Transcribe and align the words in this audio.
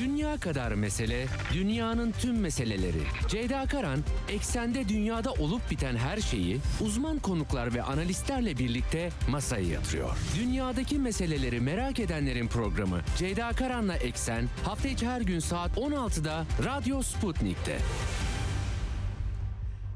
Dünya 0.00 0.36
kadar 0.36 0.72
mesele, 0.72 1.26
dünyanın 1.54 2.12
tüm 2.12 2.40
meseleleri. 2.40 3.02
Ceyda 3.28 3.66
Karan, 3.66 3.98
eksende 4.28 4.88
dünyada 4.88 5.32
olup 5.32 5.70
biten 5.70 5.96
her 5.96 6.20
şeyi 6.20 6.58
uzman 6.80 7.18
konuklar 7.18 7.74
ve 7.74 7.82
analistlerle 7.82 8.58
birlikte 8.58 9.10
masaya 9.28 9.66
yatırıyor. 9.66 10.18
Dünyadaki 10.38 10.98
meseleleri 10.98 11.60
merak 11.60 12.00
edenlerin 12.00 12.48
programı 12.48 13.00
Ceyda 13.18 13.52
Karan'la 13.52 13.96
Eksen 13.96 14.48
hafta 14.64 14.88
içi 14.88 15.08
her 15.08 15.20
gün 15.20 15.38
saat 15.38 15.76
16'da 15.76 16.44
Radyo 16.64 17.02
Sputnik'te. 17.02 17.78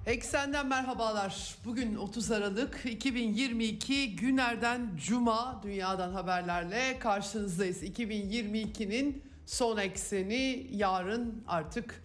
Eksenden 0.06 0.66
merhabalar. 0.66 1.54
Bugün 1.64 1.96
30 1.96 2.30
Aralık 2.30 2.80
2022 2.84 4.16
günlerden 4.16 4.90
Cuma 5.06 5.60
dünyadan 5.62 6.12
haberlerle 6.12 6.98
karşınızdayız. 6.98 7.82
2022'nin 7.82 9.33
son 9.46 9.76
ekseni 9.76 10.66
yarın 10.72 11.44
artık 11.46 12.02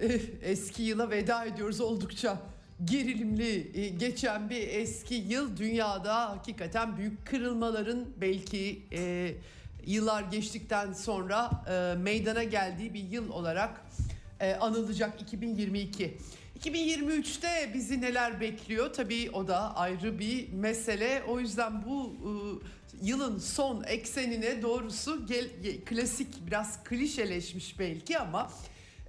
eh, 0.00 0.20
eski 0.42 0.82
yıla 0.82 1.10
veda 1.10 1.44
ediyoruz 1.44 1.80
oldukça 1.80 2.38
gerilimli 2.84 3.70
eh, 3.74 3.98
geçen 3.98 4.50
bir 4.50 4.68
eski 4.68 5.14
yıl 5.14 5.56
dünyada 5.56 6.30
hakikaten 6.30 6.96
büyük 6.96 7.26
kırılmaların 7.26 8.06
belki 8.20 8.82
eh, 8.92 9.34
yıllar 9.86 10.22
geçtikten 10.22 10.92
sonra 10.92 11.50
eh, 11.70 12.02
meydana 12.02 12.44
geldiği 12.44 12.94
bir 12.94 13.04
yıl 13.04 13.30
olarak 13.30 13.80
eh, 14.40 14.62
anılacak 14.62 15.22
2022. 15.22 16.16
2023'te 16.60 17.70
bizi 17.74 18.00
neler 18.00 18.40
bekliyor? 18.40 18.92
Tabii 18.92 19.30
o 19.32 19.48
da 19.48 19.76
ayrı 19.76 20.18
bir 20.18 20.52
mesele. 20.52 21.22
O 21.28 21.40
yüzden 21.40 21.84
bu 21.84 22.06
e, 22.06 22.30
yılın 23.02 23.38
son 23.38 23.84
eksenine 23.84 24.62
doğrusu 24.62 25.26
gel, 25.26 25.48
klasik 25.86 26.46
biraz 26.46 26.84
klişeleşmiş 26.84 27.78
belki 27.78 28.18
ama 28.18 28.50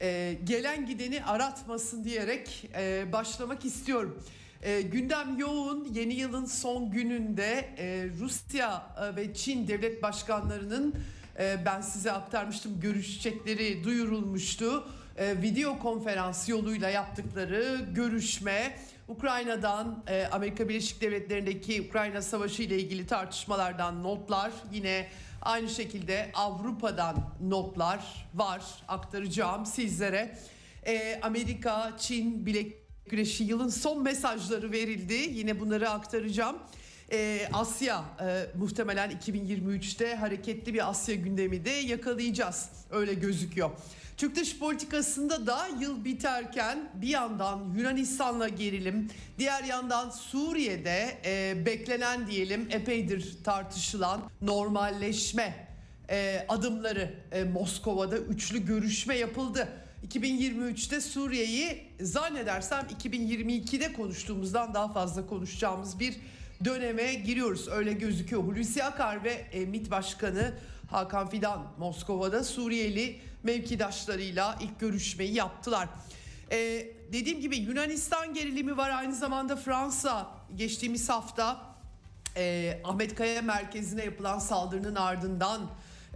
e, 0.02 0.38
gelen 0.44 0.86
gideni 0.86 1.26
aratmasın 1.26 2.04
diyerek 2.04 2.70
e, 2.76 3.12
başlamak 3.12 3.66
istiyorum. 3.66 4.24
E, 4.62 4.82
gündem 4.82 5.38
yoğun. 5.40 5.88
Yeni 5.94 6.14
yılın 6.14 6.46
son 6.46 6.92
gününde 6.92 7.70
e, 7.78 8.10
Rusya 8.20 8.96
e, 9.02 9.16
ve 9.16 9.34
Çin 9.34 9.68
devlet 9.68 10.04
başkanlarının 10.04 10.96
e, 11.40 11.58
ben 11.66 11.82
size 11.82 12.12
aktarmıştım 12.12 12.80
görüşecekleri 12.80 13.84
duyurulmuştu 13.84 14.88
e, 15.18 15.42
video 15.42 15.80
konferans 15.80 16.50
yoluyla 16.50 16.90
yaptıkları 16.90 17.86
görüşme 17.96 18.78
Ukrayna'dan 19.08 20.04
e, 20.08 20.26
Amerika 20.32 20.70
Birleşik 20.70 21.02
Devletleri'ndeki 21.02 21.82
Ukrayna 21.90 22.22
Savaşı 22.22 22.64
ile 22.64 22.80
ilgili 22.80 23.08
tartışmalardan 23.08 24.04
notlar 24.04 24.52
yine 24.72 25.08
aynı 25.42 25.70
şekilde 25.70 26.32
Avrupa'dan 26.34 27.16
notlar 27.42 28.28
var 28.34 28.64
aktaracağım 28.88 29.66
sizlere. 29.66 30.38
E, 30.86 31.20
Amerika, 31.22 31.94
Çin 32.00 32.46
bilek 32.46 32.74
güreşi 33.10 33.44
yılın 33.44 33.70
son 33.70 34.04
mesajları 34.04 34.72
verildi. 34.72 35.14
Yine 35.14 35.60
bunları 35.60 35.90
aktaracağım. 35.90 36.58
Ee, 37.12 37.48
Asya 37.54 38.06
e, 38.22 38.46
muhtemelen 38.58 39.12
2023'te 39.12 40.16
hareketli 40.16 40.74
bir 40.74 40.90
Asya 40.90 41.16
gündemi 41.16 41.66
de 41.66 41.70
yakalayacağız. 41.70 42.70
Öyle 42.92 43.14
gözüküyor. 43.14 43.70
Türk 44.18 44.36
dış 44.36 44.60
politikasında 44.60 45.48
da 45.48 45.68
yıl 45.80 46.06
biterken 46.06 46.90
bir 46.94 47.08
yandan 47.08 47.74
Yunanistan'la 47.78 48.48
gerilim, 48.48 49.10
diğer 49.40 49.64
yandan 49.64 50.10
Suriye'de 50.10 51.18
e, 51.26 51.66
beklenen 51.66 52.28
diyelim 52.28 52.68
epeydir 52.72 53.38
tartışılan 53.44 54.22
normalleşme 54.42 55.68
e, 56.10 56.46
adımları 56.50 57.14
e, 57.32 57.44
Moskova'da 57.44 58.18
üçlü 58.18 58.66
görüşme 58.66 59.18
yapıldı. 59.18 59.68
2023'te 60.08 61.02
Suriye'yi 61.02 61.84
zannedersem 62.02 62.88
2022'de 63.04 63.94
konuştuğumuzdan 63.94 64.74
daha 64.74 64.94
fazla 64.94 65.28
konuşacağımız 65.28 66.00
bir 66.00 66.16
döneme 66.66 67.14
giriyoruz. 67.14 67.68
Öyle 67.68 67.94
gözüküyor. 67.94 68.44
Hulusi 68.44 68.84
Akar 68.84 69.24
ve 69.24 69.32
e, 69.32 69.66
MİT 69.66 69.92
Başkanı 69.92 70.54
Hakan 70.92 71.30
Fidan 71.30 71.68
Moskova'da 71.78 72.44
Suriyeli 72.44 73.20
mevkidaşlarıyla 73.44 74.60
ilk 74.62 74.80
görüşmeyi 74.80 75.34
yaptılar. 75.34 75.90
Ee, 76.52 76.88
dediğim 77.14 77.42
gibi 77.42 77.58
Yunanistan 77.58 78.34
gerilimi 78.34 78.78
var 78.78 78.90
aynı 78.90 79.16
zamanda 79.16 79.56
Fransa 79.56 80.32
geçtiğimiz 80.56 81.10
hafta 81.10 81.76
e, 82.38 82.82
Ahmet 82.84 83.16
Kaya 83.16 83.42
merkezine 83.42 84.06
yapılan 84.06 84.40
saldırının 84.40 84.96
ardından 84.96 85.62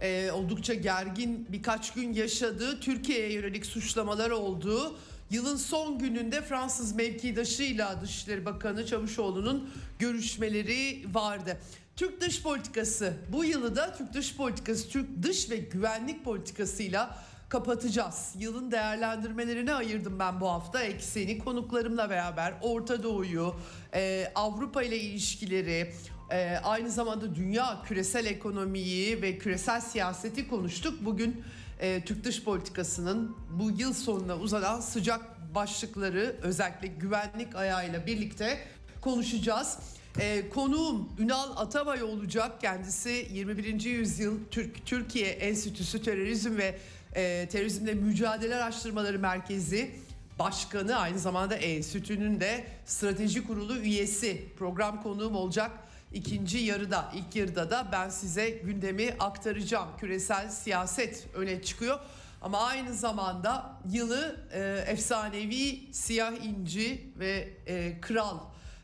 e, 0.02 0.30
oldukça 0.30 0.74
gergin 0.74 1.46
birkaç 1.48 1.92
gün 1.92 2.12
yaşadığı 2.12 2.80
Türkiye'ye 2.80 3.32
yönelik 3.32 3.66
suçlamalar 3.66 4.30
olduğu 4.30 4.96
yılın 5.30 5.56
son 5.56 5.98
gününde 5.98 6.42
Fransız 6.42 6.94
mevkidaşıyla 6.94 8.00
Dışişleri 8.00 8.44
Bakanı 8.44 8.86
Çavuşoğlu'nun 8.86 9.70
görüşmeleri 9.98 11.04
vardı. 11.14 11.58
Türk 11.96 12.20
dış 12.20 12.42
politikası 12.42 13.14
bu 13.32 13.44
yılı 13.44 13.76
da 13.76 13.94
Türk 13.96 14.14
dış 14.14 14.36
politikası, 14.36 14.88
Türk 14.88 15.22
dış 15.22 15.50
ve 15.50 15.56
güvenlik 15.56 16.24
politikasıyla 16.24 17.18
kapatacağız. 17.48 18.34
Yılın 18.38 18.70
değerlendirmelerini 18.70 19.72
ayırdım 19.72 20.18
ben 20.18 20.40
bu 20.40 20.48
hafta 20.48 20.82
ekseni 20.82 21.38
konuklarımla 21.38 22.10
beraber 22.10 22.54
Orta 22.62 23.02
Doğu'yu, 23.02 23.54
e, 23.94 24.32
Avrupa 24.34 24.82
ile 24.82 24.98
ilişkileri, 24.98 25.92
e, 26.30 26.56
aynı 26.62 26.90
zamanda 26.90 27.34
dünya 27.34 27.82
küresel 27.84 28.26
ekonomiyi 28.26 29.22
ve 29.22 29.38
küresel 29.38 29.80
siyaseti 29.80 30.48
konuştuk. 30.48 31.04
Bugün 31.04 31.44
e, 31.80 32.04
Türk 32.04 32.24
dış 32.24 32.44
politikasının 32.44 33.36
bu 33.50 33.70
yıl 33.70 33.92
sonuna 33.92 34.36
uzanan 34.36 34.80
sıcak 34.80 35.54
başlıkları 35.54 36.36
özellikle 36.42 36.88
güvenlik 36.88 37.56
ayağıyla 37.56 38.06
birlikte 38.06 38.58
konuşacağız. 39.00 39.78
E, 40.20 40.48
konuğum 40.48 41.08
Ünal 41.18 41.56
Atabay 41.56 42.02
olacak. 42.02 42.60
Kendisi 42.60 43.28
21. 43.32 43.84
yüzyıl 43.84 44.38
Türk 44.50 44.86
Türkiye 44.86 45.28
Enstitüsü 45.28 46.02
Terörizm 46.02 46.56
ve 46.56 46.78
e, 47.14 47.48
Terörizmle 47.48 47.94
Mücadele 47.94 48.56
Araştırmaları 48.56 49.18
Merkezi 49.18 49.90
Başkanı 50.38 50.96
aynı 50.96 51.18
zamanda 51.18 51.54
enstitünün 51.54 52.40
de 52.40 52.64
strateji 52.86 53.46
kurulu 53.46 53.76
üyesi. 53.76 54.44
Program 54.58 55.02
konuğum 55.02 55.34
olacak. 55.34 55.70
İkinci 56.12 56.58
yarıda, 56.58 57.12
ilk 57.14 57.36
yarıda 57.36 57.70
da 57.70 57.88
ben 57.92 58.08
size 58.08 58.50
gündemi 58.50 59.14
aktaracağım. 59.18 59.88
Küresel 60.00 60.50
siyaset 60.50 61.26
öne 61.34 61.62
çıkıyor. 61.62 61.98
Ama 62.42 62.60
aynı 62.60 62.94
zamanda 62.94 63.80
yılı 63.90 64.36
e, 64.52 64.84
efsanevi 64.86 65.92
siyah 65.92 66.44
inci 66.44 67.12
ve 67.18 67.48
e, 67.66 68.00
kral 68.00 68.38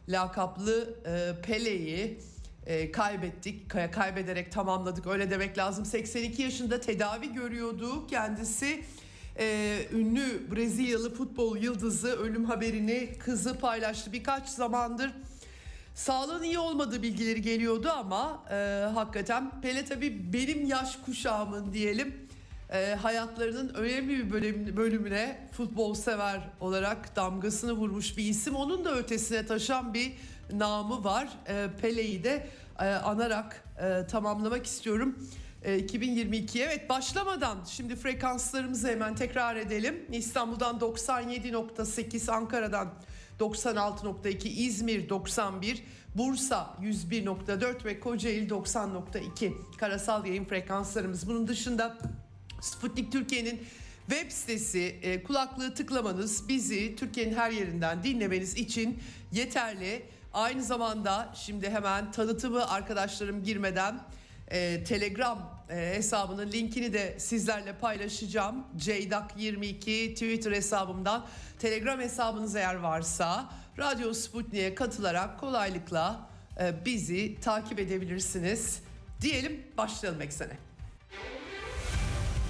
lakaplı 0.09 0.95
e, 1.07 1.43
Pele'yi 1.43 2.19
e, 2.67 2.93
kaybettik. 2.93 3.71
Kaybederek 3.93 4.53
tamamladık 4.53 5.07
öyle 5.07 5.31
demek 5.31 5.59
lazım. 5.59 5.85
82 5.85 6.43
yaşında 6.43 6.81
tedavi 6.81 7.33
görüyordu 7.33 8.07
kendisi. 8.07 8.85
E, 9.39 9.79
ünlü 9.93 10.51
Brezilyalı 10.53 11.15
futbol 11.15 11.57
yıldızı 11.57 12.09
ölüm 12.09 12.45
haberini 12.45 13.19
kızı 13.19 13.59
paylaştı. 13.59 14.13
Birkaç 14.13 14.49
zamandır 14.49 15.13
sağlığın 15.95 16.43
iyi 16.43 16.59
olmadığı 16.59 17.03
bilgileri 17.03 17.43
geliyordu 17.43 17.91
ama 17.97 18.43
e, 18.51 18.55
hakikaten 18.95 19.61
Pele 19.61 19.85
tabii 19.85 20.33
benim 20.33 20.67
yaş 20.67 20.97
kuşağımın 20.97 21.73
diyelim 21.73 22.29
e, 22.73 22.95
hayatlarının 22.95 23.75
önemli 23.75 24.19
bir 24.19 24.31
bölüm, 24.31 24.77
bölümüne 24.77 25.49
futbol 25.53 25.95
sever 25.95 26.41
olarak 26.61 27.17
damgasını 27.17 27.73
vurmuş 27.73 28.17
bir 28.17 28.25
isim. 28.25 28.55
Onun 28.55 28.85
da 28.85 28.97
ötesine 28.97 29.47
taşan 29.47 29.95
bir 29.95 30.13
namı 30.53 31.05
var. 31.05 31.29
E, 31.49 31.67
Pele'yi 31.81 32.25
de 32.25 32.49
e, 32.81 32.85
anarak 32.87 33.65
e, 33.79 34.07
tamamlamak 34.07 34.67
istiyorum. 34.67 35.19
E, 35.63 35.79
2022 35.79 36.63
evet 36.63 36.89
başlamadan 36.89 37.59
şimdi 37.67 37.97
frekanslarımızı 37.97 38.89
hemen 38.89 39.15
tekrar 39.15 39.57
edelim. 39.57 40.05
İstanbul'dan 40.13 40.79
97.8, 40.79 42.33
Ankara'dan 42.33 42.95
96.2, 43.41 44.49
İzmir 44.49 45.09
91, 45.09 45.83
Bursa 46.15 46.77
101.4 46.83 47.85
ve 47.85 48.01
Kocaeli 48.01 48.49
90.2 48.49 49.53
karasal 49.79 50.27
yayın 50.27 50.45
frekanslarımız. 50.45 51.29
Bunun 51.29 51.49
dışında 51.49 51.99
Sputnik 52.61 53.13
Türkiye'nin 53.13 53.63
web 54.09 54.31
sitesi 54.31 54.97
e, 55.03 55.23
kulaklığı 55.23 55.75
tıklamanız 55.75 56.49
bizi 56.49 56.97
Türkiye'nin 56.97 57.35
her 57.35 57.51
yerinden 57.51 58.03
dinlemeniz 58.03 58.57
için 58.57 58.99
yeterli. 59.33 60.03
Aynı 60.33 60.63
zamanda 60.63 61.33
şimdi 61.35 61.71
hemen 61.71 62.13
tanıtımı 62.13 62.69
arkadaşlarım 62.69 63.45
girmeden 63.45 64.01
e, 64.49 64.85
Telegram 64.85 65.54
e, 65.71 65.77
hesabının 65.77 66.53
linkini 66.53 66.93
de 66.93 67.19
sizlerle 67.19 67.73
paylaşacağım. 67.73 68.65
Ceydak22 68.79 70.13
Twitter 70.13 70.53
hesabımdan 70.53 71.27
Telegram 71.59 72.01
hesabınız 72.01 72.57
eğer 72.57 72.75
varsa 72.75 73.51
Radyo 73.79 74.13
Sputnik'e 74.13 74.75
katılarak 74.75 75.41
kolaylıkla 75.41 76.31
e, 76.61 76.85
bizi 76.85 77.41
takip 77.41 77.79
edebilirsiniz. 77.79 78.83
Diyelim 79.21 79.63
başlayalım 79.77 80.23
eksene. 80.23 80.74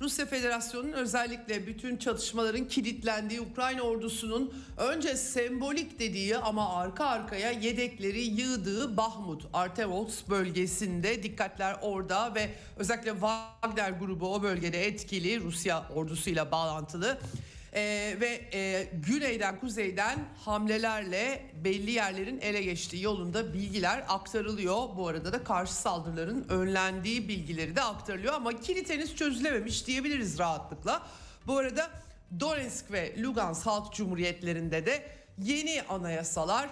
Rusya 0.00 0.26
Federasyonu'nun 0.26 0.92
özellikle 0.92 1.66
bütün 1.66 1.96
çatışmaların 1.96 2.68
kilitlendiği 2.68 3.40
Ukrayna 3.40 3.82
ordusunun 3.82 4.54
önce 4.76 5.16
sembolik 5.16 5.98
dediği 5.98 6.36
ama 6.36 6.76
arka 6.76 7.06
arkaya 7.06 7.50
yedekleri 7.50 8.20
yığdığı 8.20 8.96
Bahmut, 8.96 9.46
Artevots 9.52 10.20
bölgesinde 10.28 11.22
dikkatler 11.22 11.76
orada 11.82 12.34
ve 12.34 12.50
özellikle 12.76 13.10
Wagner 13.10 13.90
grubu 13.90 14.34
o 14.34 14.42
bölgede 14.42 14.86
etkili 14.86 15.40
Rusya 15.40 15.88
ordusuyla 15.94 16.50
bağlantılı. 16.50 17.18
Ee, 17.74 18.16
ve 18.20 18.40
e, 18.52 18.88
güneyden 19.06 19.60
kuzeyden 19.60 20.18
hamlelerle 20.44 21.42
belli 21.64 21.90
yerlerin 21.90 22.40
ele 22.40 22.62
geçtiği 22.62 23.02
yolunda 23.02 23.54
bilgiler 23.54 24.04
aktarılıyor. 24.08 24.76
Bu 24.96 25.08
arada 25.08 25.32
da 25.32 25.44
karşı 25.44 25.74
saldırıların 25.74 26.46
önlendiği 26.48 27.28
bilgileri 27.28 27.76
de 27.76 27.82
aktarılıyor 27.82 28.34
ama 28.34 28.60
kilit 28.60 28.90
henüz 28.90 29.16
çözülememiş 29.16 29.86
diyebiliriz 29.86 30.38
rahatlıkla. 30.38 31.02
Bu 31.46 31.58
arada 31.58 31.90
Donetsk 32.40 32.92
ve 32.92 33.22
Lugansk 33.22 33.66
Halk 33.66 33.94
Cumhuriyetlerinde 33.94 34.86
de 34.86 35.02
yeni 35.42 35.82
anayasalar 35.82 36.68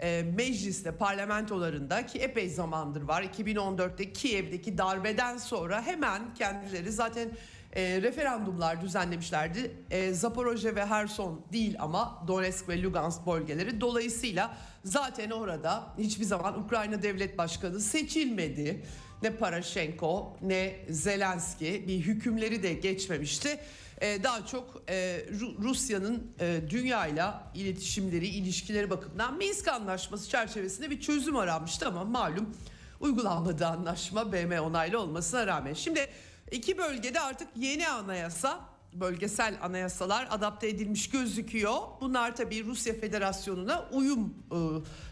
e, 0.00 0.22
mecliste, 0.36 0.92
parlamentolarında 0.92 2.06
ki 2.06 2.18
epey 2.18 2.48
zamandır 2.48 3.02
var. 3.02 3.22
2014'te 3.22 4.12
Kiev'deki 4.12 4.78
darbeden 4.78 5.38
sonra 5.38 5.82
hemen 5.82 6.34
kendileri 6.34 6.92
zaten 6.92 7.30
e, 7.72 8.02
referandumlar 8.02 8.80
düzenlemişlerdi. 8.80 9.70
E, 9.90 10.12
Zaporojye 10.12 10.74
ve 10.74 10.86
Herson 10.86 11.46
değil 11.52 11.76
ama 11.78 12.24
Donetsk 12.28 12.68
ve 12.68 12.82
Lugansk 12.82 13.26
bölgeleri. 13.26 13.80
Dolayısıyla 13.80 14.56
zaten 14.84 15.30
orada 15.30 15.94
hiçbir 15.98 16.24
zaman 16.24 16.60
Ukrayna 16.60 17.02
Devlet 17.02 17.38
Başkanı 17.38 17.80
seçilmedi. 17.80 18.84
Ne 19.22 19.30
Paraşenko 19.30 20.36
ne 20.42 20.76
Zelenski 20.88 21.84
bir 21.88 21.98
hükümleri 21.98 22.62
de 22.62 22.74
geçmemişti. 22.74 23.60
E, 24.00 24.22
daha 24.22 24.46
çok 24.46 24.82
e, 24.88 25.20
Ru- 25.32 25.62
Rusya'nın 25.62 26.32
e, 26.40 26.60
dünyayla 26.70 27.52
iletişimleri, 27.54 28.26
ilişkileri 28.26 28.90
bakımından 28.90 29.36
Minsk 29.36 29.68
Anlaşması 29.68 30.28
çerçevesinde 30.28 30.90
bir 30.90 31.00
çözüm 31.00 31.36
aranmıştı 31.36 31.88
ama 31.88 32.04
malum 32.04 32.54
uygulanmadı 33.00 33.66
anlaşma 33.66 34.32
BM 34.32 34.60
onaylı 34.60 35.00
olmasına 35.00 35.46
rağmen. 35.46 35.74
Şimdi 35.74 36.08
iki 36.50 36.78
bölgede 36.78 37.20
artık 37.20 37.48
yeni 37.56 37.88
anayasa 37.88 38.60
bölgesel 38.94 39.58
anayasalar 39.62 40.28
adapte 40.30 40.68
edilmiş 40.68 41.10
gözüküyor. 41.10 41.74
Bunlar 42.00 42.36
tabii 42.36 42.64
Rusya 42.64 42.94
Federasyonu'na 42.94 43.84
uyum 43.92 44.34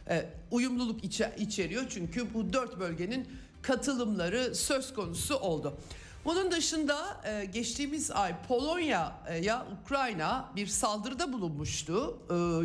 e, 0.09 0.15
e, 0.15 0.31
uyumluluk 0.51 1.05
içe- 1.05 1.37
içeriyor. 1.39 1.83
Çünkü 1.89 2.35
bu 2.35 2.53
dört 2.53 2.81
bölgenin 2.81 3.29
katılımları 3.63 4.55
söz 4.55 4.95
konusu 4.95 5.37
oldu. 5.37 5.79
Bunun 6.25 6.51
dışında 6.51 7.21
e, 7.25 7.45
geçtiğimiz 7.45 8.11
ay 8.11 8.35
Polonya'ya 8.49 9.67
Ukrayna 9.83 10.53
bir 10.57 10.67
saldırıda 10.67 11.33
bulunmuştu. 11.33 12.19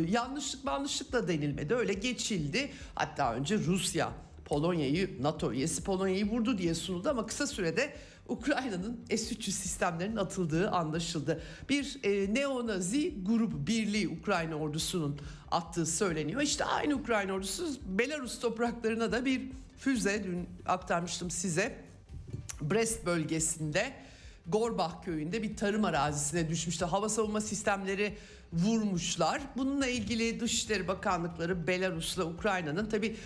Yanlışlık 0.08 0.64
yanlışlık 0.64 1.12
da 1.12 1.28
denilmedi 1.28 1.74
öyle 1.74 1.92
geçildi. 1.92 2.72
Hatta 2.94 3.34
önce 3.34 3.58
Rusya 3.58 4.12
Polonya'yı 4.44 5.22
NATO 5.22 5.52
üyesi 5.52 5.84
Polonya'yı 5.84 6.30
vurdu 6.30 6.58
diye 6.58 6.74
sunuldu 6.74 7.08
ama 7.10 7.26
kısa 7.26 7.46
sürede 7.46 7.94
Ukrayna'nın 8.28 9.00
S-300 9.10 9.50
sistemlerinin 9.50 10.16
atıldığı 10.16 10.70
anlaşıldı. 10.70 11.42
Bir 11.68 11.98
e, 12.02 12.34
neo-nazi 12.34 13.24
grup 13.24 13.66
birliği 13.66 14.08
Ukrayna 14.08 14.54
ordusunun 14.54 15.18
attığı 15.50 15.86
söyleniyor. 15.86 16.40
İşte 16.40 16.64
aynı 16.64 16.94
Ukrayna 16.94 17.32
ordusu 17.32 17.66
Belarus 17.86 18.40
topraklarına 18.40 19.12
da 19.12 19.24
bir 19.24 19.42
füze 19.78 20.24
dün 20.24 20.48
aktarmıştım 20.66 21.30
size. 21.30 21.84
Brest 22.60 23.06
bölgesinde 23.06 23.92
Gorbach 24.46 25.04
köyünde 25.04 25.42
bir 25.42 25.56
tarım 25.56 25.84
arazisine 25.84 26.48
düşmüştü. 26.48 26.84
Hava 26.84 27.08
savunma 27.08 27.40
sistemleri 27.40 28.14
vurmuşlar. 28.54 29.42
Bununla 29.56 29.86
ilgili 29.86 30.40
Dışişleri 30.40 30.88
Bakanlıkları 30.88 31.66
Belarus'la 31.66 32.24
Ukrayna'nın 32.24 32.86
tabi 32.86 33.16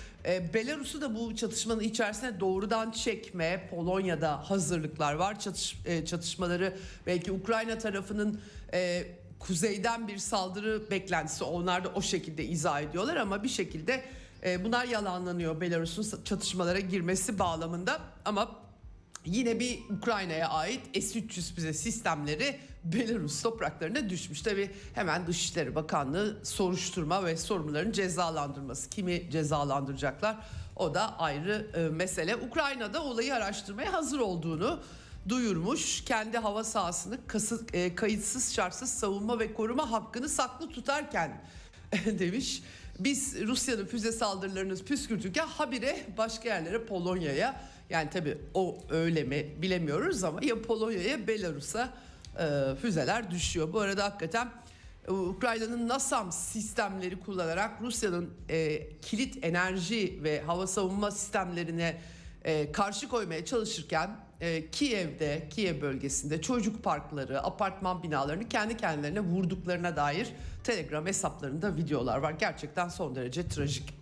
Belarus'u 0.54 1.00
da 1.00 1.14
bu 1.14 1.36
çatışmanın 1.36 1.80
içerisine 1.80 2.40
doğrudan 2.40 2.90
çekme 2.90 3.68
Polonya'da 3.70 4.50
hazırlıklar 4.50 5.14
var. 5.14 5.40
Çatış, 5.40 5.76
e, 5.84 6.04
çatışmaları 6.04 6.76
belki 7.06 7.32
Ukrayna 7.32 7.78
tarafının 7.78 8.40
e, 8.72 9.06
kuzeyden 9.38 10.08
bir 10.08 10.18
saldırı 10.18 10.90
beklentisi 10.90 11.44
onlar 11.44 11.84
da 11.84 11.88
o 11.88 12.02
şekilde 12.02 12.44
izah 12.44 12.80
ediyorlar 12.80 13.16
ama 13.16 13.42
bir 13.42 13.48
şekilde 13.48 14.04
e, 14.44 14.64
bunlar 14.64 14.84
yalanlanıyor 14.86 15.60
Belarus'un 15.60 16.24
çatışmalara 16.24 16.80
girmesi 16.80 17.38
bağlamında 17.38 18.00
ama 18.24 18.67
Yine 19.28 19.60
bir 19.60 19.78
Ukrayna'ya 19.90 20.48
ait 20.48 20.80
S-300 20.94 21.54
füze 21.54 21.72
sistemleri 21.72 22.58
Belarus 22.84 23.42
topraklarına 23.42 24.10
düşmüş. 24.10 24.42
Tabi 24.42 24.70
hemen 24.94 25.26
Dışişleri 25.26 25.74
Bakanlığı 25.74 26.38
soruşturma 26.42 27.24
ve 27.24 27.36
sorumluların 27.36 27.92
cezalandırması. 27.92 28.90
Kimi 28.90 29.30
cezalandıracaklar 29.30 30.36
o 30.76 30.94
da 30.94 31.18
ayrı 31.18 31.66
e, 31.74 31.80
mesele. 31.80 32.36
Ukrayna'da 32.36 33.02
olayı 33.04 33.34
araştırmaya 33.34 33.92
hazır 33.92 34.18
olduğunu 34.18 34.80
duyurmuş. 35.28 36.04
Kendi 36.04 36.38
hava 36.38 36.64
sahasını 36.64 37.18
kasıt, 37.26 37.74
e, 37.74 37.94
kayıtsız 37.94 38.54
şartsız 38.54 38.90
savunma 38.90 39.38
ve 39.38 39.54
koruma 39.54 39.90
hakkını 39.90 40.28
saklı 40.28 40.68
tutarken 40.68 41.40
demiş. 42.06 42.62
Biz 42.98 43.40
Rusya'nın 43.40 43.86
füze 43.86 44.12
saldırılarını 44.12 44.76
püskürtürken 44.76 45.46
habire 45.46 46.06
başka 46.16 46.48
yerlere 46.48 46.84
Polonya'ya 46.84 47.60
yani 47.90 48.10
tabii 48.10 48.38
o 48.54 48.78
öyle 48.90 49.24
mi 49.24 49.46
bilemiyoruz 49.62 50.24
ama 50.24 50.38
ya 50.42 50.62
Polonya'ya 50.62 51.26
Belarus'a 51.26 51.94
e, 52.38 52.74
füzeler 52.82 53.30
düşüyor. 53.30 53.72
Bu 53.72 53.80
arada 53.80 54.04
hakikaten 54.04 54.48
e, 55.08 55.12
Ukrayna'nın 55.12 55.88
NASAM 55.88 56.32
sistemleri 56.32 57.20
kullanarak 57.20 57.82
Rusya'nın 57.82 58.30
e, 58.50 58.88
kilit 59.00 59.44
enerji 59.44 60.20
ve 60.22 60.40
hava 60.40 60.66
savunma 60.66 61.10
sistemlerine 61.10 62.00
e, 62.44 62.72
karşı 62.72 63.08
koymaya 63.08 63.44
çalışırken 63.44 64.10
e, 64.40 64.70
Kiev'de, 64.70 65.48
Kiev 65.50 65.80
bölgesinde 65.80 66.42
çocuk 66.42 66.84
parkları, 66.84 67.42
apartman 67.42 68.02
binalarını 68.02 68.48
kendi 68.48 68.76
kendilerine 68.76 69.20
vurduklarına 69.20 69.96
dair 69.96 70.28
Telegram 70.64 71.06
hesaplarında 71.06 71.76
videolar 71.76 72.18
var. 72.18 72.32
Gerçekten 72.32 72.88
son 72.88 73.14
derece 73.14 73.48
trajik. 73.48 73.97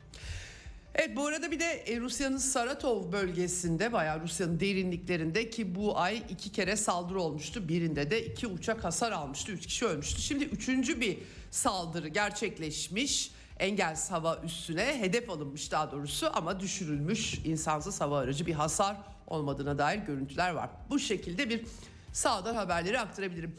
Evet 0.99 1.17
bu 1.17 1.26
arada 1.26 1.50
bir 1.50 1.61
de 1.61 1.65
e, 1.65 2.00
Rusya'nın 2.00 2.37
Saratov 2.37 3.12
bölgesinde 3.12 3.93
bayağı 3.93 4.21
Rusya'nın 4.21 4.61
derinliklerinde 4.61 5.50
ki 5.50 5.75
bu 5.75 5.99
ay 5.99 6.23
iki 6.31 6.53
kere 6.53 6.76
saldırı 6.76 7.21
olmuştu. 7.21 7.69
Birinde 7.69 8.11
de 8.11 8.26
iki 8.26 8.47
uçak 8.47 8.85
hasar 8.85 9.12
almıştı. 9.12 9.53
Üç 9.53 9.67
kişi 9.67 9.87
ölmüştü. 9.87 10.23
Şimdi 10.23 10.45
üçüncü 10.45 11.00
bir 11.00 11.19
saldırı 11.50 12.09
gerçekleşmiş. 12.09 13.31
Engelsiz 13.59 14.11
hava 14.11 14.41
üssüne 14.45 15.00
hedef 15.00 15.31
alınmış 15.31 15.73
daha 15.73 15.93
doğrusu 15.93 16.31
ama 16.35 16.61
düşürülmüş 16.61 17.35
insansız 17.45 18.00
hava 18.00 18.19
aracı 18.19 18.47
bir 18.47 18.55
hasar 18.55 18.97
olmadığına 19.26 19.79
dair 19.79 19.99
görüntüler 19.99 20.50
var. 20.50 20.71
Bu 20.91 20.99
şekilde 20.99 21.50
bir 21.50 21.65
sağdan 22.12 22.55
haberleri 22.55 23.00
aktarabilirim. 23.00 23.57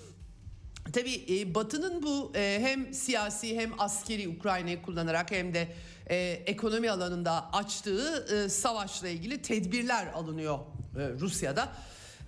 Tabii 0.93 1.25
e, 1.29 1.55
Batı'nın 1.55 2.03
bu 2.03 2.31
e, 2.35 2.59
hem 2.61 2.93
siyasi 2.93 3.59
hem 3.59 3.71
askeri 3.77 4.29
Ukrayna'yı 4.29 4.81
kullanarak 4.81 5.31
hem 5.31 5.53
de 5.53 5.67
e, 6.09 6.15
ekonomi 6.45 6.91
alanında 6.91 7.49
açtığı 7.53 8.27
e, 8.35 8.49
savaşla 8.49 9.07
ilgili 9.07 9.41
tedbirler 9.41 10.07
alınıyor 10.07 10.59
e, 10.97 11.09
Rusya'da. 11.19 11.69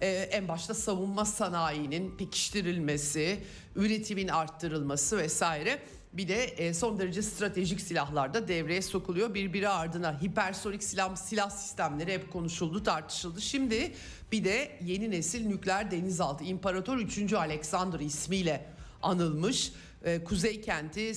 E, 0.02 0.08
en 0.08 0.48
başta 0.48 0.74
savunma 0.74 1.26
sanayinin 1.26 2.18
pekiştirilmesi, 2.18 3.40
üretimin 3.76 4.28
arttırılması 4.28 5.18
vesaire. 5.18 5.80
Bir 6.14 6.28
de 6.28 6.44
e, 6.44 6.74
son 6.74 7.00
derece 7.00 7.22
stratejik 7.22 7.82
silahlar 7.82 8.34
da 8.34 8.48
devreye 8.48 8.82
sokuluyor. 8.82 9.34
Birbiri 9.34 9.70
ardına 9.70 10.22
hipersonik 10.22 10.84
silah, 10.84 11.16
silah 11.16 11.50
sistemleri 11.50 12.14
hep 12.14 12.32
konuşuldu, 12.32 12.84
tartışıldı. 12.84 13.42
Şimdi 13.42 13.94
bir 14.32 14.44
de 14.44 14.80
yeni 14.86 15.12
nesil 15.12 15.48
nükleer 15.48 15.92
denizaltı 15.92 16.44
İmparator 16.44 16.98
3. 16.98 17.34
Alexander 17.34 18.00
ismiyle 18.00 18.66
anılmış 19.02 19.72
e, 20.04 20.24
kuzey 20.24 20.62
kenti 20.62 21.02
e, 21.02 21.14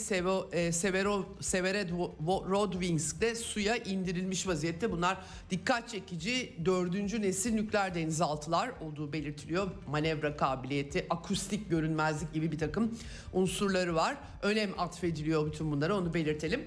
Severo, 0.73 1.27
Severodvinsk'te 1.41 3.35
suya 3.35 3.77
indirilmiş 3.77 4.47
vaziyette. 4.47 4.93
Bunlar 4.93 5.19
dikkat 5.51 5.89
çekici 5.89 6.57
dördüncü 6.65 7.23
nesil 7.23 7.55
nükleer 7.55 7.95
denizaltılar 7.95 8.71
olduğu 8.81 9.13
belirtiliyor. 9.13 9.71
Manevra 9.87 10.37
kabiliyeti, 10.37 11.07
akustik 11.11 11.71
görünmezlik 11.71 12.33
gibi 12.33 12.53
bir 12.53 12.59
takım 12.59 12.99
unsurları 13.33 13.95
var. 13.95 14.17
Önem 14.43 14.71
atfediliyor 14.79 15.47
bütün 15.47 15.73
bunlara 15.73 15.97
onu 15.97 16.15
belirtelim. 16.15 16.65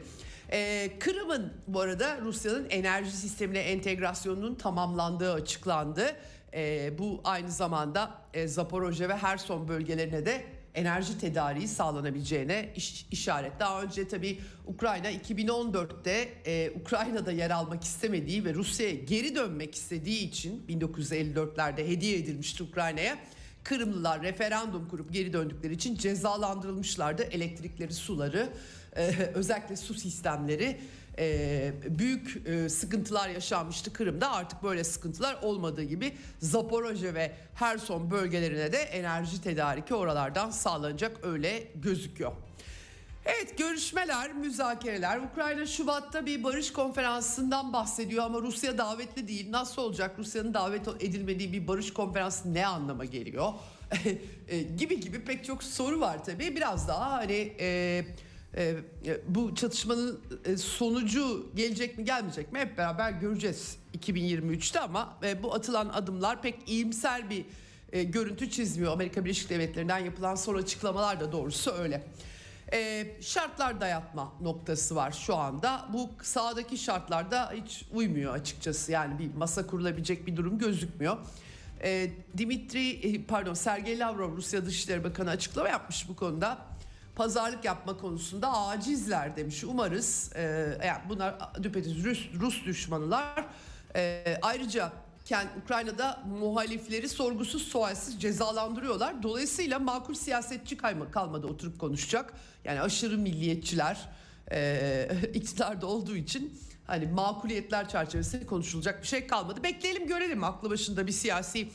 Ee, 0.52 0.92
Kırım'ın 1.00 1.54
bu 1.68 1.80
arada 1.80 2.22
Rusya'nın 2.22 2.70
enerji 2.70 3.12
sistemine 3.12 3.60
entegrasyonunun 3.60 4.56
tamamlandığı 4.56 5.34
açıklandı. 5.34 6.16
Ee, 6.54 6.94
bu 6.98 7.22
aynı 7.24 7.52
zamanda 7.52 8.12
e, 8.34 8.48
Zaporojye 8.48 9.10
ve 9.10 9.18
Herson 9.18 9.68
bölgelerine 9.68 10.26
de 10.26 10.46
enerji 10.76 11.18
tedariği 11.18 11.68
sağlanabileceğine 11.68 12.70
iş, 12.76 13.06
işaret. 13.12 13.60
Daha 13.60 13.82
önce 13.82 14.08
tabii 14.08 14.40
Ukrayna 14.66 15.12
2014'te 15.12 16.30
e, 16.46 16.72
Ukrayna'da 16.72 17.32
yer 17.32 17.52
almak 17.52 17.84
istemediği 17.84 18.46
ve 18.46 18.54
Rusya'ya 18.54 18.94
geri 18.94 19.36
dönmek 19.36 19.76
istediği 19.76 20.28
için 20.28 20.66
1954'lerde 20.70 21.88
hediye 21.88 22.18
edilmişti 22.18 22.64
Ukrayna'ya. 22.64 23.18
Kırımlılar 23.64 24.22
referandum 24.22 24.90
kurup 24.90 25.14
geri 25.14 25.34
döndükleri 25.34 25.74
için 25.74 25.96
cezalandırılmışlardı. 25.96 27.24
Elektrikleri, 27.24 27.94
suları, 27.94 28.50
e, 28.96 29.08
özellikle 29.34 29.76
su 29.76 29.94
sistemleri 29.94 30.80
e, 31.18 31.74
büyük 31.90 32.48
e, 32.48 32.70
sıkıntılar 32.70 33.30
yaşanmıştı 33.30 33.94
Kırım'da. 33.94 34.32
Artık 34.32 34.64
böyle 34.64 34.84
sıkıntılar 34.84 35.38
olmadığı 35.42 35.84
gibi 35.84 36.14
Zaporojye 36.40 37.14
ve 37.14 37.32
Herson 37.54 38.12
bölgelerine 38.12 38.72
de 38.72 38.78
enerji 38.78 39.42
tedariki 39.42 39.96
oralardan 39.96 40.52
sağlanacak 40.52 41.18
öyle 41.24 41.68
gözüküyor. 41.76 42.32
Evet 43.26 43.58
görüşmeler, 43.58 44.34
müzakereler. 44.34 45.20
Ukrayna 45.20 45.66
Şubat'ta 45.66 46.26
bir 46.26 46.44
barış 46.44 46.74
konferansından 46.74 47.74
bahsediyor 47.74 48.24
ama 48.24 48.42
Rusya 48.42 48.78
davetli 48.78 49.28
değil. 49.28 49.52
Nasıl 49.52 49.82
olacak? 49.82 50.20
Rusya'nın 50.20 50.54
davet 50.54 50.88
edilmediği 50.88 51.54
bir 51.54 51.68
barış 51.68 51.94
konferansı 51.94 52.54
ne 52.54 52.68
anlama 52.68 53.06
geliyor? 53.06 53.54
gibi 54.78 55.00
gibi 55.00 55.22
pek 55.22 55.46
çok 55.46 55.64
soru 55.64 56.00
var 56.00 56.26
tabii. 56.26 56.56
Biraz 56.56 56.88
daha 56.88 57.12
hani 57.12 57.54
e, 57.60 58.06
e, 58.58 58.76
bu 59.28 59.56
çatışmanın 59.56 60.20
e, 60.46 60.58
sonucu 60.58 61.52
gelecek 61.56 61.98
mi 61.98 62.06
gelmeyecek 62.06 62.54
mi 62.54 62.60
hep 62.60 62.78
beraber 62.78 63.12
göreceğiz 63.12 63.78
2023'te 63.98 64.80
ama 64.80 65.18
e, 65.24 65.44
bu 65.44 65.54
atılan 65.54 65.90
adımlar 65.90 66.42
pek 66.42 66.70
iyimser 66.70 67.30
bir 67.30 67.46
e, 67.92 68.04
görüntü 68.04 68.50
çizmiyor. 68.50 68.94
Amerika 68.94 69.26
Birleşik 69.26 69.50
Devletleri'nden 69.50 70.00
yapılan 70.00 70.36
son 70.36 70.56
açıklamalar 70.56 71.20
da 71.20 71.32
doğrusu 71.32 71.72
öyle. 71.72 72.04
E, 72.74 73.08
şartlar 73.22 73.82
dayatma 73.82 74.34
noktası 74.42 74.96
var 74.96 75.12
şu 75.12 75.36
anda. 75.36 75.86
Bu 75.94 76.10
sağdaki 76.22 76.78
şartlarda 76.78 77.52
hiç 77.52 77.86
uymuyor 77.94 78.34
açıkçası. 78.34 78.92
Yani 78.92 79.20
bir 79.20 79.34
masa 79.34 79.68
kurulabilecek 79.68 80.28
bir 80.28 80.38
durum 80.38 80.58
gözükmüyor. 80.60 81.18
E, 81.84 82.12
Dimitri 82.38 82.90
e, 82.90 83.24
pardon 83.24 83.54
Sergey 83.54 84.00
Lavrov 84.00 84.38
Rusya 84.38 84.66
Dışişleri 84.66 85.04
Bakanı 85.04 85.30
açıklama 85.30 85.70
yapmış 85.70 86.10
bu 86.10 86.16
konuda 86.16 86.58
pazarlık 87.16 87.66
yapma 87.66 87.98
konusunda 87.98 88.58
acizler 88.68 89.36
demiş. 89.36 89.64
Umarız 89.64 90.32
e, 90.36 90.42
yani 90.86 91.02
bunlar 91.10 91.36
düpedüz 91.64 92.06
Rus, 92.06 92.30
Rus 92.40 92.66
düşmanılar. 92.66 93.46
E, 93.96 94.24
ayrıca 94.42 94.92
kendi 95.26 95.50
Ukrayna'da 95.64 96.24
muhalifleri 96.40 97.10
sorgusuz 97.10 97.62
sualsiz 97.62 98.22
cezalandırıyorlar. 98.22 99.24
Dolayısıyla 99.24 99.80
makul 99.80 100.14
siyasetçi 100.14 100.78
kayma, 100.78 101.12
kalmadı 101.12 101.48
oturup 101.48 101.80
konuşacak. 101.80 102.34
Yani 102.64 102.82
aşırı 102.82 103.18
milliyetçiler 103.18 104.10
e, 104.52 105.10
iktidarda 105.34 105.88
olduğu 105.88 106.16
için 106.16 106.60
hani 106.88 107.06
makuliyetler 107.06 107.90
çerçevesinde 107.90 108.46
konuşulacak 108.46 109.02
bir 109.02 109.08
şey 109.08 109.28
kalmadı. 109.28 109.64
Bekleyelim 109.64 110.08
görelim 110.08 110.44
aklı 110.44 110.70
başında 110.70 111.08
bir 111.08 111.12
siyasi 111.12 111.70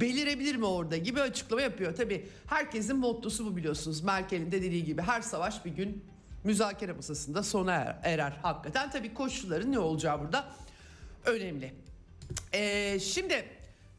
belirebilir 0.00 0.56
mi 0.56 0.66
orada 0.66 0.96
gibi 0.96 1.20
açıklama 1.20 1.62
yapıyor. 1.62 1.96
Tabii 1.96 2.28
herkesin 2.46 2.96
mottosu 2.96 3.46
bu 3.46 3.56
biliyorsunuz. 3.56 4.02
Merkel'in 4.02 4.52
de 4.52 4.62
dediği 4.62 4.84
gibi 4.84 5.02
her 5.02 5.20
savaş 5.20 5.64
bir 5.64 5.70
gün 5.70 6.04
müzakere 6.44 6.92
masasında 6.92 7.42
sona 7.42 7.72
er, 7.72 7.98
erer. 8.02 8.38
Hakikaten 8.42 8.90
tabii 8.90 9.14
koşulların 9.14 9.72
ne 9.72 9.78
olacağı 9.78 10.20
burada 10.20 10.44
önemli. 11.26 11.74
Ee, 12.52 12.98
şimdi 13.00 13.44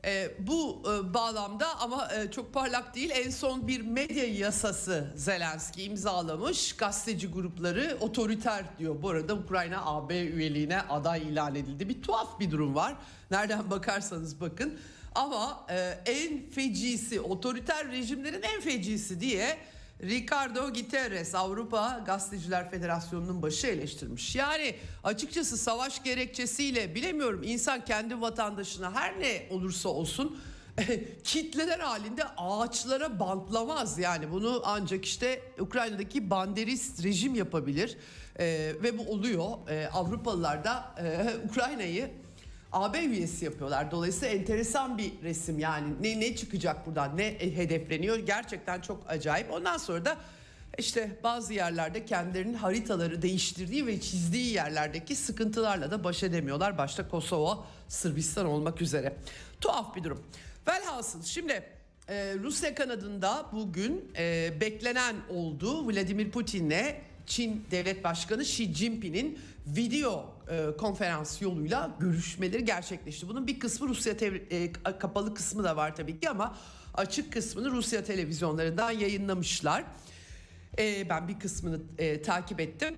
e, 0.05 0.31
bu 0.39 0.83
e, 0.83 1.13
bağlamda 1.13 1.79
ama 1.79 2.13
e, 2.13 2.31
çok 2.31 2.53
parlak 2.53 2.95
değil 2.95 3.11
en 3.13 3.29
son 3.29 3.67
bir 3.67 3.81
medya 3.81 4.25
yasası 4.25 5.13
Zelenski 5.15 5.83
imzalamış. 5.83 6.75
Gazeteci 6.75 7.27
grupları 7.27 7.97
otoriter 7.99 8.65
diyor. 8.79 9.01
Bu 9.01 9.09
arada 9.09 9.33
Ukrayna 9.33 9.85
AB 9.85 10.19
üyeliğine 10.19 10.81
aday 10.81 11.21
ilan 11.21 11.55
edildi. 11.55 11.89
Bir 11.89 12.01
tuhaf 12.01 12.39
bir 12.39 12.51
durum 12.51 12.75
var. 12.75 12.95
Nereden 13.31 13.71
bakarsanız 13.71 14.41
bakın. 14.41 14.79
Ama 15.15 15.65
e, 15.69 15.75
en 16.05 16.49
fecisi, 16.49 17.21
otoriter 17.21 17.91
rejimlerin 17.91 18.41
en 18.41 18.61
fecisi 18.61 19.19
diye 19.19 19.57
Ricardo 20.03 20.73
Guterres 20.73 21.35
Avrupa 21.35 22.03
Gazeteciler 22.05 22.71
Federasyonu'nun 22.71 23.41
başı 23.41 23.67
eleştirmiş. 23.67 24.35
Yani 24.35 24.75
açıkçası 25.03 25.57
savaş 25.57 26.03
gerekçesiyle 26.03 26.95
bilemiyorum 26.95 27.41
insan 27.43 27.85
kendi 27.85 28.21
vatandaşına 28.21 28.93
her 28.93 29.19
ne 29.19 29.47
olursa 29.49 29.89
olsun 29.89 30.39
kitleler 31.23 31.79
halinde 31.79 32.23
ağaçlara 32.37 33.19
bantlamaz. 33.19 33.99
Yani 33.99 34.31
bunu 34.31 34.61
ancak 34.65 35.05
işte 35.05 35.41
Ukrayna'daki 35.59 36.29
banderist 36.29 37.03
rejim 37.03 37.35
yapabilir. 37.35 37.97
Ee, 38.39 38.73
ve 38.83 38.97
bu 38.97 39.11
oluyor. 39.11 39.69
Ee, 39.69 39.87
Avrupalılar 39.93 40.63
da 40.63 40.95
e, 40.99 41.35
Ukrayna'yı 41.49 42.11
AB 42.75 42.99
üyesi 42.99 43.45
yapıyorlar. 43.45 43.91
Dolayısıyla 43.91 44.35
enteresan 44.35 44.97
bir 44.97 45.11
resim 45.23 45.59
yani 45.59 45.93
ne 46.01 46.19
ne 46.19 46.35
çıkacak 46.35 46.87
buradan 46.87 47.17
ne 47.17 47.39
hedefleniyor 47.39 48.17
gerçekten 48.17 48.81
çok 48.81 49.03
acayip. 49.09 49.51
Ondan 49.51 49.77
sonra 49.77 50.05
da 50.05 50.17
işte 50.77 51.19
bazı 51.23 51.53
yerlerde 51.53 52.05
kendilerinin 52.05 52.53
haritaları 52.53 53.21
değiştirdiği 53.21 53.87
ve 53.87 54.01
çizdiği 54.01 54.53
yerlerdeki 54.53 55.15
sıkıntılarla 55.15 55.91
da 55.91 56.03
baş 56.03 56.23
edemiyorlar. 56.23 56.77
Başta 56.77 57.09
Kosova, 57.09 57.65
Sırbistan 57.87 58.45
olmak 58.45 58.81
üzere. 58.81 59.17
Tuhaf 59.61 59.95
bir 59.95 60.03
durum. 60.03 60.23
Velhasıl 60.67 61.23
şimdi 61.23 61.63
e, 62.09 62.35
Rusya 62.43 62.75
kanadında 62.75 63.45
bugün 63.51 64.11
e, 64.17 64.53
beklenen 64.61 65.15
oldu. 65.29 65.87
Vladimir 65.87 66.31
Putin'le 66.31 66.95
Çin 67.25 67.65
Devlet 67.71 68.03
Başkanı 68.03 68.41
Xi 68.41 68.73
Jinping'in 68.73 69.39
video 69.67 70.35
e, 70.49 70.77
konferans 70.77 71.41
yoluyla 71.41 71.97
görüşmeleri 71.99 72.65
gerçekleşti. 72.65 73.29
Bunun 73.29 73.47
bir 73.47 73.59
kısmı 73.59 73.87
Rusya 73.87 74.13
e, 74.49 74.71
kapalı 74.99 75.33
kısmı 75.33 75.63
da 75.63 75.77
var 75.77 75.95
tabii 75.95 76.19
ki 76.19 76.29
ama 76.29 76.57
açık 76.93 77.33
kısmını 77.33 77.71
Rusya 77.71 78.03
televizyonlarından 78.03 78.91
yayınlamışlar. 78.91 79.83
E, 80.79 81.09
ben 81.09 81.27
bir 81.27 81.39
kısmını 81.39 81.79
e, 81.97 82.21
takip 82.21 82.59
ettim. 82.59 82.95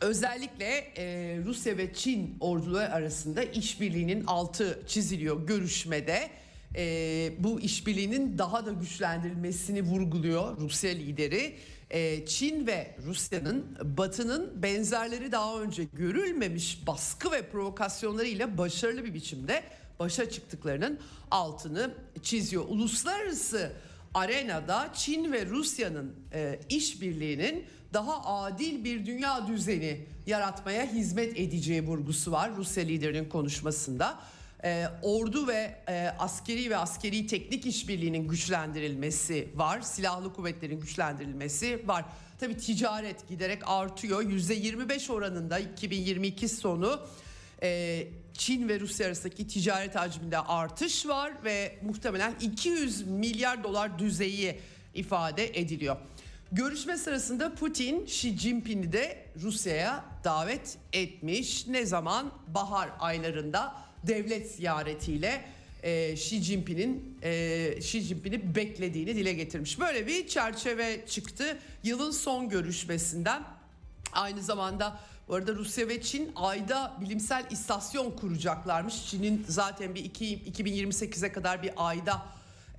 Özellikle 0.00 0.66
e, 0.96 1.38
Rusya 1.44 1.76
ve 1.76 1.94
Çin 1.94 2.36
orduları 2.40 2.92
arasında 2.92 3.42
işbirliğinin 3.42 4.24
altı 4.24 4.82
çiziliyor 4.86 5.46
görüşmede. 5.46 6.30
E, 6.76 7.32
bu 7.38 7.60
işbirliğinin 7.60 8.38
daha 8.38 8.66
da 8.66 8.72
güçlendirilmesini 8.72 9.82
vurguluyor 9.82 10.60
Rusya 10.60 10.90
lideri. 10.90 11.56
Ee, 11.90 12.26
Çin 12.26 12.66
ve 12.66 12.96
Rusya'nın 13.06 13.78
Batı'nın 13.82 14.62
benzerleri 14.62 15.32
daha 15.32 15.60
önce 15.60 15.84
görülmemiş 15.84 16.86
baskı 16.86 17.30
ve 17.32 17.48
provokasyonlarıyla 17.50 18.58
başarılı 18.58 19.04
bir 19.04 19.14
biçimde 19.14 19.62
başa 19.98 20.30
çıktıklarının 20.30 20.98
altını 21.30 21.94
çiziyor. 22.22 22.64
Uluslararası 22.68 23.72
arenada 24.14 24.90
Çin 24.94 25.32
ve 25.32 25.46
Rusya'nın 25.46 26.14
e, 26.32 26.60
işbirliğinin 26.68 27.64
daha 27.92 28.42
adil 28.42 28.84
bir 28.84 29.06
dünya 29.06 29.46
düzeni 29.46 30.06
yaratmaya 30.26 30.92
hizmet 30.92 31.40
edeceği 31.40 31.86
vurgusu 31.86 32.32
var 32.32 32.56
Rusya 32.56 32.84
liderinin 32.84 33.28
konuşmasında 33.28 34.18
e, 34.64 34.86
ordu 35.02 35.46
ve 35.46 35.76
e, 35.88 36.08
askeri 36.18 36.70
ve 36.70 36.76
askeri 36.76 37.26
teknik 37.26 37.66
işbirliğinin 37.66 38.28
güçlendirilmesi 38.28 39.48
var. 39.54 39.80
Silahlı 39.80 40.32
kuvvetlerin 40.32 40.80
güçlendirilmesi 40.80 41.88
var. 41.88 42.04
Tabii 42.38 42.56
ticaret 42.56 43.28
giderek 43.28 43.62
artıyor. 43.66 44.22
%25 44.22 45.12
oranında 45.12 45.58
2022 45.58 46.48
sonu 46.48 47.00
e, 47.62 48.06
Çin 48.34 48.68
ve 48.68 48.80
Rusya 48.80 49.06
arasındaki 49.06 49.48
ticaret 49.48 49.94
hacminde 49.94 50.38
artış 50.38 51.06
var 51.06 51.32
ve 51.44 51.78
muhtemelen 51.82 52.34
200 52.40 53.06
milyar 53.06 53.64
dolar 53.64 53.98
düzeyi 53.98 54.60
ifade 54.94 55.60
ediliyor. 55.60 55.96
Görüşme 56.52 56.96
sırasında 56.96 57.54
Putin 57.54 58.04
Xi 58.04 58.38
Jinping'i 58.38 58.92
de 58.92 59.26
Rusya'ya 59.42 60.04
davet 60.24 60.78
etmiş. 60.92 61.66
Ne 61.66 61.86
zaman? 61.86 62.32
Bahar 62.48 62.90
aylarında 63.00 63.74
devlet 64.06 64.50
ziyaretiyle 64.50 65.44
e, 65.82 66.12
Xi 66.12 66.42
Jinping'in 66.42 67.18
e, 67.22 67.74
Xi 67.78 68.00
Jinping'i 68.00 68.54
beklediğini 68.54 69.16
dile 69.16 69.32
getirmiş. 69.32 69.80
Böyle 69.80 70.06
bir 70.06 70.28
çerçeve 70.28 71.06
çıktı 71.06 71.58
yılın 71.82 72.10
son 72.10 72.48
görüşmesinden. 72.48 73.42
Aynı 74.12 74.42
zamanda 74.42 75.00
bu 75.28 75.34
arada 75.34 75.54
Rusya 75.54 75.88
ve 75.88 76.02
Çin 76.02 76.32
ayda 76.36 76.96
bilimsel 77.00 77.44
istasyon 77.50 78.10
kuracaklarmış. 78.10 79.06
Çin'in 79.10 79.46
zaten 79.48 79.94
bir 79.94 80.04
iki, 80.04 80.38
2028'e 80.38 81.32
kadar 81.32 81.62
bir 81.62 81.70
ayda 81.76 82.22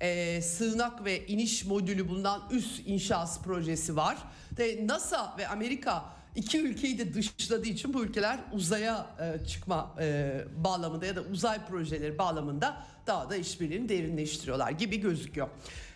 e, 0.00 0.42
sığınak 0.42 1.04
ve 1.04 1.26
iniş 1.26 1.64
modülü 1.64 2.08
bulunan 2.08 2.42
üst 2.50 2.88
inşası 2.88 3.42
projesi 3.42 3.96
var. 3.96 4.16
De 4.56 4.86
NASA 4.86 5.34
ve 5.38 5.48
Amerika 5.48 6.15
iki 6.36 6.60
ülkeyi 6.60 6.98
de 6.98 7.14
dışladığı 7.14 7.68
için 7.68 7.94
bu 7.94 8.04
ülkeler 8.04 8.38
uzaya 8.52 9.06
e, 9.20 9.46
çıkma 9.46 9.94
e, 10.00 10.34
bağlamında 10.56 11.06
ya 11.06 11.16
da 11.16 11.22
uzay 11.22 11.66
projeleri 11.66 12.18
bağlamında 12.18 12.86
daha 13.06 13.30
da 13.30 13.36
işbirliğini 13.36 13.88
derinleştiriyorlar 13.88 14.70
gibi 14.70 15.00
gözüküyor. 15.00 15.48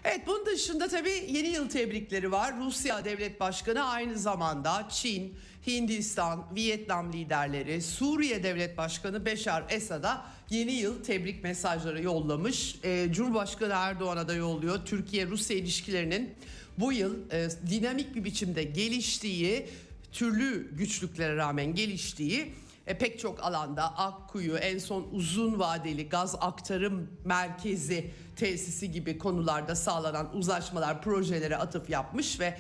Evet 0.05 0.21
bunun 0.27 0.47
dışında 0.47 0.89
tabii 0.89 1.27
yeni 1.29 1.49
yıl 1.49 1.69
tebrikleri 1.69 2.33
var. 2.33 2.55
Rusya 2.61 3.05
Devlet 3.05 3.41
Başkanı 3.41 3.85
aynı 3.85 4.19
zamanda 4.19 4.89
Çin, 4.91 5.35
Hindistan, 5.67 6.47
Vietnam 6.57 7.13
liderleri, 7.13 7.83
Suriye 7.83 8.43
Devlet 8.43 8.79
Başkanı 8.79 9.27
Beşar 9.27 9.65
Esad'a 9.69 10.27
yeni 10.51 10.73
yıl 10.73 11.05
tebrik 11.05 11.45
mesajları 11.45 12.03
yollamış. 12.03 12.77
Ee, 12.85 13.09
Cumhurbaşkanı 13.13 13.73
Erdoğan'a 13.77 14.29
da 14.29 14.35
yolluyor. 14.35 14.87
Türkiye-Rusya 14.87 15.57
ilişkilerinin 15.57 16.35
bu 16.79 16.93
yıl 16.93 17.31
e, 17.31 17.49
dinamik 17.71 18.15
bir 18.15 18.25
biçimde 18.25 18.65
geliştiği, 18.65 19.67
türlü 20.13 20.77
güçlüklere 20.77 21.37
rağmen 21.37 21.75
geliştiği 21.75 22.55
e, 22.87 22.99
pek 22.99 23.19
çok 23.19 23.45
alanda 23.45 23.99
Akkuyu 23.99 24.57
en 24.57 24.79
son 24.79 25.09
uzun 25.13 25.59
vadeli 25.59 26.09
gaz 26.09 26.37
aktarım 26.41 27.11
merkezi 27.25 28.11
tesisi 28.37 28.93
gibi 28.93 29.19
konularda 29.19 29.77
sağlanan 29.77 30.37
uzlaşmalar 30.37 31.03
projelere 31.03 31.57
atıf 31.57 31.91
yapmış 31.91 32.41
ve 32.41 32.59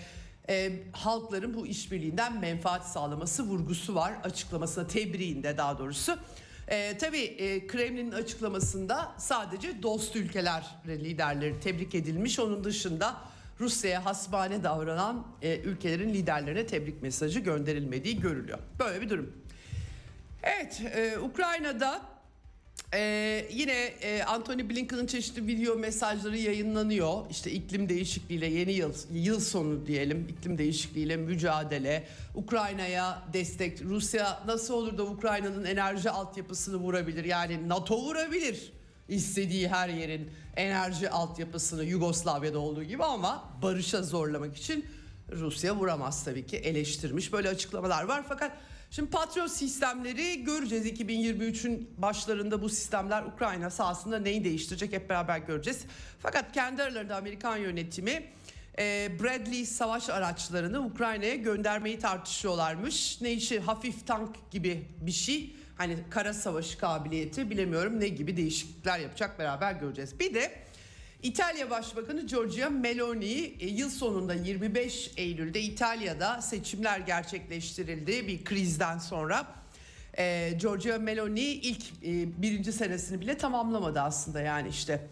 e, 0.48 0.72
halkların 0.92 1.54
bu 1.54 1.66
işbirliğinden 1.66 2.40
menfaat 2.40 2.86
sağlaması 2.86 3.42
vurgusu 3.42 3.94
var 3.94 4.12
açıklamasına 4.24 4.86
tebriğinde 4.86 5.56
daha 5.56 5.78
doğrusu. 5.78 6.18
E, 6.68 6.98
tabii 6.98 7.22
e, 7.22 7.66
Kremlin'in 7.66 8.12
açıklamasında 8.12 9.12
sadece 9.18 9.82
dost 9.82 10.16
ülkeler 10.16 10.76
liderleri 10.86 11.60
tebrik 11.60 11.94
edilmiş. 11.94 12.38
Onun 12.38 12.64
dışında 12.64 13.16
Rusya'ya 13.60 14.04
hasbane 14.04 14.64
davranan 14.64 15.26
e, 15.42 15.58
ülkelerin 15.58 16.14
liderlerine 16.14 16.66
tebrik 16.66 17.02
mesajı 17.02 17.40
gönderilmediği 17.40 18.20
görülüyor. 18.20 18.58
Böyle 18.78 19.00
bir 19.00 19.10
durum. 19.10 19.32
Evet, 20.42 20.82
e, 20.94 21.18
Ukrayna'da 21.18 22.02
e, 22.94 23.00
yine 23.52 23.84
e, 23.84 24.22
Anthony 24.22 24.70
Blinken'ın 24.70 25.06
çeşitli 25.06 25.46
video 25.46 25.76
mesajları 25.76 26.38
yayınlanıyor. 26.38 27.30
İşte 27.30 27.50
iklim 27.50 27.88
değişikliğiyle 27.88 28.46
yeni 28.46 28.72
yıl, 28.72 28.94
yıl 29.12 29.40
sonu 29.40 29.86
diyelim, 29.86 30.28
iklim 30.28 30.58
değişikliğiyle 30.58 31.16
mücadele, 31.16 32.06
Ukrayna'ya 32.34 33.22
destek, 33.32 33.82
Rusya 33.82 34.42
nasıl 34.46 34.74
olur 34.74 34.98
da 34.98 35.02
Ukrayna'nın 35.02 35.64
enerji 35.64 36.10
altyapısını 36.10 36.76
vurabilir? 36.76 37.24
Yani 37.24 37.68
NATO 37.68 38.02
vurabilir 38.02 38.72
istediği 39.10 39.68
her 39.68 39.88
yerin 39.88 40.30
enerji 40.56 41.10
altyapısını 41.10 41.84
Yugoslavya'da 41.84 42.58
olduğu 42.58 42.84
gibi 42.84 43.04
ama 43.04 43.44
barışa 43.62 44.02
zorlamak 44.02 44.56
için 44.56 44.86
Rusya 45.32 45.76
vuramaz 45.76 46.24
tabii 46.24 46.46
ki 46.46 46.56
eleştirmiş. 46.56 47.32
Böyle 47.32 47.48
açıklamalar 47.48 48.04
var 48.04 48.24
fakat 48.28 48.52
Şimdi 48.92 49.10
Patriot 49.10 49.50
sistemleri 49.50 50.44
göreceğiz 50.44 50.86
2023'ün 50.86 51.90
başlarında 51.98 52.62
bu 52.62 52.68
sistemler 52.68 53.22
Ukrayna 53.22 53.70
sahasında 53.70 54.18
neyi 54.18 54.44
değiştirecek 54.44 54.92
hep 54.92 55.10
beraber 55.10 55.38
göreceğiz. 55.38 55.84
Fakat 56.18 56.52
kendi 56.52 56.82
aralarında 56.82 57.16
Amerikan 57.16 57.56
yönetimi 57.56 58.22
e, 58.78 59.10
Bradley 59.22 59.66
savaş 59.66 60.10
araçlarını 60.10 60.80
Ukrayna'ya 60.80 61.34
göndermeyi 61.34 61.98
tartışıyorlarmış. 61.98 63.20
Ne 63.20 63.32
işi 63.32 63.60
hafif 63.60 64.06
tank 64.06 64.50
gibi 64.50 64.88
bir 65.00 65.12
şey. 65.12 65.56
Hani 65.80 65.96
kara 66.10 66.34
savaşı 66.34 66.78
kabiliyeti 66.78 67.50
bilemiyorum 67.50 68.00
ne 68.00 68.08
gibi 68.08 68.36
değişiklikler 68.36 68.98
yapacak 68.98 69.38
beraber 69.38 69.72
göreceğiz. 69.72 70.20
Bir 70.20 70.34
de 70.34 70.52
İtalya 71.22 71.70
Başbakanı 71.70 72.26
Giorgia 72.26 72.70
Meloni 72.70 73.54
e, 73.60 73.66
yıl 73.66 73.90
sonunda 73.90 74.34
25 74.34 75.10
Eylül'de 75.16 75.60
İtalya'da 75.60 76.42
seçimler 76.42 77.00
gerçekleştirildi 77.00 78.28
bir 78.28 78.44
krizden 78.44 78.98
sonra. 78.98 79.46
E, 80.18 80.52
Giorgia 80.60 80.98
Meloni 80.98 81.40
ilk 81.40 81.82
e, 81.82 82.42
birinci 82.42 82.72
senesini 82.72 83.20
bile 83.20 83.38
tamamlamadı 83.38 84.00
aslında 84.00 84.40
yani 84.40 84.68
işte 84.68 85.08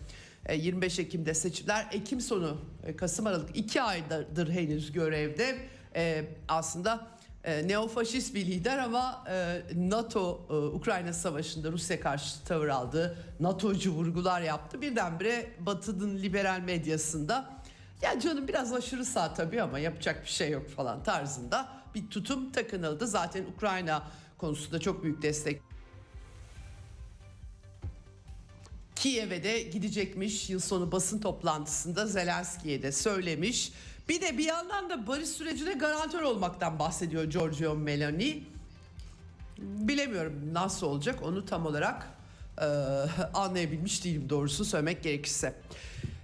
e, 0.47 0.57
25 0.57 0.99
Ekim'de 0.99 1.35
seçimler 1.35 1.87
Ekim 1.93 2.21
sonu 2.21 2.61
e, 2.87 2.97
Kasım 2.97 3.27
Aralık 3.27 3.57
iki 3.57 3.83
aydır 3.83 4.51
henüz 4.51 4.93
görevde 4.93 5.59
e, 5.97 6.25
aslında 6.49 7.18
e, 7.49 7.69
neofaşist 7.69 8.35
bir 8.35 8.47
lider 8.47 8.79
ama 8.79 9.25
e, 9.31 9.63
NATO 9.75 10.47
e, 10.51 10.55
Ukrayna 10.55 11.13
Savaşı'nda 11.13 11.73
Rusya 11.73 12.01
karşı 12.01 12.45
tavır 12.45 12.69
aldı. 12.69 13.19
NATO'cu 13.41 13.93
vurgular 13.93 14.41
yaptı. 14.41 14.81
Birdenbire 14.81 15.51
Batı'nın 15.61 16.19
liberal 16.19 16.61
medyasında 16.61 17.51
ya 18.03 18.21
canım 18.21 18.49
biraz 18.49 18.73
aşırı 18.73 19.05
sağ 19.05 19.35
tabii 19.35 19.63
ama 19.63 19.79
yapacak 19.79 20.25
bir 20.25 20.29
şey 20.31 20.51
yok 20.51 20.69
falan 20.69 21.03
tarzında 21.03 21.69
bir 21.95 22.11
tutum 22.11 22.53
takınıldı. 22.53 23.07
Zaten 23.07 23.45
Ukrayna 23.57 24.03
konusunda 24.39 24.79
çok 24.79 25.03
büyük 25.03 25.23
destek 25.23 25.63
Kiev'e 28.95 29.45
de 29.45 29.63
gidecekmiş 29.63 30.51
yıl 30.51 30.61
sonu 30.61 30.93
basın 30.93 31.19
toplantısında 31.19 32.07
Zelenski'ye 32.07 32.83
de 32.83 32.93
söylemiş. 32.93 33.73
Bir 34.09 34.21
de 34.21 34.39
bir 34.39 34.45
yandan 34.45 34.91
da 34.91 35.07
barış 35.07 35.29
sürecine 35.29 35.73
garantör 35.73 36.23
olmaktan 36.23 36.79
bahsediyor 36.79 37.25
Giorgio 37.25 37.75
Meloni. 37.75 38.45
Bilemiyorum 39.59 40.51
nasıl 40.53 40.87
olacak 40.87 41.23
onu 41.23 41.47
tam 41.47 41.67
olarak 41.67 42.09
e, 42.61 42.65
anlayabilmiş 43.35 44.05
değilim 44.05 44.31
doğrusu 44.31 44.65
söylemek 44.65 45.03
gerekirse. 45.03 45.55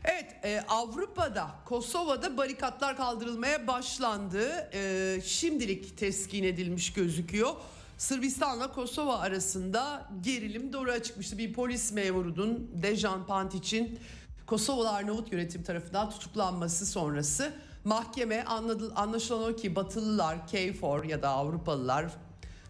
Evet 0.05 0.37
e, 0.44 0.64
Avrupa'da 0.68 1.51
Kosova'da 1.64 2.37
barikatlar 2.37 2.97
kaldırılmaya 2.97 3.66
başlandı. 3.66 4.70
E, 4.75 5.20
şimdilik 5.25 5.99
teskin 5.99 6.44
edilmiş 6.44 6.92
gözüküyor. 6.92 7.51
Sırbistan'la 7.99 8.73
Kosova 8.73 9.18
arasında 9.18 10.09
gerilim 10.20 10.73
doğru 10.73 11.03
çıkmıştı. 11.03 11.38
Bir 11.38 11.53
polis 11.53 11.92
memurunun 11.92 12.70
Dejan 12.83 13.27
Pantic'in 13.27 13.99
Kosovalı 14.47 14.90
Arnavut 14.90 15.33
yönetim 15.33 15.62
tarafından 15.62 16.11
tutuklanması 16.11 16.87
sonrası 16.87 17.53
mahkeme 17.85 18.44
anladı, 18.44 18.92
anlaşılan 18.97 19.53
o 19.53 19.57
ki 19.57 19.77
Batılılar, 19.77 20.47
KFOR 20.47 21.05
ya 21.05 21.23
da 21.23 21.29
Avrupalılar 21.29 22.07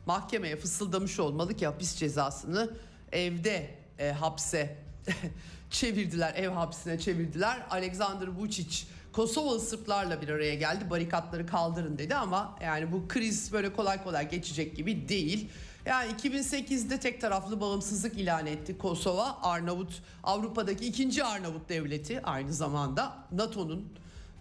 mahkemeye 0.07 0.57
fısıldamış 0.57 1.20
olmalı 1.20 1.55
ki 1.55 1.66
hapis 1.66 1.96
cezasını 1.96 2.70
evde 3.12 3.70
e, 3.98 4.12
hapse 4.12 4.77
çevirdiler, 5.70 6.35
ev 6.35 6.48
hapsine 6.48 6.98
çevirdiler. 6.98 7.66
Alexander 7.70 8.27
Vučić 8.27 8.85
Kosovalı 9.12 9.61
Sırplarla 9.61 10.22
bir 10.22 10.29
araya 10.29 10.55
geldi. 10.55 10.90
Barikatları 10.90 11.46
kaldırın 11.46 11.98
dedi 11.98 12.14
ama 12.14 12.59
yani 12.62 12.92
bu 12.92 13.09
kriz 13.09 13.53
böyle 13.53 13.72
kolay 13.72 14.05
kolay 14.05 14.31
geçecek 14.31 14.77
gibi 14.77 15.09
değil. 15.09 15.48
Yani 15.87 16.12
2008'de 16.12 17.00
tek 17.00 17.20
taraflı 17.20 17.61
bağımsızlık 17.61 18.18
ilan 18.18 18.46
etti 18.46 18.79
Kosova. 18.79 19.38
Arnavut 19.42 20.03
Avrupa'daki 20.22 20.87
ikinci 20.87 21.24
Arnavut 21.24 21.68
devleti 21.68 22.22
aynı 22.22 22.53
zamanda 22.53 23.16
NATO'nun 23.33 23.88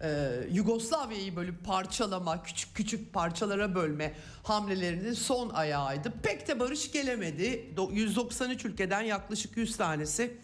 e, 0.01 0.29
Yugoslavya'yı 0.51 1.36
böyle 1.36 1.51
parçalama, 1.51 2.43
küçük 2.43 2.75
küçük 2.75 3.13
parçalara 3.13 3.75
bölme 3.75 4.13
hamlelerinin 4.43 5.13
son 5.13 5.49
ayağıydı. 5.49 6.13
Pek 6.23 6.47
de 6.47 6.60
barış 6.60 6.91
gelemedi. 6.91 7.73
193 7.91 8.65
ülkeden 8.65 9.01
yaklaşık 9.01 9.58
100 9.58 9.77
tanesi 9.77 10.38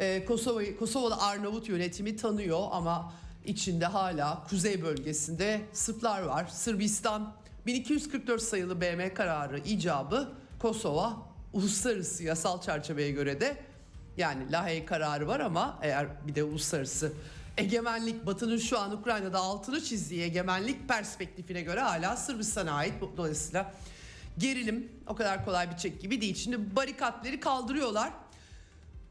e, 0.00 0.24
Kosova'yı 0.24 0.78
Kosovalı 0.78 1.16
Arnavut 1.16 1.68
yönetimi 1.68 2.16
tanıyor 2.16 2.60
ama 2.70 3.12
içinde 3.44 3.86
hala 3.86 4.44
kuzey 4.48 4.82
bölgesinde 4.82 5.60
Sırplar 5.72 6.22
var. 6.22 6.46
Sırbistan 6.46 7.34
1244 7.66 8.42
sayılı 8.42 8.80
BM 8.80 9.14
kararı 9.14 9.58
icabı 9.58 10.28
Kosova 10.58 11.16
uluslararası 11.52 12.24
yasal 12.24 12.60
çerçeveye 12.60 13.10
göre 13.10 13.40
de 13.40 13.56
yani 14.16 14.52
Lahey 14.52 14.84
kararı 14.84 15.28
var 15.28 15.40
ama 15.40 15.78
eğer 15.82 16.06
bir 16.26 16.34
de 16.34 16.44
uluslararası 16.44 17.12
egemenlik 17.58 18.26
Batı'nın 18.26 18.58
şu 18.58 18.78
an 18.78 18.92
Ukrayna'da 18.92 19.38
altını 19.38 19.84
çizdiği 19.84 20.22
egemenlik 20.22 20.88
perspektifine 20.88 21.62
göre 21.62 21.80
hala 21.80 22.16
Sırbistan'a 22.16 22.72
ait. 22.72 22.94
Dolayısıyla 23.16 23.74
gerilim 24.38 24.88
o 25.06 25.14
kadar 25.14 25.44
kolay 25.44 25.70
bir 25.70 25.76
çek 25.76 26.00
gibi 26.00 26.20
değil. 26.20 26.34
Şimdi 26.34 26.76
barikatları 26.76 27.40
kaldırıyorlar. 27.40 28.10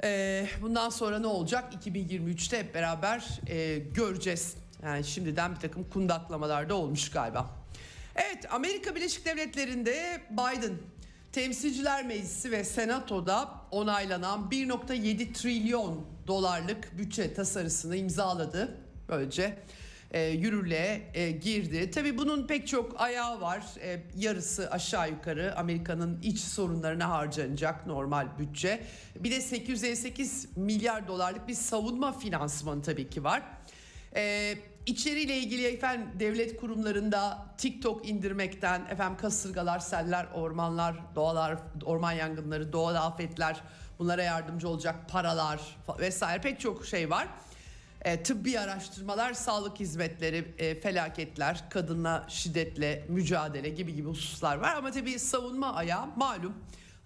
Ee, 0.03 0.47
bundan 0.62 0.89
sonra 0.89 1.19
ne 1.19 1.27
olacak? 1.27 1.73
2023'te 1.86 2.60
hep 2.60 2.75
beraber 2.75 3.39
e, 3.47 3.77
göreceğiz. 3.77 4.56
Yani 4.84 5.03
şimdiden 5.03 5.56
bir 5.56 5.60
takım 5.60 5.89
kundaklamalar 5.89 6.69
da 6.69 6.75
olmuş 6.75 7.12
galiba. 7.12 7.49
Evet 8.15 8.53
Amerika 8.53 8.95
Birleşik 8.95 9.25
Devletleri'nde 9.25 10.21
Biden 10.32 10.73
Temsilciler 11.32 12.06
Meclisi 12.06 12.51
ve 12.51 12.63
Senato'da 12.63 13.51
onaylanan 13.71 14.49
1.7 14.51 15.34
trilyon 15.34 16.12
dolarlık 16.27 16.97
bütçe 16.97 17.33
tasarısını 17.33 17.95
imzaladı. 17.95 18.77
Böylece 19.09 19.57
e, 20.12 20.21
yürürlüğe 20.21 21.01
e, 21.13 21.31
girdi. 21.31 21.91
Tabii 21.91 22.17
bunun 22.17 22.47
pek 22.47 22.67
çok 22.67 23.01
ayağı 23.01 23.41
var. 23.41 23.63
E, 23.81 24.03
yarısı 24.15 24.71
aşağı 24.71 25.09
yukarı 25.09 25.57
Amerika'nın 25.57 26.21
iç 26.21 26.39
sorunlarına 26.39 27.09
harcanacak 27.09 27.88
normal 27.88 28.27
bütçe. 28.39 28.83
Bir 29.15 29.31
de 29.31 29.41
858 29.41 30.57
milyar 30.57 31.07
dolarlık 31.07 31.47
bir 31.47 31.53
savunma 31.53 32.19
finansmanı 32.19 32.81
tabii 32.81 33.09
ki 33.09 33.23
var. 33.23 33.43
Ee, 34.15 34.55
içeriyle 34.86 35.38
ilgili 35.38 35.67
efendim 35.67 36.07
devlet 36.19 36.57
kurumlarında 36.57 37.45
TikTok 37.57 38.09
indirmekten 38.09 38.86
efendim 38.89 39.17
kasırgalar, 39.17 39.79
seller, 39.79 40.27
ormanlar, 40.33 40.95
doğalar, 41.15 41.57
orman 41.86 42.12
yangınları, 42.12 42.73
doğal 42.73 42.95
afetler 42.95 43.62
bunlara 43.99 44.23
yardımcı 44.23 44.69
olacak 44.69 44.95
paralar 45.10 45.60
vesaire 45.99 46.41
pek 46.41 46.60
çok 46.60 46.86
şey 46.86 47.10
var. 47.10 47.27
Ee, 48.01 48.23
tıbbi 48.23 48.60
araştırmalar, 48.60 49.34
sağlık 49.34 49.79
hizmetleri, 49.79 50.53
e, 50.58 50.79
felaketler, 50.79 51.69
kadınla 51.69 52.25
şiddetle 52.29 53.06
mücadele 53.10 53.69
gibi 53.69 53.95
gibi 53.95 54.08
hususlar 54.08 54.58
var. 54.58 54.75
Ama 54.75 54.91
tabii 54.91 55.19
savunma 55.19 55.73
ayağı 55.75 56.08
malum. 56.15 56.53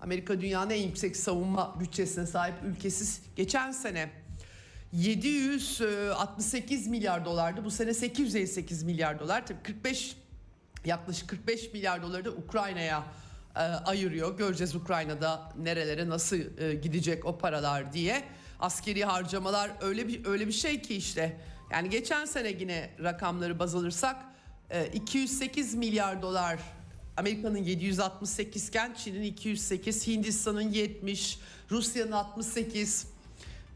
Amerika 0.01 0.41
dünyanın 0.41 0.69
en 0.69 0.81
yüksek 0.81 1.17
savunma 1.17 1.79
bütçesine 1.79 2.25
sahip 2.25 2.55
ülkesiz. 2.63 3.21
Geçen 3.35 3.71
sene 3.71 4.09
768 4.93 6.87
milyar 6.87 7.25
dolardı. 7.25 7.65
Bu 7.65 7.71
sene 7.71 7.93
858 7.93 8.83
milyar 8.83 9.19
dolar. 9.19 9.45
Tabii 9.45 9.63
45 9.63 10.17
yaklaşık 10.85 11.29
45 11.29 11.73
milyar 11.73 12.01
doları 12.01 12.25
da 12.25 12.31
Ukrayna'ya 12.31 12.99
e, 12.99 13.03
ayırıyor. 13.63 14.37
Göreceğiz 14.37 14.75
Ukrayna'da 14.75 15.51
nerelere 15.57 16.09
nasıl 16.09 16.59
e, 16.59 16.73
gidecek 16.73 17.25
o 17.25 17.37
paralar 17.37 17.93
diye. 17.93 18.23
Askeri 18.59 19.05
harcamalar 19.05 19.71
öyle 19.81 20.07
bir 20.07 20.25
öyle 20.25 20.47
bir 20.47 20.51
şey 20.51 20.81
ki 20.81 20.95
işte. 20.95 21.37
Yani 21.71 21.89
geçen 21.89 22.25
sene 22.25 22.49
yine 22.49 22.89
rakamları 23.03 23.59
baz 23.59 23.75
alırsak 23.75 24.15
e, 24.69 24.87
208 24.87 25.73
milyar 25.73 26.21
dolar 26.21 26.59
Amerika'nın 27.17 27.57
768 27.57 28.67
iken 28.69 28.93
Çin'in 28.93 29.23
208, 29.23 30.07
Hindistan'ın 30.07 30.61
70, 30.61 31.39
Rusya'nın 31.71 32.11
68 32.11 33.07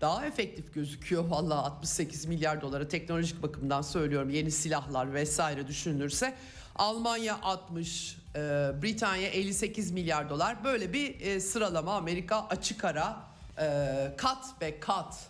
daha 0.02 0.26
efektif 0.26 0.74
gözüküyor 0.74 1.24
vallahi 1.24 1.60
68 1.60 2.26
milyar 2.26 2.62
dolara 2.62 2.88
teknolojik 2.88 3.44
bakımdan 3.44 3.82
söylüyorum 3.82 4.30
yeni 4.30 4.52
silahlar 4.52 5.13
vesaire 5.13 5.67
düşünülürse 5.67 6.34
Almanya 6.75 7.39
60 7.41 8.17
e, 8.36 8.39
Britanya 8.84 9.27
58 9.27 9.91
milyar 9.91 10.29
dolar 10.29 10.63
böyle 10.63 10.93
bir 10.93 11.19
e, 11.19 11.39
sıralama 11.39 11.93
Amerika 11.93 12.47
açık 12.49 12.86
ara 12.86 13.23
e, 13.60 14.13
kat 14.17 14.62
be 14.62 14.79
kat 14.79 15.27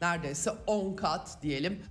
neredeyse 0.00 0.50
10 0.66 0.96
kat 0.96 1.38
diyelim 1.42 1.82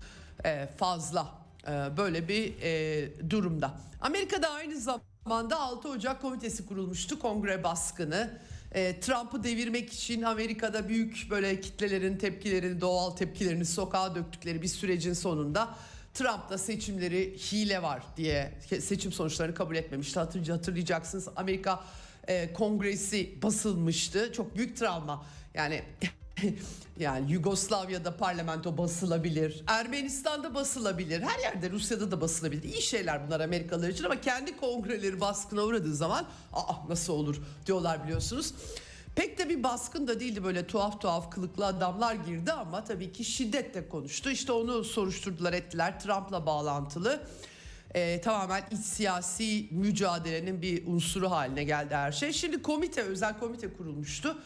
e, 0.45 0.67
fazla 0.77 1.27
e, 1.67 1.97
böyle 1.97 2.27
bir 2.27 2.61
e, 2.61 3.29
durumda. 3.29 3.71
Amerika'da 4.01 4.49
aynı 4.49 4.77
zamanda 4.77 5.59
6 5.59 5.89
Ocak 5.89 6.21
komitesi 6.21 6.65
kurulmuştu 6.65 7.19
kongre 7.19 7.63
baskını. 7.63 8.39
E, 8.71 8.99
Trump'ı 8.99 9.43
devirmek 9.43 9.93
için 9.93 10.21
Amerika'da 10.21 10.89
büyük 10.89 11.27
böyle 11.29 11.61
kitlelerin 11.61 12.17
tepkilerini, 12.17 12.81
doğal 12.81 13.11
tepkilerini 13.11 13.65
sokağa 13.65 14.15
döktükleri 14.15 14.61
bir 14.61 14.67
sürecin 14.67 15.13
sonunda 15.13 15.75
Trump 16.13 16.50
da 16.50 16.58
seçimleri 16.58 17.38
hile 17.38 17.82
var 17.82 18.04
diye 18.17 18.54
seçim 18.82 19.12
sonuçlarını 19.12 19.56
kabul 19.56 19.76
etmemişti. 19.76 20.19
Hatırlayacaksınız 20.19 21.28
Amerika 21.36 21.84
e, 22.28 22.54
kongresi 22.54 23.41
basılmıştı. 23.41 24.34
Çok 24.34 24.58
büyük 24.58 24.78
travma. 24.78 25.26
Yani 25.54 25.84
yani 27.00 27.32
Yugoslavya'da 27.32 28.17
parlamento 28.17 28.78
basılabilir. 28.78 29.63
Ermenistan'da 29.67 30.56
basılabilir. 30.56 31.21
Her 31.21 31.39
yerde 31.39 31.69
Rusya'da 31.69 32.12
da 32.12 32.21
basılabilir. 32.21 32.63
İyi 32.63 32.82
şeyler 32.82 33.28
bunlar 33.28 33.39
Amerikalılar 33.39 33.89
için 33.89 34.04
ama 34.04 34.21
kendi 34.21 34.58
kongreleri 34.58 35.21
baskına 35.21 35.62
uğradığı 35.63 35.95
zaman 35.95 36.26
aa 36.54 36.89
nasıl 36.89 37.13
olur 37.13 37.41
diyorlar 37.65 38.04
biliyorsunuz. 38.04 38.54
Pek 39.21 39.38
de 39.38 39.49
bir 39.49 39.63
baskın 39.63 40.07
da 40.07 40.19
değildi 40.19 40.43
böyle 40.43 40.67
tuhaf 40.67 41.01
tuhaf 41.01 41.31
kılıklı 41.31 41.65
adamlar 41.65 42.15
girdi 42.15 42.51
ama 42.51 42.84
tabii 42.84 43.12
ki 43.12 43.25
şiddetle 43.25 43.89
konuştu. 43.89 44.29
İşte 44.29 44.51
onu 44.51 44.84
soruşturdular 44.84 45.53
ettiler 45.53 45.99
Trump'la 45.99 46.45
bağlantılı. 46.45 47.23
Ee, 47.95 48.21
tamamen 48.21 48.63
iç 48.71 48.79
siyasi 48.79 49.67
mücadelenin 49.71 50.62
bir 50.62 50.88
unsuru 50.88 51.31
haline 51.31 51.63
geldi 51.63 51.95
her 51.95 52.12
şey. 52.12 52.34
Şimdi 52.34 52.62
komite 52.62 53.01
özel 53.01 53.39
komite 53.39 53.73
kurulmuştu. 53.73 54.38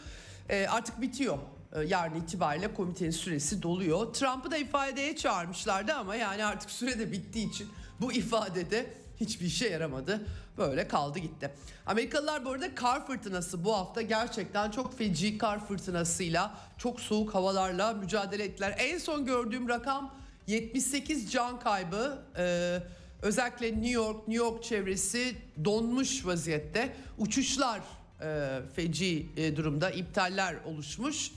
Ee, 0.48 0.66
artık 0.70 1.00
bitiyor. 1.00 1.38
Ee, 1.72 1.80
yarın 1.80 2.20
itibariyle 2.20 2.74
komitenin 2.74 3.10
süresi 3.10 3.62
doluyor. 3.62 4.12
Trump'ı 4.12 4.50
da 4.50 4.56
ifadeye 4.56 5.16
çağırmışlardı 5.16 5.94
ama 5.94 6.16
yani 6.16 6.44
artık 6.44 6.70
süre 6.70 6.98
de 6.98 7.12
bittiği 7.12 7.50
için 7.50 7.68
bu 8.00 8.12
ifadede 8.12 8.94
hiçbir 9.20 9.46
işe 9.46 9.68
yaramadı. 9.68 10.26
Böyle 10.58 10.88
kaldı 10.88 11.18
gitti. 11.18 11.50
Amerikalılar 11.86 12.44
bu 12.44 12.50
arada 12.50 12.74
kar 12.74 13.06
fırtınası 13.06 13.64
bu 13.64 13.74
hafta 13.74 14.02
gerçekten 14.02 14.70
çok 14.70 14.98
feci 14.98 15.38
kar 15.38 15.66
fırtınasıyla 15.66 16.54
çok 16.78 17.00
soğuk 17.00 17.34
havalarla 17.34 17.92
mücadele 17.92 18.44
ettiler. 18.44 18.74
En 18.78 18.98
son 18.98 19.24
gördüğüm 19.24 19.68
rakam 19.68 20.14
78 20.46 21.32
can 21.32 21.60
kaybı. 21.60 22.18
Ee, 22.38 22.78
özellikle 23.22 23.72
New 23.72 23.88
York, 23.88 24.28
New 24.28 24.44
York 24.44 24.64
çevresi 24.64 25.34
donmuş 25.64 26.26
vaziyette. 26.26 26.96
Uçuşlar 27.18 27.80
e, 28.22 28.60
feci 28.76 29.26
e, 29.36 29.56
durumda, 29.56 29.90
iptaller 29.90 30.54
oluşmuş. 30.64 31.30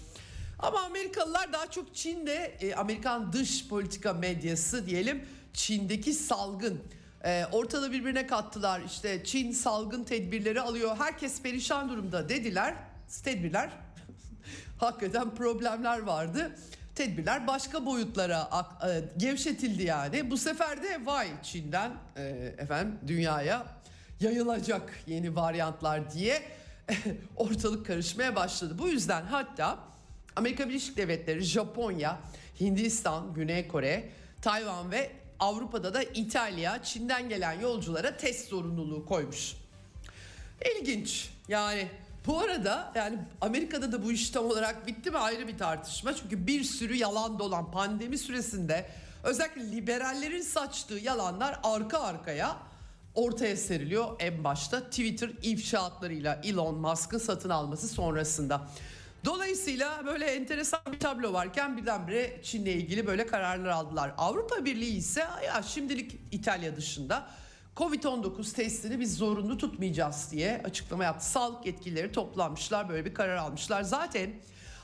Ama 0.60 0.80
Amerikalılar 0.80 1.54
daha 1.54 1.72
çok 1.72 1.96
Çin'de 1.96 2.58
e, 2.62 2.76
Amerikan 2.76 3.34
dış 3.34 3.68
politika 3.68 4.14
medyası 4.14 4.86
diyelim 4.86 5.26
Çin'deki 5.54 6.14
salgın 6.14 6.82
e, 7.26 7.46
ortalığı 7.52 7.92
birbirine 7.92 8.28
kattılar. 8.28 8.82
İşte 8.82 9.24
Çin 9.24 9.52
salgın 9.52 10.04
tedbirleri 10.04 10.62
alıyor. 10.62 10.98
Herkes 10.98 11.42
perişan 11.42 11.90
durumda 11.90 12.30
dediler. 12.30 12.76
Tedbirler 13.24 13.70
hakikaten 14.78 15.36
problemler 15.36 16.00
vardı. 16.00 16.56
Tedbirler 16.96 17.48
başka 17.48 17.86
boyutlara 17.86 18.50
e, 18.88 19.02
gevşetildi 19.18 19.84
yani. 19.84 20.32
Bu 20.32 20.38
sefer 20.38 20.84
de 20.84 21.06
vay 21.06 21.28
Çin'den 21.44 21.92
e, 22.16 22.24
efendim 22.58 23.00
dünyaya 23.08 23.66
yayılacak 24.20 25.00
yeni 25.08 25.36
varyantlar 25.36 26.12
diye 26.12 26.42
ortalık 27.36 27.86
karışmaya 27.86 28.36
başladı. 28.36 28.76
Bu 28.78 28.88
yüzden 28.88 29.24
hatta 29.24 29.80
Amerika 30.36 30.70
Birleşik 30.70 30.98
Devletleri, 30.98 31.42
Japonya, 31.42 32.20
Hindistan, 32.60 33.34
Güney 33.34 33.68
Kore, 33.68 34.10
Tayvan 34.42 34.92
ve 34.92 35.12
Avrupa'da 35.40 35.94
da 35.94 36.04
İtalya 36.04 36.84
Çin'den 36.84 37.30
gelen 37.30 37.60
yolculara 37.60 38.18
test 38.18 38.50
zorunluluğu 38.50 39.06
koymuş. 39.06 39.56
İlginç. 40.76 41.30
Yani 41.48 41.88
bu 42.28 42.40
arada 42.40 42.92
yani 42.96 43.20
Amerika'da 43.42 43.92
da 43.92 44.04
bu 44.04 44.12
iş 44.12 44.30
tam 44.30 44.46
olarak 44.46 44.88
bitti 44.88 45.12
mi 45.12 45.18
ayrı 45.18 45.48
bir 45.48 45.58
tartışma. 45.58 46.16
Çünkü 46.16 46.48
bir 46.48 46.64
sürü 46.64 46.96
yalan 46.96 47.40
dolan 47.40 47.72
pandemi 47.72 48.18
süresinde 48.18 48.90
özellikle 49.24 49.72
liberallerin 49.72 50.42
saçtığı 50.42 51.00
yalanlar 51.00 51.60
arka 51.64 52.00
arkaya 52.00 52.58
ortaya 53.16 53.58
seriliyor 53.58 54.16
en 54.20 54.44
başta 54.44 54.84
Twitter 54.84 55.30
ifşaatlarıyla 55.42 56.42
Elon 56.44 56.76
Musk'ın 56.76 57.18
satın 57.18 57.50
alması 57.50 57.88
sonrasında. 57.88 58.68
Dolayısıyla 59.26 60.06
böyle 60.06 60.26
enteresan 60.26 60.80
bir 60.92 61.00
tablo 61.00 61.34
varken 61.34 61.78
birdenbire 61.78 62.40
Çin'le 62.44 62.66
ilgili 62.66 63.08
böyle 63.08 63.28
kararlar 63.28 63.70
aldılar. 63.70 64.14
Avrupa 64.18 64.66
Birliği 64.66 64.98
ise 64.98 65.28
ya 65.46 65.64
şimdilik 65.64 66.20
İtalya 66.32 66.76
dışında 66.76 67.28
Covid-19 67.76 68.56
testini 68.56 69.00
biz 69.00 69.18
zorunlu 69.18 69.58
tutmayacağız 69.58 70.32
diye 70.32 70.62
açıklama 70.64 71.04
yaptı. 71.04 71.26
Sağlık 71.26 71.66
yetkilileri 71.66 72.12
toplanmışlar 72.12 72.90
böyle 72.90 73.06
bir 73.06 73.14
karar 73.14 73.36
almışlar. 73.36 73.84
Zaten 73.84 74.30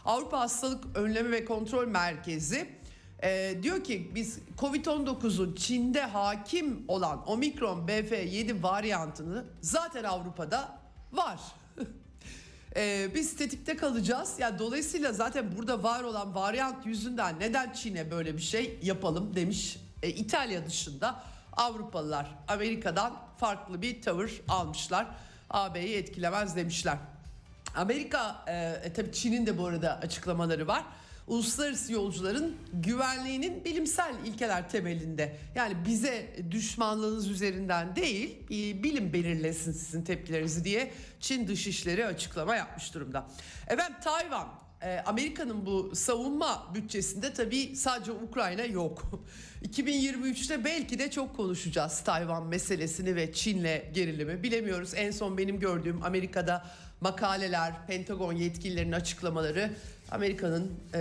Avrupa 0.05 0.39
Hastalık 0.39 0.97
Önleme 0.97 1.31
ve 1.31 1.45
Kontrol 1.45 1.87
Merkezi 1.87 2.67
e, 3.23 3.57
diyor 3.63 3.83
ki 3.83 4.11
biz 4.15 4.39
Covid-19'un 4.57 5.55
Çin'de 5.55 6.01
hakim 6.01 6.85
olan 6.87 7.29
omikron 7.29 7.87
BF7 7.87 8.63
varyantını 8.63 9.45
zaten 9.61 10.03
Avrupa'da 10.03 10.79
var. 11.11 11.39
Ee, 12.75 13.09
biz 13.15 13.35
tetikte 13.35 13.77
kalacağız. 13.77 14.35
Yani 14.39 14.59
dolayısıyla 14.59 15.13
zaten 15.13 15.57
burada 15.57 15.83
var 15.83 16.03
olan 16.03 16.35
varyant 16.35 16.85
yüzünden 16.85 17.39
neden 17.39 17.73
Çin'e 17.73 18.11
böyle 18.11 18.37
bir 18.37 18.41
şey 18.41 18.79
yapalım 18.83 19.35
demiş 19.35 19.77
e, 20.03 20.09
İtalya 20.09 20.65
dışında 20.65 21.23
Avrupalılar 21.53 22.27
Amerika'dan 22.47 23.13
farklı 23.37 23.81
bir 23.81 24.01
tavır 24.01 24.41
almışlar. 24.47 25.07
AB'yi 25.49 25.95
etkilemez 25.95 26.55
demişler. 26.55 26.97
Amerika 27.75 28.43
e, 28.47 28.53
e, 28.83 28.93
tabii 28.93 29.11
Çin'in 29.11 29.45
de 29.45 29.57
bu 29.57 29.65
arada 29.65 29.99
açıklamaları 29.99 30.67
var. 30.67 30.83
Uluslararası 31.27 31.93
yolcuların 31.93 32.55
güvenliğinin 32.73 33.65
bilimsel 33.65 34.15
ilkeler 34.25 34.69
temelinde. 34.69 35.37
Yani 35.55 35.75
bize 35.87 36.35
düşmanlığınız 36.51 37.29
üzerinden 37.29 37.95
değil 37.95 38.49
bilim 38.83 39.13
belirlesin 39.13 39.71
sizin 39.71 40.03
tepkilerinizi 40.03 40.63
diye 40.63 40.91
Çin 41.19 41.47
Dışişleri 41.47 42.05
açıklama 42.05 42.55
yapmış 42.55 42.93
durumda. 42.93 43.27
Efendim 43.67 43.95
Tayvan 44.03 44.47
e, 44.81 44.99
Amerika'nın 45.05 45.65
bu 45.65 45.95
savunma 45.95 46.71
bütçesinde 46.75 47.33
tabii 47.33 47.75
sadece 47.75 48.11
Ukrayna 48.11 48.63
yok. 48.63 49.11
2023'te 49.63 50.63
belki 50.63 50.99
de 50.99 51.11
çok 51.11 51.35
konuşacağız 51.35 52.01
Tayvan 52.01 52.45
meselesini 52.45 53.15
ve 53.15 53.33
Çin'le 53.33 53.93
gerilimi. 53.93 54.43
Bilemiyoruz 54.43 54.93
en 54.95 55.11
son 55.11 55.37
benim 55.37 55.59
gördüğüm 55.59 56.03
Amerika'da 56.03 56.65
makaleler, 57.01 57.87
Pentagon 57.87 58.33
yetkililerinin 58.33 58.91
açıklamaları 58.91 59.71
Amerika'nın 60.11 60.73
e, 60.93 60.99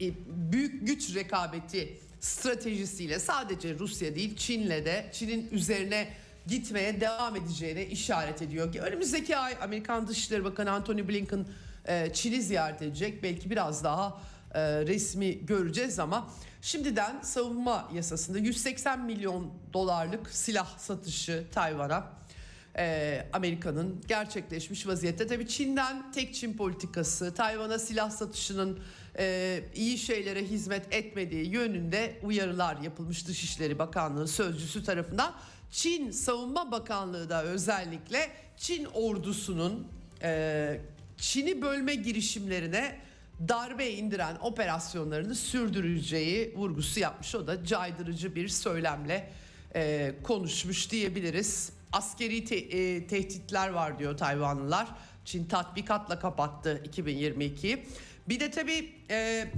e, 0.00 0.10
büyük 0.52 0.86
güç 0.86 1.14
rekabeti 1.14 1.98
stratejisiyle 2.20 3.18
sadece 3.18 3.78
Rusya 3.78 4.14
değil 4.14 4.36
Çin'le 4.36 4.70
de 4.70 5.10
Çin'in 5.12 5.48
üzerine 5.50 6.08
gitmeye 6.46 7.00
devam 7.00 7.36
edeceğine 7.36 7.86
işaret 7.86 8.42
ediyor 8.42 8.72
ki 8.72 8.80
önümüzdeki 8.80 9.36
ay 9.36 9.56
Amerikan 9.62 10.08
Dışişleri 10.08 10.44
Bakanı 10.44 10.70
Antony 10.70 11.08
Blinken 11.08 11.46
e, 11.84 12.12
Çin'i 12.12 12.42
ziyaret 12.42 12.82
edecek. 12.82 13.22
Belki 13.22 13.50
biraz 13.50 13.84
daha 13.84 14.20
e, 14.54 14.60
resmi 14.86 15.46
göreceğiz 15.46 15.98
ama 15.98 16.28
şimdiden 16.62 17.20
savunma 17.22 17.88
yasasında 17.94 18.38
180 18.38 19.00
milyon 19.00 19.50
dolarlık 19.72 20.30
silah 20.30 20.78
satışı 20.78 21.44
Tayvan'a 21.52 22.12
e, 22.78 23.26
Amerika'nın 23.32 24.00
gerçekleşmiş 24.08 24.86
vaziyette. 24.86 25.26
Tabii 25.26 25.48
Çin'den 25.48 26.12
tek 26.12 26.34
Çin 26.34 26.56
politikası, 26.56 27.34
Tayvan'a 27.34 27.78
silah 27.78 28.10
satışının 28.10 28.78
e, 29.18 29.60
iyi 29.74 29.98
şeylere 29.98 30.44
hizmet 30.44 30.94
etmediği 30.94 31.50
yönünde 31.50 32.18
uyarılar 32.22 32.76
yapılmış 32.76 33.28
Dışişleri 33.28 33.78
Bakanlığı 33.78 34.28
sözcüsü 34.28 34.84
tarafından. 34.84 35.34
Çin 35.70 36.10
Savunma 36.10 36.70
Bakanlığı 36.70 37.30
da 37.30 37.44
özellikle 37.44 38.30
Çin 38.56 38.84
ordusunun 38.84 39.86
e, 40.22 40.80
Çin'i 41.18 41.62
bölme 41.62 41.94
girişimlerine 41.94 42.96
darbe 43.48 43.90
indiren 43.90 44.36
operasyonlarını 44.40 45.34
sürdüreceği 45.34 46.54
vurgusu 46.56 47.00
yapmış. 47.00 47.34
O 47.34 47.46
da 47.46 47.64
caydırıcı 47.64 48.34
bir 48.34 48.48
söylemle 48.48 49.30
e, 49.74 50.14
konuşmuş 50.22 50.90
diyebiliriz. 50.90 51.72
Askeri 51.92 52.44
te- 52.44 52.56
e, 52.56 53.06
tehditler 53.06 53.68
var 53.68 53.98
diyor 53.98 54.16
Tayvanlılar. 54.16 54.88
Çin 55.24 55.44
tatbikatla 55.44 56.18
kapattı 56.18 56.82
2022'yi. 56.92 57.86
Bir 58.28 58.40
de 58.40 58.50
tabii 58.50 58.92
e, 59.10 59.48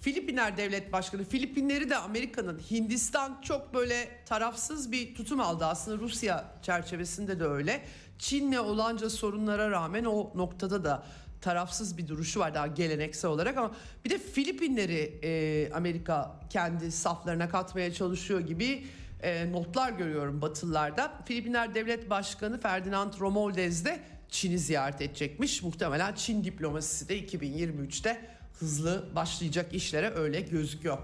Filipinler 0.00 0.56
Devlet 0.56 0.92
Başkanı 0.92 1.24
Filipinleri 1.24 1.90
de 1.90 1.96
Amerika'nın 1.96 2.58
Hindistan 2.70 3.40
çok 3.42 3.74
böyle 3.74 4.08
tarafsız 4.26 4.92
bir 4.92 5.14
tutum 5.14 5.40
aldı 5.40 5.66
aslında 5.66 5.98
Rusya 6.02 6.44
çerçevesinde 6.62 7.40
de 7.40 7.44
öyle. 7.44 7.80
Çin'le 8.18 8.58
olanca 8.58 9.10
sorunlara 9.10 9.70
rağmen 9.70 10.04
o 10.04 10.30
noktada 10.34 10.84
da 10.84 11.02
tarafsız 11.40 11.98
bir 11.98 12.08
duruşu 12.08 12.40
var 12.40 12.54
daha 12.54 12.66
geleneksel 12.66 13.30
olarak 13.30 13.56
ama 13.56 13.70
bir 14.04 14.10
de 14.10 14.18
Filipinleri 14.18 15.18
e, 15.22 15.72
Amerika 15.74 16.40
kendi 16.50 16.92
saflarına 16.92 17.48
katmaya 17.48 17.92
çalışıyor 17.92 18.40
gibi 18.40 18.84
e, 19.24 19.52
notlar 19.52 19.92
görüyorum 19.92 20.42
Batılılarda. 20.42 21.12
Filipinler 21.24 21.74
Devlet 21.74 22.10
Başkanı 22.10 22.60
Ferdinand 22.60 23.12
Romualdez 23.20 23.84
de 23.84 24.00
Çin'i 24.28 24.58
ziyaret 24.58 25.00
edecekmiş. 25.00 25.62
Muhtemelen 25.62 26.14
Çin 26.14 26.44
diplomasisi 26.44 27.08
de 27.08 27.20
2023'te 27.20 28.20
hızlı 28.60 29.08
başlayacak 29.14 29.74
işlere 29.74 30.10
öyle 30.14 30.40
gözüküyor. 30.40 30.98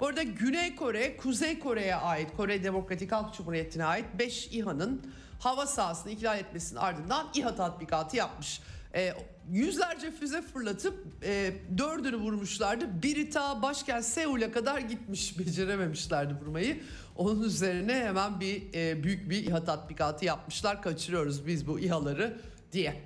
Bu 0.00 0.06
arada 0.06 0.22
Güney 0.22 0.76
Kore, 0.76 1.16
Kuzey 1.16 1.58
Kore'ye 1.58 1.94
ait, 1.94 2.36
Kore 2.36 2.64
Demokratik 2.64 3.12
Halk 3.12 3.34
Cumhuriyeti'ne 3.34 3.84
ait 3.84 4.06
5 4.18 4.46
İHA'nın 4.46 5.12
hava 5.38 5.66
sahasını 5.66 6.12
ihlal 6.12 6.38
etmesinin 6.38 6.80
ardından 6.80 7.28
İHA 7.34 7.54
tatbikatı 7.54 8.16
yapmış. 8.16 8.60
E, 8.94 9.14
yüzlerce 9.50 10.10
füze 10.10 10.42
fırlatıp 10.42 11.06
e, 11.22 11.52
dördünü 11.78 12.16
vurmuşlardı. 12.16 13.02
Biri 13.02 13.30
ta 13.30 13.62
başkent 13.62 14.04
Seul'e 14.04 14.50
kadar 14.50 14.78
gitmiş. 14.78 15.38
Becerememişlerdi 15.38 16.34
vurmayı. 16.34 16.82
Onun 17.18 17.42
üzerine 17.42 17.94
hemen 17.94 18.40
bir 18.40 18.62
e, 18.74 19.02
büyük 19.02 19.30
bir 19.30 19.44
İHA 19.44 19.64
tatbikatı 19.64 20.24
yapmışlar. 20.24 20.82
Kaçırıyoruz 20.82 21.46
biz 21.46 21.66
bu 21.66 21.80
İHA'ları 21.80 22.40
diye. 22.72 23.02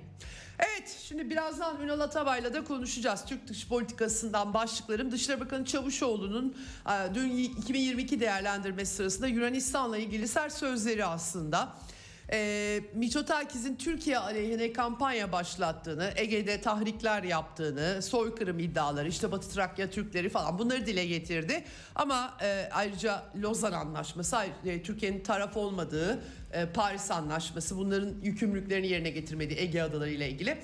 Evet 0.59 0.97
şimdi 1.03 1.29
birazdan 1.29 1.81
Ünal 1.81 1.99
Atabay'la 1.99 2.53
da 2.53 2.63
konuşacağız. 2.63 3.25
Türk 3.25 3.47
dış 3.47 3.67
politikasından 3.67 4.53
başlıklarım. 4.53 5.11
Dışişleri 5.11 5.39
Bakanı 5.39 5.65
Çavuşoğlu'nun 5.65 6.55
e, 6.85 7.15
dün 7.15 7.29
2022 7.29 8.19
değerlendirmesi 8.19 8.95
sırasında 8.95 9.27
Yunanistan'la 9.27 9.97
ilgili 9.97 10.27
sert 10.27 10.53
sözleri 10.53 11.05
aslında 11.05 11.73
e, 12.33 12.81
Mitsotakis'in 12.93 13.75
Türkiye 13.75 14.17
aleyhine 14.17 14.73
kampanya 14.73 15.31
başlattığını, 15.31 16.13
Ege'de 16.15 16.61
tahrikler 16.61 17.23
yaptığını, 17.23 18.01
soykırım 18.01 18.59
iddiaları, 18.59 19.07
işte 19.07 19.31
Batı 19.31 19.49
Trakya 19.49 19.89
Türkleri 19.89 20.29
falan 20.29 20.59
bunları 20.59 20.85
dile 20.85 21.05
getirdi. 21.05 21.63
Ama 21.95 22.37
e, 22.41 22.69
ayrıca 22.71 23.23
Lozan 23.41 23.71
Anlaşması, 23.71 24.37
e, 24.65 24.83
Türkiye'nin 24.83 25.23
taraf 25.23 25.57
olmadığı 25.57 26.23
e, 26.53 26.65
Paris 26.65 27.11
Anlaşması 27.11 27.77
bunların 27.77 28.13
yükümlülüklerini 28.23 28.87
yerine 28.87 29.09
getirmediği 29.09 29.59
Ege 29.59 29.81
adaları 29.81 30.09
ile 30.09 30.29
ilgili. 30.29 30.57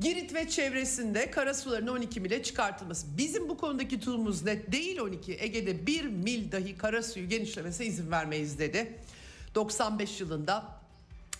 Girit 0.00 0.34
ve 0.34 0.48
çevresinde 0.48 1.30
karasuların 1.30 1.86
12 1.86 2.20
mile 2.20 2.42
çıkartılması. 2.42 3.06
Bizim 3.18 3.48
bu 3.48 3.56
konudaki 3.56 4.00
tutumumuz 4.00 4.44
net 4.44 4.72
değil 4.72 4.98
12. 4.98 5.36
Ege'de 5.40 5.86
bir 5.86 6.04
mil 6.04 6.52
dahi 6.52 6.76
karasuyu 6.76 7.28
genişlemesine 7.28 7.86
izin 7.86 8.10
vermeyiz 8.10 8.58
dedi. 8.58 8.98
95 9.54 10.20
yılında 10.20 10.79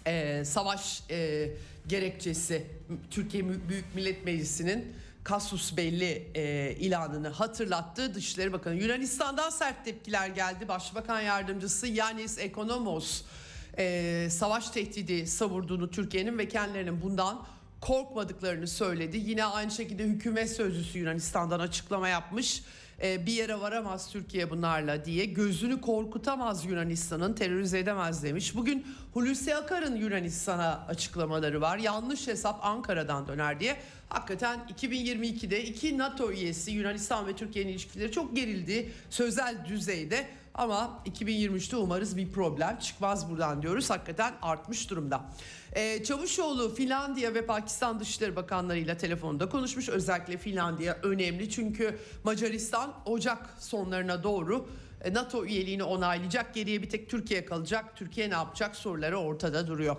e, 0.07 0.45
savaş 0.45 1.03
e, 1.11 1.51
gerekçesi 1.87 2.67
Türkiye 3.11 3.49
Büyük 3.69 3.95
Millet 3.95 4.25
Meclisi'nin 4.25 4.93
kasus 5.25 5.77
belli 5.77 6.31
e, 6.35 6.75
ilanını 6.81 7.29
hatırlattı. 7.29 8.15
Dışişleri 8.15 8.53
Bakanı 8.53 8.75
Yunanistan'dan 8.75 9.51
sert 9.51 9.85
tepkiler 9.85 10.29
geldi. 10.29 10.69
Başbakan 10.69 11.21
Yardımcısı 11.21 11.87
Yanis 11.87 12.39
Ekonomos 12.39 13.23
e, 13.79 14.27
savaş 14.31 14.71
tehdidi 14.71 15.27
savurduğunu 15.27 15.91
Türkiye'nin 15.91 16.39
ve 16.39 16.49
kendilerinin 16.49 17.03
bundan 17.03 17.47
korkmadıklarını 17.81 18.67
söyledi. 18.67 19.17
Yine 19.17 19.45
aynı 19.45 19.71
şekilde 19.71 20.05
hükümet 20.05 20.51
sözcüsü 20.51 20.99
Yunanistan'dan 20.99 21.61
açıklama 21.61 22.09
yapmış. 22.09 22.63
E, 23.03 23.27
bir 23.27 23.33
yere 23.33 23.61
varamaz 23.61 24.11
Türkiye 24.11 24.51
bunlarla 24.51 25.05
diye 25.05 25.25
gözünü 25.25 25.81
korkutamaz 25.81 26.65
Yunanistan'ın 26.65 27.33
terörize 27.33 27.79
edemez 27.79 28.23
demiş. 28.23 28.57
Bugün 28.57 28.87
Hulusi 29.15 29.57
Akar'ın 29.57 29.97
Yunanistan'a 29.97 30.87
açıklamaları 30.89 31.61
var. 31.61 31.79
Yanlış 31.79 32.27
hesap 32.27 32.65
Ankara'dan 32.65 33.29
döner 33.29 33.61
diye. 33.61 33.77
Hakikaten 34.09 34.61
2022'de 34.81 35.65
iki 35.65 35.99
NATO 35.99 36.33
üyesi 36.33 36.71
Yunanistan 36.71 37.27
ve 37.27 37.37
Türkiye'nin 37.37 37.73
ilişkileri 37.73 38.13
çok 38.13 38.37
gerildi. 38.37 38.93
Sözel 39.11 39.57
düzeyde 39.69 40.27
ama 40.55 41.03
2023'te 41.07 41.77
umarız 41.77 42.17
bir 42.17 42.33
problem 42.33 42.79
çıkmaz 42.79 43.31
buradan 43.31 43.63
diyoruz. 43.63 43.91
Hakikaten 43.91 44.35
artmış 44.43 44.91
durumda. 44.91 45.21
Ee, 45.73 46.05
Çavuşoğlu 46.05 46.75
Finlandiya 46.75 47.35
ve 47.35 47.47
Pakistan 47.47 48.01
Dışişleri 48.01 48.37
Bakanlarıyla 48.37 48.97
telefonda 48.97 49.49
konuşmuş. 49.49 49.89
Özellikle 49.89 50.39
Finlandiya 50.39 50.99
önemli 51.03 51.51
çünkü 51.51 51.99
Macaristan 52.25 52.95
Ocak 53.07 53.55
sonlarına 53.59 54.23
doğru 54.23 54.69
e, 55.05 55.15
NATO 55.15 55.45
üyeliğini 55.45 55.83
onaylayacak. 55.83 56.55
Geriye 56.55 56.83
bir 56.83 56.91
tek 56.91 57.11
Türkiye 57.11 57.45
kalacak. 57.45 57.97
Türkiye 57.97 58.31
ne 58.31 58.35
yapacak 58.35 58.77
soruları 58.77 59.19
ortada 59.19 59.67
duruyor. 59.67 59.97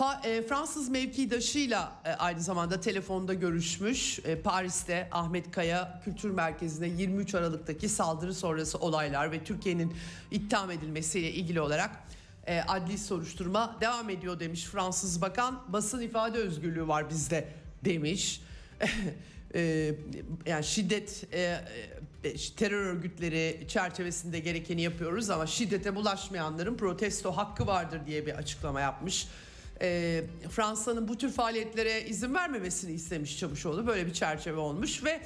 E, 0.00 0.42
Fransız 0.42 0.88
mevkidaşıyla 0.88 1.92
e, 2.04 2.10
aynı 2.10 2.40
zamanda 2.40 2.80
telefonda 2.80 3.34
görüşmüş. 3.34 4.18
E, 4.24 4.40
Paris'te 4.40 5.08
Ahmet 5.12 5.50
Kaya 5.50 6.00
Kültür 6.04 6.30
Merkezi'nde 6.30 6.86
23 6.86 7.34
Aralık'taki 7.34 7.88
saldırı 7.88 8.34
sonrası 8.34 8.78
olaylar 8.78 9.32
ve 9.32 9.44
Türkiye'nin 9.44 9.94
itham 10.30 10.70
edilmesiyle 10.70 11.32
ilgili 11.32 11.60
olarak 11.60 11.90
adli 12.68 12.98
soruşturma 12.98 13.76
devam 13.80 14.10
ediyor 14.10 14.40
demiş 14.40 14.64
Fransız 14.64 15.20
Bakan. 15.20 15.64
Basın 15.68 16.00
ifade 16.00 16.38
özgürlüğü 16.38 16.88
var 16.88 17.10
bizde 17.10 17.48
demiş. 17.84 18.40
yani 20.46 20.64
şiddet 20.64 21.24
terör 22.56 22.86
örgütleri 22.86 23.64
çerçevesinde 23.68 24.38
gerekeni 24.38 24.82
yapıyoruz 24.82 25.30
ama 25.30 25.46
şiddete 25.46 25.94
bulaşmayanların 25.94 26.76
protesto 26.76 27.32
hakkı 27.32 27.66
vardır 27.66 28.00
diye 28.06 28.26
bir 28.26 28.34
açıklama 28.34 28.80
yapmış. 28.80 29.28
E, 29.80 30.24
Fransa'nın 30.50 31.08
bu 31.08 31.18
tür 31.18 31.32
faaliyetlere 31.32 32.04
izin 32.04 32.34
vermemesini 32.34 32.92
istemiş 32.92 33.38
Çavuşoğlu. 33.38 33.86
Böyle 33.86 34.06
bir 34.06 34.12
çerçeve 34.12 34.58
olmuş 34.58 35.04
ve 35.04 35.20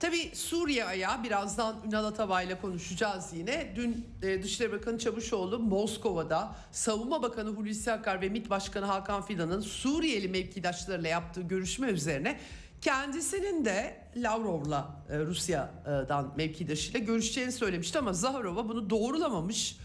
Tabi 0.00 0.30
Suriye 0.34 0.84
ayağı 0.84 1.24
birazdan 1.24 1.76
Ünal 1.86 2.04
Atabay'la 2.04 2.60
konuşacağız 2.60 3.32
yine. 3.32 3.72
Dün 3.76 4.06
e, 4.22 4.42
Dışişleri 4.42 4.72
Bakanı 4.72 4.98
Çavuşoğlu 4.98 5.58
Moskova'da 5.58 6.56
Savunma 6.72 7.22
Bakanı 7.22 7.50
Hulusi 7.50 7.92
Akar 7.92 8.20
ve 8.20 8.28
MİT 8.28 8.50
Başkanı 8.50 8.86
Hakan 8.86 9.22
Fidan'ın 9.22 9.60
Suriyeli 9.60 10.28
mevkidaşlarıyla 10.28 11.08
yaptığı 11.08 11.42
görüşme 11.42 11.88
üzerine 11.88 12.40
Kendisinin 12.84 13.64
de 13.64 13.96
Lavrov'la 14.16 14.96
e, 15.10 15.18
Rusya'dan 15.18 16.32
mevkidaşıyla 16.36 17.00
görüşeceğini 17.00 17.52
söylemişti 17.52 17.98
ama 17.98 18.12
Zaharova 18.12 18.68
bunu 18.68 18.90
doğrulamamış. 18.90 19.76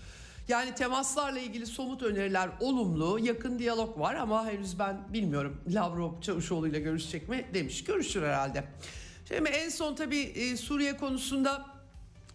Yani 0.49 0.75
temaslarla 0.75 1.39
ilgili 1.39 1.65
somut 1.65 2.03
öneriler 2.03 2.49
olumlu, 2.59 3.19
yakın 3.19 3.59
diyalog 3.59 3.99
var 3.99 4.15
ama 4.15 4.47
henüz 4.47 4.79
ben 4.79 5.13
bilmiyorum 5.13 5.61
Lavrov 5.67 6.21
Çavuşoğlu 6.21 6.67
ile 6.67 6.79
görüşecek 6.79 7.29
mi 7.29 7.45
demiş. 7.53 7.83
Görüşür 7.83 8.23
herhalde. 8.23 8.63
Şimdi 9.27 9.49
en 9.49 9.69
son 9.69 9.95
tabii 9.95 10.19
e, 10.19 10.57
Suriye 10.57 10.97
konusunda 10.97 11.65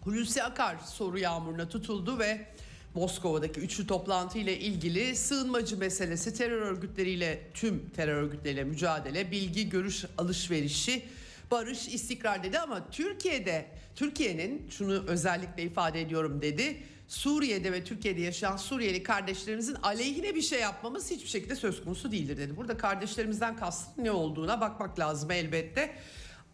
Hulusi 0.00 0.42
Akar 0.42 0.76
soru 0.78 1.18
yağmuruna 1.18 1.68
tutuldu 1.68 2.18
ve 2.18 2.46
Moskova'daki 2.94 3.60
üçlü 3.60 3.86
toplantı 3.86 4.38
ile 4.38 4.58
ilgili 4.58 5.16
sığınmacı 5.16 5.78
meselesi, 5.78 6.34
terör 6.34 6.62
örgütleriyle 6.62 7.50
tüm 7.54 7.90
terör 7.96 8.22
örgütleriyle 8.22 8.64
mücadele, 8.64 9.30
bilgi, 9.30 9.68
görüş 9.68 10.04
alışverişi, 10.18 11.02
barış, 11.50 11.88
istikrar 11.88 12.42
dedi 12.42 12.58
ama 12.58 12.90
Türkiye'de 12.90 13.66
Türkiye'nin 13.96 14.66
şunu 14.70 15.04
özellikle 15.06 15.62
ifade 15.62 16.00
ediyorum 16.00 16.42
dedi. 16.42 16.82
Suriye'de 17.14 17.72
ve 17.72 17.84
Türkiye'de 17.84 18.20
yaşayan 18.20 18.56
Suriyeli 18.56 19.02
kardeşlerimizin 19.02 19.74
aleyhine 19.74 20.34
bir 20.34 20.42
şey 20.42 20.60
yapmamız 20.60 21.10
hiçbir 21.10 21.28
şekilde 21.28 21.56
söz 21.56 21.84
konusu 21.84 22.12
değildir 22.12 22.36
dedi. 22.36 22.56
Burada 22.56 22.76
kardeşlerimizden 22.76 23.56
kastın 23.56 24.04
ne 24.04 24.10
olduğuna 24.10 24.60
bakmak 24.60 24.98
lazım 24.98 25.30
elbette. 25.30 25.94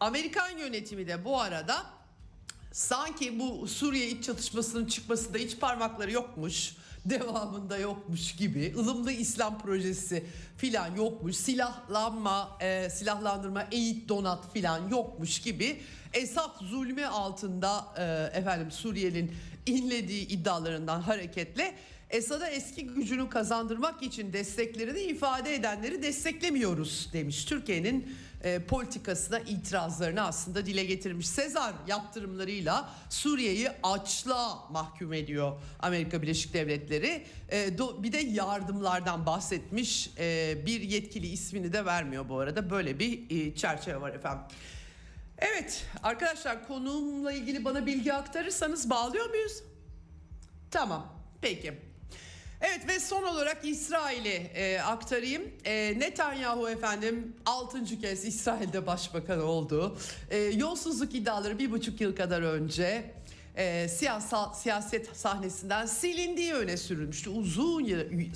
Amerikan 0.01 0.59
yönetimi 0.59 1.07
de 1.07 1.25
bu 1.25 1.41
arada 1.41 1.87
sanki 2.73 3.39
bu 3.39 3.69
Suriye 3.69 4.09
iç 4.09 4.25
çatışmasının 4.25 4.87
çıkmasında 4.87 5.39
hiç 5.39 5.59
parmakları 5.61 6.13
yokmuş 6.13 6.77
devamında 7.05 7.79
yokmuş 7.79 8.37
gibi 8.37 8.75
ılımlı 8.77 9.13
İslam 9.13 9.59
projesi 9.59 10.25
filan 10.57 10.97
yokmuş 10.97 11.37
silahlanma 11.37 12.59
e, 12.61 12.91
silahlandırma 12.91 13.67
eğit 13.73 14.09
donat 14.09 14.53
filan 14.53 14.89
yokmuş 14.89 15.41
gibi 15.41 15.81
Esad 16.13 16.61
zulmü 16.61 17.07
altında 17.07 17.85
e, 17.99 18.39
efendim 18.39 18.71
Suriye'nin 18.71 19.33
inlediği 19.67 20.29
iddialarından 20.29 21.01
hareketle 21.01 21.75
Esad'a 22.11 22.49
eski 22.49 22.87
gücünü 22.87 23.29
kazandırmak 23.29 24.03
için 24.03 24.33
desteklerini 24.33 25.01
ifade 25.01 25.55
edenleri 25.55 26.03
desteklemiyoruz 26.03 27.11
demiş. 27.13 27.45
Türkiye'nin 27.45 28.17
e, 28.45 28.59
politikasına 28.59 29.41
itirazlarını 29.41 30.23
aslında 30.23 30.67
dile 30.67 30.85
getirmiş. 30.85 31.29
Sezar 31.29 31.75
yaptırımlarıyla 31.87 32.91
Suriye'yi 33.11 33.69
açlığa 33.83 34.69
mahkum 34.71 35.13
ediyor 35.13 35.61
Amerika 35.81 36.23
Birleşik 36.23 36.55
Devletleri. 36.55 37.27
E, 37.49 37.79
do, 37.79 38.03
bir 38.03 38.13
de 38.13 38.19
yardımlardan 38.19 39.27
bahsetmiş. 39.27 40.11
E, 40.19 40.57
bir 40.67 40.81
yetkili 40.81 41.27
ismini 41.27 41.73
de 41.73 41.85
vermiyor 41.85 42.29
bu 42.29 42.39
arada. 42.39 42.71
Böyle 42.71 42.99
bir 42.99 43.31
e, 43.31 43.55
çerçeve 43.55 44.01
var 44.01 44.15
efendim. 44.15 44.43
Evet 45.41 45.85
arkadaşlar 46.03 46.67
konumla 46.67 47.33
ilgili 47.33 47.65
bana 47.65 47.87
bilgi 47.87 48.13
aktarırsanız 48.13 48.91
bağlıyor 48.91 49.31
muyuz? 49.31 49.63
Tamam 50.71 51.07
peki. 51.43 51.73
Evet 52.61 52.89
ve 52.89 53.01
son 53.01 53.23
olarak 53.23 53.65
İsrail'i 53.65 54.29
e, 54.55 54.79
aktarayım. 54.81 55.43
E, 55.65 55.99
Netanyahu 55.99 56.69
efendim 56.69 57.37
6. 57.47 57.85
kez 58.01 58.25
İsrail'de 58.25 58.87
başbakan 58.87 59.41
oldu. 59.41 59.99
E, 60.31 60.37
yolsuzluk 60.39 61.15
iddiaları 61.15 61.59
bir 61.59 61.71
buçuk 61.71 62.01
yıl 62.01 62.17
kadar 62.17 62.43
önce 62.43 63.15
e, 63.57 63.89
siyasal 63.89 64.53
siyaset 64.55 65.17
sahnesinden 65.17 65.87
silindiği 65.87 66.55
öne 66.55 66.77
sürülmüştü. 66.77 67.31
Uzun 67.31 67.85
yı- 67.85 68.29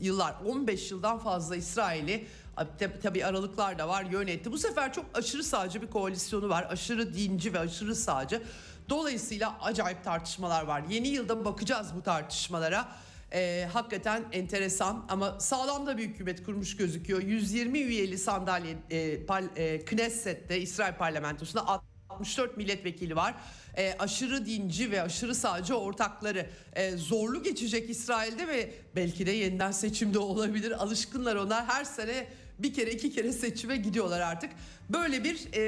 yıllar 0.00 0.34
15 0.46 0.90
yıldan 0.90 1.18
fazla 1.18 1.56
İsrail'i 1.56 2.26
tabi, 2.56 3.00
tabi 3.02 3.24
aralıklar 3.24 3.78
da 3.78 3.88
var 3.88 4.04
yönetti. 4.04 4.52
Bu 4.52 4.58
sefer 4.58 4.92
çok 4.92 5.04
aşırı 5.14 5.44
sağcı 5.44 5.82
bir 5.82 5.90
koalisyonu 5.90 6.48
var. 6.48 6.66
Aşırı 6.70 7.14
dinci 7.14 7.54
ve 7.54 7.58
aşırı 7.58 7.94
sağcı. 7.94 8.42
Dolayısıyla 8.88 9.58
acayip 9.60 10.04
tartışmalar 10.04 10.62
var. 10.62 10.82
Yeni 10.90 11.08
yılda 11.08 11.44
bakacağız 11.44 11.88
bu 11.96 12.02
tartışmalara. 12.02 12.88
Ee, 13.32 13.68
hakikaten 13.72 14.24
enteresan 14.32 15.04
ama 15.08 15.40
sağlam 15.40 15.86
da 15.86 15.98
bir 15.98 16.02
hükümet 16.02 16.44
kurmuş 16.44 16.76
gözüküyor. 16.76 17.22
120 17.22 17.78
üyeli 17.78 18.18
sandalye 18.18 18.76
e, 18.90 19.26
par, 19.26 19.42
e, 19.56 19.84
Knesset'te 19.84 20.60
İsrail 20.60 20.94
parlamentosunda 20.94 21.66
64 22.08 22.56
milletvekili 22.56 23.16
var. 23.16 23.34
Ee, 23.76 23.94
aşırı 23.98 24.46
dinci 24.46 24.90
ve 24.90 25.02
aşırı 25.02 25.34
sağcı 25.34 25.74
ortakları 25.74 26.46
Ee, 26.76 26.96
zorlu 26.96 27.42
geçecek 27.42 27.90
İsrail'de 27.90 28.48
ve 28.48 28.74
belki 28.96 29.26
de 29.26 29.30
yeniden 29.30 29.72
seçimde 29.72 30.18
olabilir. 30.18 30.82
Alışkınlar 30.82 31.36
ona 31.36 31.68
her 31.68 31.84
sene 31.84 32.26
bir 32.58 32.74
kere 32.74 32.90
iki 32.90 33.12
kere 33.12 33.32
seçime 33.32 33.76
gidiyorlar 33.76 34.20
artık. 34.20 34.50
Böyle 34.88 35.24
bir 35.24 35.48
e, 35.52 35.60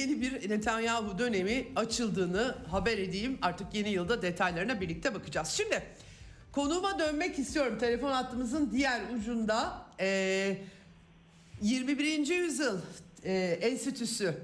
yeni 0.00 0.20
bir 0.20 0.50
Netanyahu 0.50 1.18
dönemi 1.18 1.66
açıldığını 1.76 2.54
haber 2.70 2.98
edeyim. 2.98 3.38
Artık 3.42 3.74
yeni 3.74 3.90
yılda 3.90 4.22
detaylarına 4.22 4.80
birlikte 4.80 5.14
bakacağız. 5.14 5.48
Şimdi 5.48 5.82
Konuğuma 6.54 6.98
dönmek 6.98 7.38
istiyorum. 7.38 7.78
Telefon 7.78 8.12
hattımızın 8.12 8.70
diğer 8.72 9.00
ucunda 9.18 9.82
e, 10.00 10.56
21. 11.62 12.26
yüzyıl 12.26 12.78
e, 13.24 13.32
enstitüsü, 13.62 14.34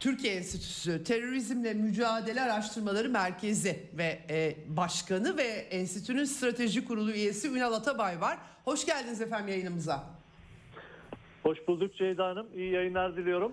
Türkiye 0.00 0.34
Enstitüsü, 0.34 1.04
Terörizmle 1.04 1.74
Mücadele 1.74 2.42
Araştırmaları 2.42 3.08
Merkezi 3.08 3.80
ve 3.92 4.18
e, 4.30 4.56
Başkanı 4.76 5.36
ve 5.36 5.42
Enstitünün 5.70 6.24
Strateji 6.24 6.84
Kurulu 6.84 7.12
üyesi 7.12 7.48
Ünal 7.48 7.72
Atabay 7.72 8.20
var. 8.20 8.38
Hoş 8.64 8.86
geldiniz 8.86 9.20
efendim 9.20 9.48
yayınımıza. 9.48 10.13
Hoş 11.44 11.58
bulduk 11.68 11.96
Ceyda 11.96 12.26
Hanım. 12.26 12.46
İyi 12.56 12.72
yayınlar 12.72 13.16
diliyorum. 13.16 13.52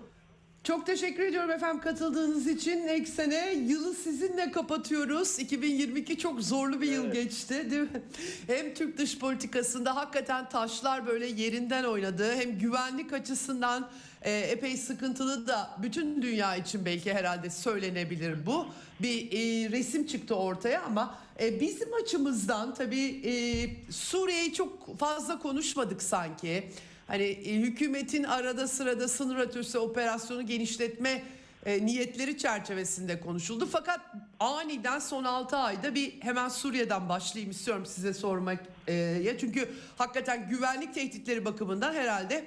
Çok 0.64 0.86
teşekkür 0.86 1.22
ediyorum 1.22 1.50
efendim 1.50 1.80
katıldığınız 1.82 2.46
için. 2.46 2.88
Eksene 2.88 3.52
yılı 3.52 3.94
sizinle 3.94 4.50
kapatıyoruz. 4.50 5.38
2022 5.38 6.18
çok 6.18 6.40
zorlu 6.42 6.80
bir 6.80 6.86
yıl 6.92 7.04
Evet. 7.04 7.14
geçti 7.14 7.70
değil 7.70 7.82
mi? 7.82 8.02
Hem 8.46 8.74
Türk 8.74 8.98
dış 8.98 9.18
politikasında 9.18 9.96
hakikaten 9.96 10.48
taşlar 10.48 11.06
böyle 11.06 11.26
yerinden 11.26 11.84
oynadı. 11.84 12.34
Hem 12.34 12.58
güvenlik 12.58 13.12
açısından 13.12 13.90
e, 14.22 14.32
epey 14.32 14.76
sıkıntılı 14.76 15.46
da 15.46 15.70
bütün 15.82 16.22
dünya 16.22 16.56
için 16.56 16.84
belki 16.84 17.12
herhalde 17.14 17.50
söylenebilir 17.50 18.46
bu. 18.46 18.66
Bir 19.00 19.26
e, 19.32 19.70
resim 19.70 20.06
çıktı 20.06 20.34
ortaya 20.36 20.82
ama 20.82 21.18
e, 21.40 21.60
bizim 21.60 21.88
açımızdan 21.94 22.74
tabii 22.74 23.20
e, 23.24 23.32
Suriye'yi 23.92 24.54
çok 24.54 24.98
fazla 24.98 25.38
konuşmadık 25.38 26.02
sanki. 26.02 26.64
Hani 27.06 27.22
e, 27.22 27.54
hükümetin 27.54 28.24
arada 28.24 28.68
sırada 28.68 29.08
sınır 29.08 29.38
ötesi 29.38 29.78
operasyonu 29.78 30.46
genişletme 30.46 31.22
e, 31.66 31.86
niyetleri 31.86 32.38
çerçevesinde 32.38 33.20
konuşuldu. 33.20 33.68
Fakat 33.72 34.00
aniden 34.40 34.98
son 34.98 35.24
6 35.24 35.56
ayda 35.56 35.94
bir 35.94 36.20
hemen 36.20 36.48
Suriye'den 36.48 37.08
başlayayım 37.08 37.50
istiyorum 37.50 37.86
size 37.86 38.14
sormak 38.14 38.58
e, 38.86 38.92
ya 38.94 39.38
çünkü 39.38 39.68
hakikaten 39.98 40.48
güvenlik 40.48 40.94
tehditleri 40.94 41.44
bakımından 41.44 41.94
herhalde 41.94 42.44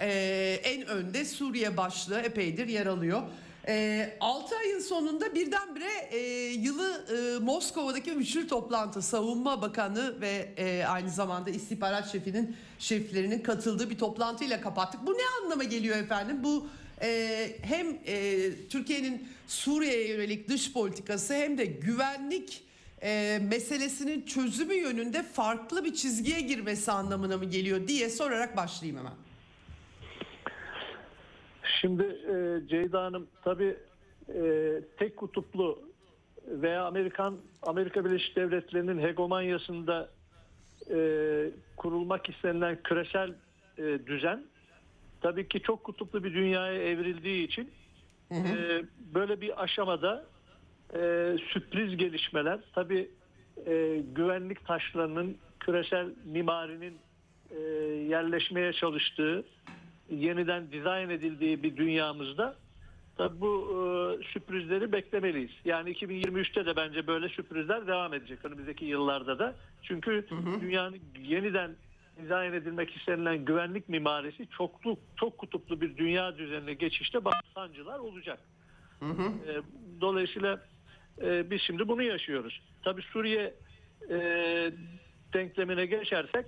e, 0.00 0.60
en 0.64 0.86
önde 0.86 1.24
Suriye 1.24 1.76
başlığı 1.76 2.20
epeydir 2.20 2.66
yer 2.66 2.86
alıyor. 2.86 3.22
E, 3.68 4.16
6 4.20 4.56
ayın 4.56 4.78
sonunda 4.78 5.34
birdenbire 5.34 6.08
e, 6.10 6.18
yılı 6.52 7.04
e, 7.16 7.44
Moskova'daki 7.44 8.10
üçlü 8.10 8.48
toplantı 8.48 9.02
Savunma 9.02 9.62
Bakanı 9.62 10.20
ve 10.20 10.52
e, 10.56 10.84
aynı 10.84 11.10
zamanda 11.10 11.50
istihbarat 11.50 12.12
şefinin 12.12 12.56
şeflerinin 12.78 13.40
katıldığı 13.40 13.90
bir 13.90 13.98
toplantıyla 13.98 14.60
kapattık. 14.60 15.06
Bu 15.06 15.12
ne 15.12 15.42
anlama 15.42 15.64
geliyor 15.64 15.96
efendim? 15.96 16.44
Bu 16.44 16.66
e, 17.02 17.48
hem 17.62 17.98
e, 18.06 18.50
Türkiye'nin 18.68 19.28
Suriye'ye 19.48 20.08
yönelik 20.08 20.48
dış 20.48 20.72
politikası 20.72 21.34
hem 21.34 21.58
de 21.58 21.64
güvenlik 21.64 22.64
e, 23.02 23.40
meselesinin 23.50 24.26
çözümü 24.26 24.74
yönünde 24.74 25.22
farklı 25.22 25.84
bir 25.84 25.94
çizgiye 25.94 26.40
girmesi 26.40 26.92
anlamına 26.92 27.36
mı 27.36 27.44
geliyor 27.44 27.88
diye 27.88 28.10
sorarak 28.10 28.56
başlayayım 28.56 28.98
hemen. 28.98 29.12
Şimdi 31.82 32.02
e, 32.02 32.68
Ceyda 32.68 33.02
Hanım 33.04 33.26
tabii 33.44 33.76
e, 34.34 34.42
tek 34.98 35.16
kutuplu 35.16 35.82
veya 36.46 36.84
Amerikan 36.84 37.36
Amerika 37.62 38.04
Birleşik 38.04 38.36
Devletleri'nin 38.36 38.98
hegemonyasında 38.98 40.10
e, 40.90 40.96
kurulmak 41.76 42.28
istenilen 42.28 42.78
küresel 42.84 43.34
e, 43.78 43.82
düzen 44.06 44.44
tabii 45.20 45.48
ki 45.48 45.60
çok 45.60 45.84
kutuplu 45.84 46.24
bir 46.24 46.34
dünyaya 46.34 46.82
evrildiği 46.82 47.46
için 47.46 47.70
e, 48.32 48.82
böyle 49.14 49.40
bir 49.40 49.62
aşamada 49.62 50.24
e, 50.94 50.98
sürpriz 51.52 51.96
gelişmeler 51.96 52.60
tabii 52.74 53.10
e, 53.66 54.02
güvenlik 54.14 54.66
taşlarının 54.66 55.36
küresel 55.60 56.06
mimarinin 56.24 56.98
e, 57.50 57.58
yerleşmeye 58.08 58.72
çalıştığı 58.72 59.44
yeniden 60.10 60.72
dizayn 60.72 61.10
edildiği 61.10 61.62
bir 61.62 61.76
dünyamızda 61.76 62.56
tabii 63.16 63.40
bu 63.40 63.68
e, 63.70 64.24
sürprizleri 64.24 64.92
beklemeliyiz. 64.92 65.50
Yani 65.64 65.90
2023'te 65.90 66.66
de 66.66 66.76
bence 66.76 67.06
böyle 67.06 67.28
sürprizler 67.28 67.86
devam 67.86 68.14
edecek 68.14 68.44
önümüzdeki 68.44 68.84
yıllarda 68.84 69.38
da. 69.38 69.54
Çünkü 69.82 70.26
dünyanın 70.60 70.98
yeniden 71.22 71.70
dizayn 72.22 72.52
edilmek 72.52 72.96
istenilen 72.96 73.44
güvenlik 73.44 73.88
mimarisi 73.88 74.48
çoklu, 74.48 74.96
çok 75.16 75.38
kutuplu 75.38 75.80
bir 75.80 75.96
dünya 75.96 76.38
düzenine 76.38 76.74
geçişte 76.74 77.24
bazı 77.24 77.52
sancılar 77.54 77.98
olacak. 77.98 78.38
E, 79.02 79.62
dolayısıyla 80.00 80.60
e, 81.22 81.50
biz 81.50 81.62
şimdi 81.62 81.88
bunu 81.88 82.02
yaşıyoruz. 82.02 82.60
Tabii 82.84 83.02
Suriye 83.02 83.54
e, 84.10 84.16
denklemine 85.34 85.86
geçersek 85.86 86.46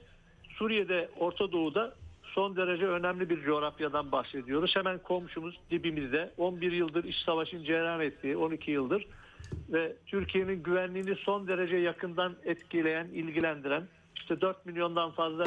Suriye'de 0.51 1.09
Orta 1.19 1.53
Doğu'da 1.53 1.95
son 2.35 2.57
derece 2.57 2.87
önemli 2.87 3.31
bir 3.31 3.43
coğrafyadan 3.43 4.13
bahsediyoruz. 4.13 4.77
Hemen 4.77 4.99
komşumuz 4.99 5.61
dibimizde 5.71 6.31
11 6.37 6.73
yıldır 6.73 7.05
iç 7.05 7.17
savaşın 7.17 7.65
cereyan 7.65 8.01
ettiği 8.01 8.37
12 8.37 8.71
yıldır 8.71 9.07
ve 9.73 9.97
Türkiye'nin 10.07 10.63
güvenliğini 10.63 11.15
son 11.15 11.49
derece 11.49 11.77
yakından 11.77 12.37
etkileyen, 12.45 13.07
ilgilendiren 13.07 13.83
işte 14.17 14.41
4 14.41 14.67
milyondan 14.67 15.11
fazla 15.11 15.45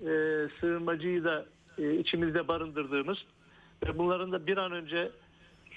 e, 0.00 0.12
sığınmacıyı 0.60 1.24
da 1.24 1.46
e, 1.78 1.94
içimizde 1.94 2.48
barındırdığımız 2.48 3.18
ve 3.86 3.98
bunların 3.98 4.32
da 4.32 4.46
bir 4.46 4.56
an 4.56 4.72
önce 4.72 5.10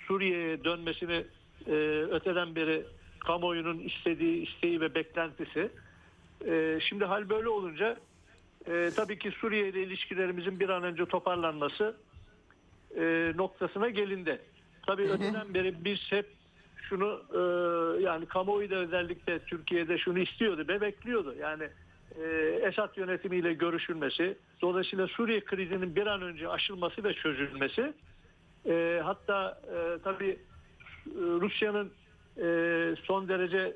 Suriye'ye 0.08 0.64
dönmesini 0.64 1.26
e, 1.68 1.74
öteden 2.12 2.56
beri 2.56 2.84
kamuoyunun 3.20 3.80
istediği, 3.80 4.48
isteği 4.48 4.82
ve 4.82 4.96
beklentisi. 4.96 5.70
E, 6.48 6.80
şimdi 6.90 7.06
hal 7.06 7.30
böyle 7.30 7.50
olunca 7.50 7.98
e, 8.68 8.90
tabii 8.96 9.20
ki 9.20 9.32
Suriye 9.32 9.70
ile 9.70 9.84
ilişkilerimizin 9.84 10.60
bir 10.60 10.70
an 10.70 10.84
önce 10.84 11.06
toparlanması 11.06 11.96
e, 12.98 13.34
noktasına 13.36 13.90
gelindi. 13.90 14.42
Tabii 14.88 15.04
öteden 15.04 15.54
beri 15.54 15.86
biz 15.86 16.00
hep 16.10 16.26
şunu 16.90 17.22
e, 17.34 17.40
yani 18.04 18.26
kamuoyu 18.26 18.70
da 18.70 18.76
özellikle 18.76 19.40
Türkiye'de 19.40 19.98
şunu 19.98 20.20
istiyordu 20.20 20.66
ve 20.68 20.82
bekliyordu. 20.82 21.36
Yani 21.40 21.64
e, 22.22 22.26
Esad 22.64 22.98
yönetimiyle 22.98 23.54
görüşülmesi, 23.54 24.38
dolayısıyla 24.62 25.08
Suriye 25.08 25.40
krizinin 25.40 25.96
bir 25.96 26.08
an 26.08 26.22
önce 26.22 26.50
aşılması 26.50 27.04
ve 27.04 27.14
çözülmesi 27.14 27.94
e, 28.66 29.02
hatta 29.04 29.62
e, 29.76 29.98
tabii 30.04 30.32
e, 30.32 30.40
Rusya'nın 31.16 31.92
e, 32.38 32.46
son 33.04 33.28
derece 33.28 33.76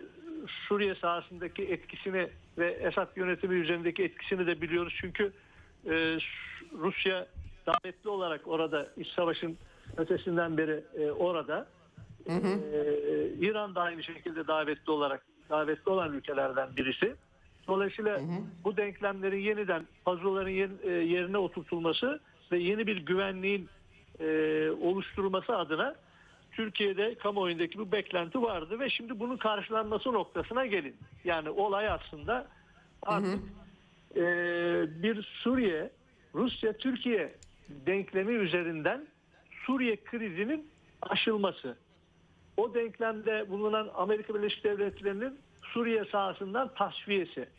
Suriye 0.68 0.96
sahasındaki 0.96 1.64
etkisini 1.64 2.30
ve 2.58 2.68
Esad 2.72 3.08
yönetimi 3.16 3.56
üzerindeki 3.56 4.04
etkisini 4.04 4.48
de 4.48 4.62
biliyoruz. 4.62 4.94
Çünkü 5.02 5.34
e, 5.86 6.20
Rusya 6.74 7.28
davetli 7.68 8.10
olarak 8.10 8.48
orada 8.48 8.88
iç 8.98 9.08
savaşın 9.08 9.58
ötesinden 9.98 10.58
beri 10.58 10.84
e, 11.00 11.12
orada. 11.12 11.68
E, 12.28 12.38
İran 13.40 13.76
da 13.76 13.82
aynı 13.82 14.04
şekilde 14.04 14.48
davetli 14.48 14.92
olarak 14.92 15.26
davetli 15.50 15.92
olan 15.92 16.14
ülkelerden 16.14 16.70
birisi. 16.78 17.16
Dolayısıyla 17.68 18.20
bu 18.64 18.78
denklemlerin 18.78 19.40
yeniden 19.40 19.88
puzzle'ların 20.06 20.80
e, 20.84 20.90
yerine 20.90 21.38
oturtulması 21.38 22.20
ve 22.52 22.60
yeni 22.60 22.88
bir 22.88 22.98
güvenliğin 22.98 23.70
e, 24.20 24.70
oluşturulması 24.82 25.58
adına 25.58 25.96
Türkiye'de 26.52 27.16
kamuoyundaki 27.16 27.80
bu 27.80 27.92
beklenti 27.92 28.42
vardı 28.42 28.80
ve 28.80 28.90
şimdi 28.90 29.20
bunun 29.20 29.38
karşılanması 29.38 30.14
noktasına 30.14 30.66
gelin. 30.66 30.96
Yani 31.24 31.50
olay 31.50 31.88
aslında 31.88 32.48
artık 33.02 33.40
e, 34.16 34.24
bir 35.04 35.24
Suriye, 35.24 35.92
Rusya, 36.36 36.74
Türkiye 36.74 37.36
denklemi 37.70 38.34
üzerinden 38.34 39.08
Suriye 39.66 39.96
krizinin 39.96 40.70
aşılması. 41.02 41.78
O 42.58 42.74
denklemde 42.74 43.50
bulunan 43.50 43.90
Amerika 43.96 44.36
Birleşik 44.36 44.64
Devletleri'nin 44.64 45.40
Suriye 45.62 46.06
sahasından 46.06 46.74
tasfiyesi. 46.74 47.50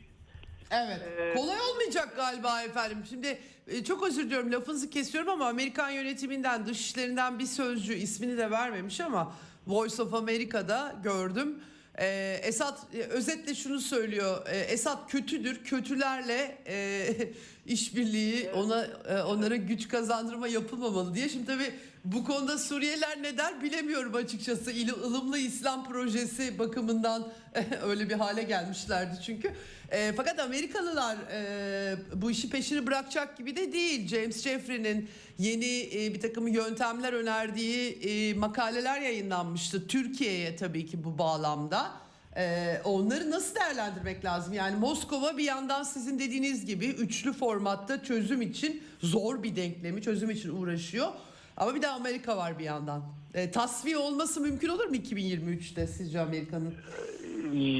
Evet. 0.70 1.00
Ee, 1.18 1.34
Kolay 1.34 1.60
olmayacak 1.60 2.16
galiba 2.16 2.62
efendim. 2.62 2.98
Şimdi 3.08 3.38
e, 3.66 3.84
çok 3.84 4.06
özür 4.08 4.24
diliyorum 4.24 4.52
lafınızı 4.52 4.90
kesiyorum 4.90 5.30
ama 5.30 5.46
Amerikan 5.46 5.90
yönetiminden 5.90 6.66
dışişlerinden 6.66 7.38
bir 7.38 7.46
sözcü 7.46 7.94
ismini 7.94 8.38
de 8.38 8.50
vermemiş 8.50 9.00
ama 9.00 9.32
Voice 9.66 10.02
of 10.02 10.14
America'da 10.14 10.94
gördüm. 11.02 11.58
Ee, 12.00 12.40
Esat 12.42 12.78
e, 12.94 13.02
özetle 13.02 13.54
şunu 13.54 13.80
söylüyor. 13.80 14.46
Ee, 14.46 14.58
Esat 14.58 15.10
kötüdür. 15.10 15.64
Kötülerle 15.64 16.58
e, 16.66 17.08
işbirliği 17.66 18.50
ona 18.50 18.84
e, 18.84 19.22
onlara 19.22 19.56
güç 19.56 19.88
kazandırma 19.88 20.48
yapılmamalı 20.48 21.14
diye. 21.14 21.28
Şimdi 21.28 21.46
tabii 21.46 21.74
bu 22.12 22.24
konuda 22.24 22.58
Suriyeliler 22.58 23.22
ne 23.22 23.38
der 23.38 23.62
bilemiyorum 23.62 24.14
açıkçası. 24.14 24.70
İl, 24.70 24.92
ılımlı 24.92 25.38
İslam 25.38 25.88
projesi 25.88 26.58
bakımından 26.58 27.32
öyle 27.82 28.08
bir 28.08 28.14
hale 28.14 28.42
gelmişlerdi 28.42 29.16
çünkü. 29.26 29.52
E, 29.90 30.12
fakat 30.16 30.38
Amerikalılar 30.38 31.16
e, 31.32 31.96
bu 32.14 32.30
işi 32.30 32.50
peşini 32.50 32.86
bırakacak 32.86 33.38
gibi 33.38 33.56
de 33.56 33.72
değil. 33.72 34.08
James 34.08 34.42
Jeffrey'nin 34.42 35.08
yeni 35.38 35.88
e, 35.94 36.14
bir 36.14 36.20
takım 36.20 36.48
yöntemler 36.48 37.12
önerdiği 37.12 37.92
e, 37.92 38.34
makaleler 38.34 39.00
yayınlanmıştı. 39.00 39.86
Türkiye'ye 39.86 40.56
tabii 40.56 40.86
ki 40.86 41.04
bu 41.04 41.18
bağlamda. 41.18 41.90
E, 42.36 42.80
onları 42.84 43.30
nasıl 43.30 43.54
değerlendirmek 43.54 44.24
lazım? 44.24 44.52
Yani 44.52 44.76
Moskova 44.76 45.36
bir 45.36 45.44
yandan 45.44 45.82
sizin 45.82 46.18
dediğiniz 46.18 46.66
gibi 46.66 46.86
üçlü 46.86 47.32
formatta 47.32 48.02
çözüm 48.02 48.42
için 48.42 48.82
zor 49.00 49.42
bir 49.42 49.56
denklemi 49.56 50.02
çözüm 50.02 50.30
için 50.30 50.48
uğraşıyor. 50.48 51.08
Ama 51.58 51.74
bir 51.74 51.82
de 51.82 51.88
Amerika 51.88 52.36
var 52.36 52.58
bir 52.58 52.64
yandan. 52.64 53.02
E, 53.34 53.50
tasfiye 53.50 53.96
olması 53.96 54.40
mümkün 54.40 54.68
olur 54.68 54.86
mu 54.86 54.96
2023'te 54.96 55.86
sizce 55.86 56.20
Amerika'nın? 56.20 56.74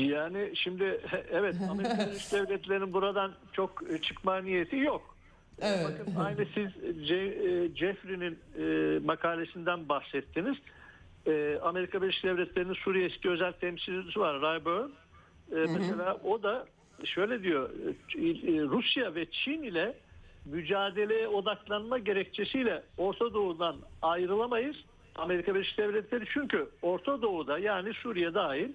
Yani 0.09 0.53
şimdi 0.55 0.85
evet 1.31 1.57
Amerika 1.71 1.99
Birleşik 1.99 2.33
Devletleri'nin 2.33 2.93
buradan 2.93 3.33
çok 3.53 3.83
e, 3.93 3.99
çıkma 3.99 4.41
niyeti 4.41 4.77
yok. 4.77 5.17
Evet. 5.61 5.85
Bakın 5.85 6.21
aynı 6.21 6.47
siz 6.55 6.67
e, 7.11 7.69
Jeffrey'nin 7.75 8.39
e, 8.59 8.99
makalesinden 8.99 9.89
bahsettiniz. 9.89 10.57
Amerika 11.63 12.03
Birleşik 12.03 12.25
Devletleri'nin 12.25 12.75
Suriye 12.75 13.07
eski 13.07 13.31
özel 13.31 13.53
temsilcisi 13.53 14.21
var 14.21 14.41
Rayburn. 14.41 14.91
Mesela 15.51 16.15
o 16.25 16.43
da 16.43 16.67
şöyle 17.05 17.43
diyor 17.43 17.71
Rusya 18.71 19.15
ve 19.15 19.27
Çin 19.31 19.63
ile 19.63 19.95
mücadeleye 20.45 21.29
odaklanma 21.29 21.99
gerekçesiyle 21.99 22.83
Orta 22.97 23.35
Doğu'dan 23.35 23.77
ayrılamayız. 24.03 24.77
Amerika 25.17 25.55
Birleşik 25.55 25.79
Devletleri 25.79 26.25
çünkü 26.33 26.69
Orta 26.83 27.23
Doğu'da 27.23 27.59
yani 27.59 27.95
Suriye 27.95 28.35
dahil 28.35 28.73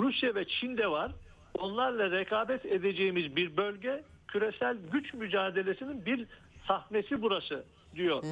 Rusya 0.00 0.34
ve 0.34 0.44
Çin'de 0.48 0.90
var. 0.90 1.12
Onlarla 1.58 2.10
rekabet 2.10 2.66
edeceğimiz 2.66 3.36
bir 3.36 3.56
bölge 3.56 4.02
küresel 4.28 4.76
güç 4.92 5.14
mücadelesinin 5.14 6.06
bir 6.06 6.26
sahnesi 6.68 7.22
burası 7.22 7.64
diyor. 7.94 8.22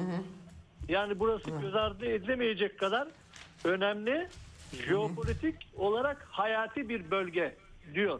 Yani 0.89 1.19
burası 1.19 1.51
göz 1.61 1.75
ardı 1.75 2.05
edilemeyecek 2.05 2.79
kadar 2.79 3.07
önemli 3.63 4.27
jeopolitik 4.87 5.55
olarak 5.77 6.27
hayati 6.31 6.89
bir 6.89 7.11
bölge 7.11 7.55
diyor. 7.93 8.19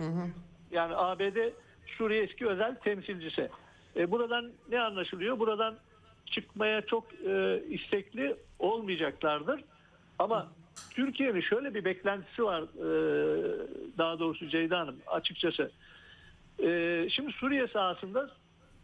Yani 0.72 0.96
ABD 0.96 1.38
Suriye 1.98 2.24
eski 2.24 2.48
özel 2.48 2.76
temsilcisi. 2.76 3.50
E, 3.98 4.12
buradan 4.12 4.52
ne 4.70 4.80
anlaşılıyor? 4.80 5.40
Buradan 5.40 5.76
çıkmaya 6.26 6.82
çok 6.82 7.14
e, 7.14 7.64
istekli 7.70 8.36
olmayacaklardır. 8.60 9.64
Ama 10.20 10.48
Türkiye'nin 10.92 11.42
şöyle 11.42 11.74
bir 11.74 11.86
beklentisi 11.86 12.44
var 12.44 12.62
e, 12.62 12.88
daha 13.98 14.20
doğrusu 14.20 14.50
Ceyda 14.50 14.80
Hanım 14.80 14.96
açıkçası. 15.08 15.72
E, 16.60 17.08
şimdi 17.10 17.32
Suriye 17.32 17.68
sahasında 17.68 18.30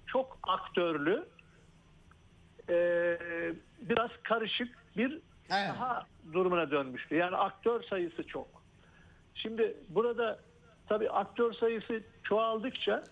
çok 0.08 0.40
aktörlü 0.44 1.26
e, 2.70 2.76
biraz 3.82 4.10
karışık 4.24 4.78
bir 4.98 5.20
saha 5.50 6.06
durumuna 6.34 6.72
dönmüştü. 6.72 7.16
Yani 7.16 7.36
aktör 7.36 7.84
sayısı 7.84 8.28
çok. 8.28 8.48
Şimdi 9.36 9.78
burada 9.90 10.40
tabii 10.90 11.10
aktör 11.10 11.54
sayısı 11.54 12.02
çoğaldıkça 12.24 13.04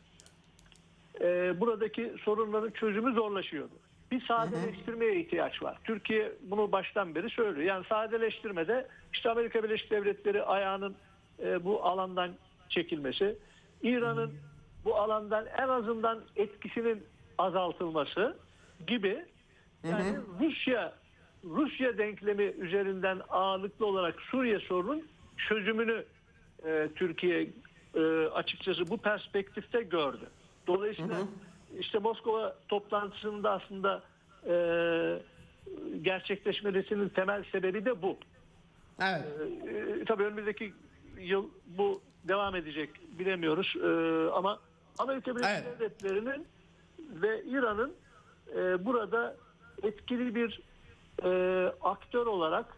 e, 1.22 1.60
buradaki 1.60 2.14
sorunların 2.24 2.72
çözümü 2.72 3.14
zorlaşıyordu. 3.14 3.74
Bir 4.12 4.26
sadeleştirmeye 4.26 5.20
ihtiyaç 5.20 5.64
var. 5.64 5.78
Türkiye 5.84 6.32
bunu 6.42 6.72
baştan 6.72 7.16
beri 7.16 7.30
söylüyor. 7.30 7.68
Yani 7.68 7.86
sadeleştirmede 7.86 8.88
işte 9.14 9.30
Amerika 9.30 9.64
Birleşik 9.64 9.92
Devletleri 9.92 10.44
ayağının 10.44 10.96
e, 11.44 11.64
bu 11.64 11.86
alandan 11.86 12.32
çekilmesi, 12.70 13.36
İran'ın 13.84 14.34
bu 14.86 14.96
alandan 14.96 15.46
en 15.58 15.68
azından 15.68 16.22
etkisinin 16.36 17.04
azaltılması 17.38 18.38
gibi 18.88 19.26
yani 19.84 20.16
Rusya 20.40 20.94
Rusya 21.44 21.98
denklemi 21.98 22.44
üzerinden 22.44 23.22
ağırlıklı 23.30 23.86
olarak 23.86 24.22
Suriye 24.22 24.60
sorunun 24.60 25.08
çözümünü 25.48 26.06
e, 26.66 26.90
Türkiye 26.96 27.50
e, 27.96 28.02
açıkçası 28.26 28.90
bu 28.90 28.98
perspektifte 28.98 29.82
gördü. 29.82 30.30
Dolayısıyla 30.68 31.18
işte 31.80 32.00
Moskova 32.00 32.56
toplantısında 32.68 33.52
aslında 33.52 34.04
e, 34.48 34.54
gerçekleşmesinin 36.02 37.10
temel 37.10 37.44
sebebi 37.52 37.86
de 37.86 38.02
bu. 38.02 38.18
Evet. 39.02 39.26
E, 39.68 40.06
tabii 40.06 40.24
önümüzdeki 40.24 40.74
yıl 41.20 41.50
bu 41.68 42.02
devam 42.28 42.56
edecek 42.56 42.90
bilemiyoruz 43.20 43.76
E, 43.84 43.88
ama 44.32 44.60
Amerika 45.00 45.36
Birleşik 45.36 45.66
Evet. 45.68 45.80
Devletleri'nin 45.80 46.48
ve 47.00 47.44
İran'ın 47.44 47.94
e, 48.56 48.86
burada 48.86 49.36
etkili 49.84 50.36
bir 50.36 50.62
e, 51.24 51.30
aktör 51.82 52.26
olarak 52.26 52.78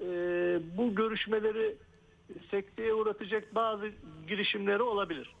e, 0.00 0.06
bu 0.76 0.94
görüşmeleri 0.94 1.76
sekteye 2.50 2.94
uğratacak 2.94 3.54
bazı 3.54 3.90
girişimleri 4.28 4.82
olabilir. 4.82 5.34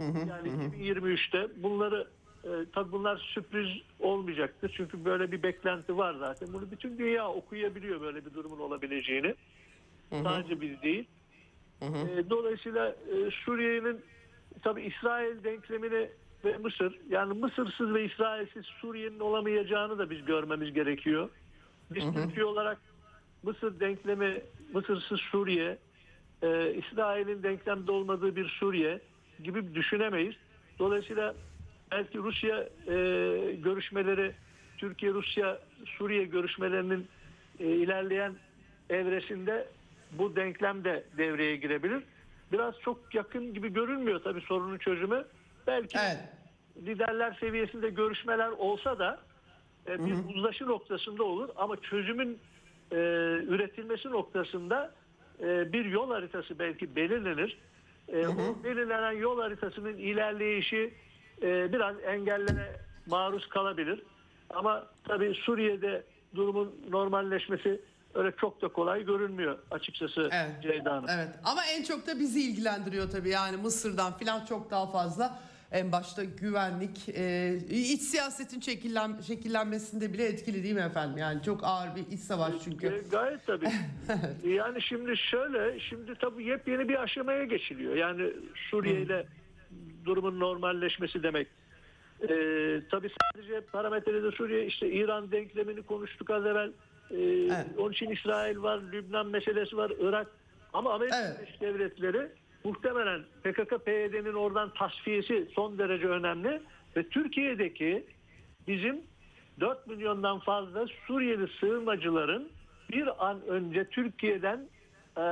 Yani 0.00 0.48
2023'te 0.48 1.62
bunları 1.62 2.06
e, 2.44 2.50
tabii 2.74 2.92
bunlar 2.92 3.16
sürpriz 3.34 3.68
olmayacaktır. 4.00 4.74
Çünkü 4.76 5.04
böyle 5.04 5.32
bir 5.32 5.42
beklenti 5.42 5.96
var 5.96 6.14
zaten. 6.14 6.52
Bunu 6.52 6.70
bütün 6.70 6.98
dünya 6.98 7.28
okuyabiliyor 7.28 8.00
böyle 8.00 8.26
bir 8.26 8.34
durumun 8.34 8.58
olabileceğini. 8.58 9.34
Sadece 10.10 10.60
biz 10.60 10.82
değil. 10.82 11.06
E, 11.82 12.30
dolayısıyla 12.30 12.88
e, 12.88 13.30
Suriye'nin 13.44 14.00
tabii 14.62 14.82
İsrail 14.82 15.44
denklemini 15.44 16.10
ve 16.44 16.58
Mısır 16.58 16.98
yani 17.10 17.32
Mısırsız 17.32 17.94
ve 17.94 18.04
İsrailsiz 18.04 18.64
Suriye'nin 18.66 19.20
olamayacağını 19.20 19.98
da 19.98 20.10
biz 20.10 20.24
görmemiz 20.24 20.72
gerekiyor. 20.72 21.28
Biz 21.90 22.04
Türkiye 22.14 22.44
olarak 22.44 22.78
Mısır 23.42 23.80
denklemi 23.80 24.42
Mısırsız 24.72 25.20
Suriye, 25.20 25.78
e, 26.42 26.74
İsrail'in 26.74 27.42
denklemde 27.42 27.92
olmadığı 27.92 28.36
bir 28.36 28.48
Suriye 28.48 29.00
gibi 29.44 29.74
düşünemeyiz. 29.74 30.34
Dolayısıyla 30.78 31.34
belki 31.90 32.18
Rusya 32.18 32.56
e, 32.86 32.94
görüşmeleri, 33.54 34.32
Türkiye-Rusya-Suriye 34.78 36.24
görüşmelerinin 36.24 37.08
e, 37.60 37.64
ilerleyen 37.66 38.32
evresinde 38.90 39.68
bu 40.12 40.36
denklem 40.36 40.84
de 40.84 41.04
devreye 41.18 41.56
girebilir. 41.56 42.02
Biraz 42.52 42.74
çok 42.80 43.14
yakın 43.14 43.54
gibi 43.54 43.72
görünmüyor 43.72 44.20
tabii 44.24 44.40
sorunun 44.40 44.78
çözümü. 44.78 45.24
Belki 45.66 45.98
Evet. 45.98 46.18
liderler 46.86 47.36
seviyesinde 47.40 47.90
görüşmeler 47.90 48.48
olsa 48.48 48.98
da 48.98 49.20
e, 49.88 50.04
bir 50.06 50.34
uzlaşı 50.34 50.66
noktasında 50.66 51.24
olur 51.24 51.48
ama 51.56 51.76
çözümün 51.76 52.38
e, 52.92 52.96
üretilmesi 53.48 54.10
noktasında 54.10 54.94
e, 55.40 55.72
bir 55.72 55.84
yol 55.84 56.10
haritası 56.10 56.58
belki 56.58 56.96
belirlenir. 56.96 57.58
E, 58.12 58.28
o 58.28 58.64
belirlenen 58.64 59.12
yol 59.12 59.40
haritasının 59.40 59.96
ilerleyişi 59.98 60.94
e, 61.42 61.72
biraz 61.72 61.96
engellere 62.04 62.80
maruz 63.06 63.48
kalabilir. 63.48 64.02
Ama 64.50 64.86
tabii 65.08 65.34
Suriye'de 65.34 66.04
durumun 66.34 66.74
normalleşmesi 66.90 67.80
öyle 68.14 68.32
çok 68.40 68.62
da 68.62 68.68
kolay 68.68 69.04
görünmüyor 69.04 69.58
açıkçası 69.70 70.28
Evet. 70.32 70.62
Ceyda 70.62 70.92
Hanım. 70.92 71.06
Evet 71.10 71.28
ama 71.44 71.60
en 71.64 71.82
çok 71.82 72.06
da 72.06 72.18
bizi 72.18 72.42
ilgilendiriyor 72.42 73.10
tabii 73.10 73.28
yani 73.28 73.56
Mısır'dan 73.56 74.18
filan 74.18 74.44
çok 74.44 74.70
daha 74.70 74.86
fazla 74.86 75.38
en 75.72 75.92
başta 75.92 76.24
güvenlik 76.24 77.08
e, 77.08 77.54
iç 77.70 78.00
siyasetin 78.02 78.60
şekillen, 78.60 79.20
şekillenmesinde 79.20 80.12
bile 80.12 80.24
etkili 80.24 80.62
değil 80.62 80.74
mi 80.74 80.80
efendim? 80.80 81.18
Yani 81.18 81.42
çok 81.42 81.60
ağır 81.64 81.96
bir 81.96 82.06
iç 82.14 82.20
savaş 82.20 82.54
E, 82.54 82.58
çünkü. 82.64 83.04
gayet 83.10 83.46
tabii. 83.46 83.68
yani 84.48 84.82
şimdi 84.82 85.16
şöyle, 85.16 85.80
şimdi 85.80 86.14
tabii 86.14 86.44
yepyeni 86.44 86.88
bir 86.88 87.02
aşamaya 87.02 87.44
geçiliyor. 87.44 87.94
Yani 87.96 88.32
Suriye 88.70 89.00
ile 89.00 89.26
durumun 90.04 90.40
normalleşmesi 90.40 91.22
demek. 91.22 91.48
E, 92.22 92.28
tabii 92.90 93.10
sadece 93.22 93.60
parametrede 93.60 94.30
Suriye, 94.30 94.66
işte 94.66 94.88
İran 94.90 95.32
denklemini 95.32 95.82
konuştuk 95.82 96.30
az 96.30 96.46
evvel. 96.46 96.70
E, 97.10 97.16
Onun 97.78 97.92
için 97.92 98.10
İsrail 98.10 98.58
var, 98.58 98.80
Lübnan 98.92 99.26
meselesi 99.26 99.76
var, 99.76 99.92
Irak. 100.00 100.26
Ama 100.72 100.94
Amerika 100.94 101.16
Evet. 101.38 101.60
Devletleri 101.60 102.28
muhtemelen 102.64 103.20
PKK-PYD'nin 103.44 104.34
oradan 104.34 104.70
tasfiyesi 104.74 105.48
son 105.54 105.78
derece 105.78 106.06
önemli. 106.06 106.62
Ve 106.96 107.08
Türkiye'deki 107.08 108.06
bizim 108.68 109.00
4 109.60 109.86
milyondan 109.86 110.38
fazla 110.38 110.86
Suriyeli 111.06 111.48
sığınmacıların 111.60 112.48
bir 112.90 113.28
an 113.28 113.40
önce 113.46 113.84
Türkiye'den 113.84 114.68
e, 115.16 115.22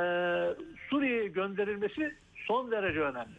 Suriye'ye 0.91 1.29
gönderilmesi 1.29 2.15
son 2.47 2.71
derece 2.71 3.01
önemli. 3.01 3.35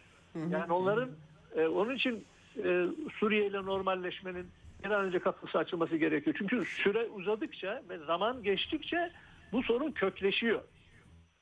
Yani 0.50 0.72
onların 0.72 1.10
e, 1.56 1.66
onun 1.66 1.94
için 1.94 2.24
e, 2.64 2.86
Suriye 3.18 3.46
ile 3.46 3.62
normalleşmenin 3.64 4.46
bir 4.84 4.90
an 4.90 5.04
önce 5.04 5.18
kapısı 5.18 5.58
açılması 5.58 5.96
gerekiyor. 5.96 6.36
Çünkü 6.38 6.64
süre 6.64 7.06
uzadıkça 7.06 7.82
ve 7.88 7.98
zaman 7.98 8.42
geçtikçe 8.42 9.10
bu 9.52 9.62
sorun 9.62 9.90
kökleşiyor. 9.92 10.60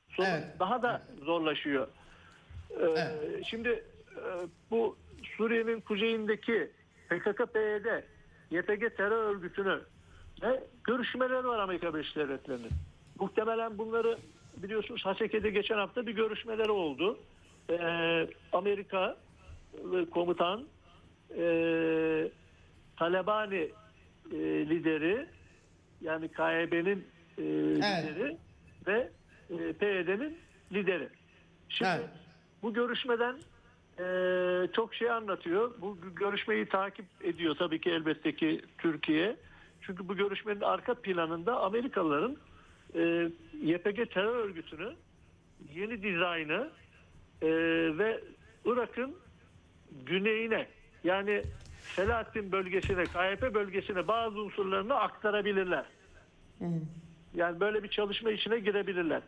Sorun 0.09 0.27
Evet. 0.29 0.43
daha 0.59 0.81
da 0.81 1.01
zorlaşıyor. 1.25 1.87
Ee, 2.69 2.75
Evet. 2.83 3.45
Şimdi 3.49 3.69
e, 3.69 3.83
bu 4.71 4.97
Suriye'nin 5.37 5.81
kuzeyindeki 5.81 6.71
PKK-PYD, 7.09 8.03
YPG 8.51 8.97
terör 8.97 9.35
örgütünü 9.35 9.79
ve 10.41 10.63
görüşmeler 10.83 11.43
var 11.43 11.59
Amerika 11.59 11.93
Birleşik 11.93 12.15
Devletleri'nin. 12.15 12.71
Muhtemelen 13.19 13.77
bunları 13.77 14.17
biliyorsunuz 14.57 15.05
Haseke'de 15.05 15.49
geçen 15.49 15.77
hafta 15.77 16.07
bir 16.07 16.11
görüşmeleri 16.15 16.71
oldu. 16.71 17.19
Ee, 17.69 18.27
Amerika 18.51 19.17
komutan 20.11 20.65
e, 21.37 21.43
Talabani 22.97 23.69
e, 24.31 24.37
lideri 24.69 25.27
yani 26.01 26.27
KYB'nin 26.27 27.07
e, 27.37 27.41
lideri 27.43 28.37
ve 28.87 29.09
e, 29.49 29.73
PYD'nin 29.73 30.37
lideri. 30.73 31.09
Şimdi 31.69 31.91
Evet. 31.91 32.09
Bu 32.63 32.73
görüşmeden 32.73 33.35
e, 33.99 34.05
çok 34.73 34.95
şey 34.95 35.11
anlatıyor. 35.11 35.71
Bu 35.81 35.97
görüşmeyi 36.15 36.65
takip 36.65 37.05
ediyor 37.23 37.55
tabii 37.55 37.81
ki 37.81 37.89
elbette 37.89 38.35
ki 38.35 38.61
Türkiye. 38.77 39.35
Çünkü 39.81 40.07
bu 40.07 40.15
görüşmenin 40.15 40.61
arka 40.61 40.93
planında 40.93 41.59
Amerikalıların 41.59 42.37
e, 42.95 43.29
YPG 43.61 44.11
terör 44.13 44.35
örgütünü 44.35 44.93
yeni 45.73 46.03
dizaynı 46.03 46.69
e, 47.41 47.47
ve 47.97 48.21
Irak'ın 48.65 49.15
güneyine 50.05 50.67
yani 51.03 51.43
Selahattin 51.95 52.51
bölgesine, 52.51 53.03
KYP 53.03 53.53
bölgesine 53.53 54.07
bazı 54.07 54.41
unsurlarını 54.41 54.95
aktarabilirler. 54.95 55.85
Yani 57.33 57.59
böyle 57.59 57.83
bir 57.83 57.87
çalışma 57.87 58.31
içine 58.31 58.59
girebilirler. 58.59 59.21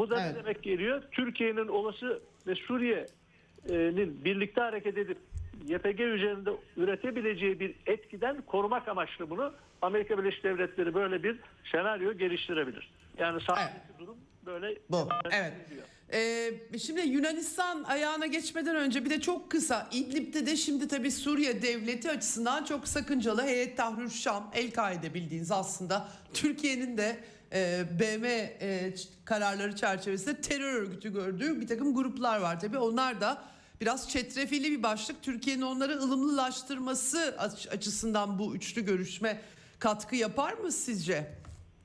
Bu 0.00 0.10
da 0.10 0.20
Evet. 0.22 0.36
ne 0.36 0.42
demek 0.42 0.62
geliyor? 0.62 1.02
Türkiye'nin 1.12 1.68
olası 1.68 2.20
ve 2.46 2.54
Suriye'nin 2.54 4.24
birlikte 4.24 4.60
hareket 4.60 4.98
edip 4.98 5.18
YPG 5.66 6.00
üzerinde 6.00 6.50
üretebileceği 6.76 7.60
bir 7.60 7.74
etkiden 7.86 8.42
korumak 8.42 8.88
amaçlı 8.88 9.30
bunu 9.30 9.52
Amerika 9.82 10.18
Birleşik 10.18 10.44
Devletleri 10.44 10.94
böyle 10.94 11.22
bir 11.22 11.36
senaryo 11.72 12.12
geliştirebilir. 12.12 12.90
Yani 13.18 13.40
sahadaki 13.40 13.98
durum 13.98 14.16
böyle 14.46 14.78
Bu. 14.90 15.08
Evet. 15.30 15.52
ediyor. 15.66 15.86
Ee, 16.12 16.78
şimdi 16.78 17.00
Yunanistan 17.00 17.82
ayağına 17.82 18.26
geçmeden 18.26 18.76
önce 18.76 19.04
bir 19.04 19.10
de 19.10 19.20
çok 19.20 19.50
kısa 19.50 19.88
İdlib'de 19.92 20.46
de 20.46 20.56
şimdi 20.56 20.88
tabii 20.88 21.10
Suriye 21.10 21.62
devleti 21.62 22.10
açısından 22.10 22.64
çok 22.64 22.88
sakıncalı 22.88 23.42
Heyet 23.42 23.76
Tahrir 23.76 24.10
Şam 24.10 24.50
El-Kaide 24.54 25.14
bildiğiniz 25.14 25.52
aslında 25.52 26.08
Türkiye'nin 26.34 26.96
de 26.98 27.16
e, 27.52 27.84
BM 28.00 28.26
e, 28.26 28.94
kararları 29.24 29.76
çerçevesinde 29.76 30.40
terör 30.40 30.72
örgütü 30.74 31.12
gördüğü 31.12 31.60
bir 31.60 31.66
takım 31.66 31.94
gruplar 31.94 32.40
var 32.40 32.60
tabii 32.60 32.78
onlar 32.78 33.20
da 33.20 33.42
biraz 33.80 34.08
çetrefilli 34.10 34.70
bir 34.78 34.82
başlık 34.82 35.22
Türkiye'nin 35.22 35.62
onları 35.62 35.92
ılımlılaştırması 35.98 37.34
aç- 37.38 37.68
açısından 37.72 38.38
bu 38.38 38.56
üçlü 38.56 38.84
görüşme 38.84 39.40
katkı 39.78 40.16
yapar 40.16 40.52
mı 40.52 40.72
sizce? 40.72 41.26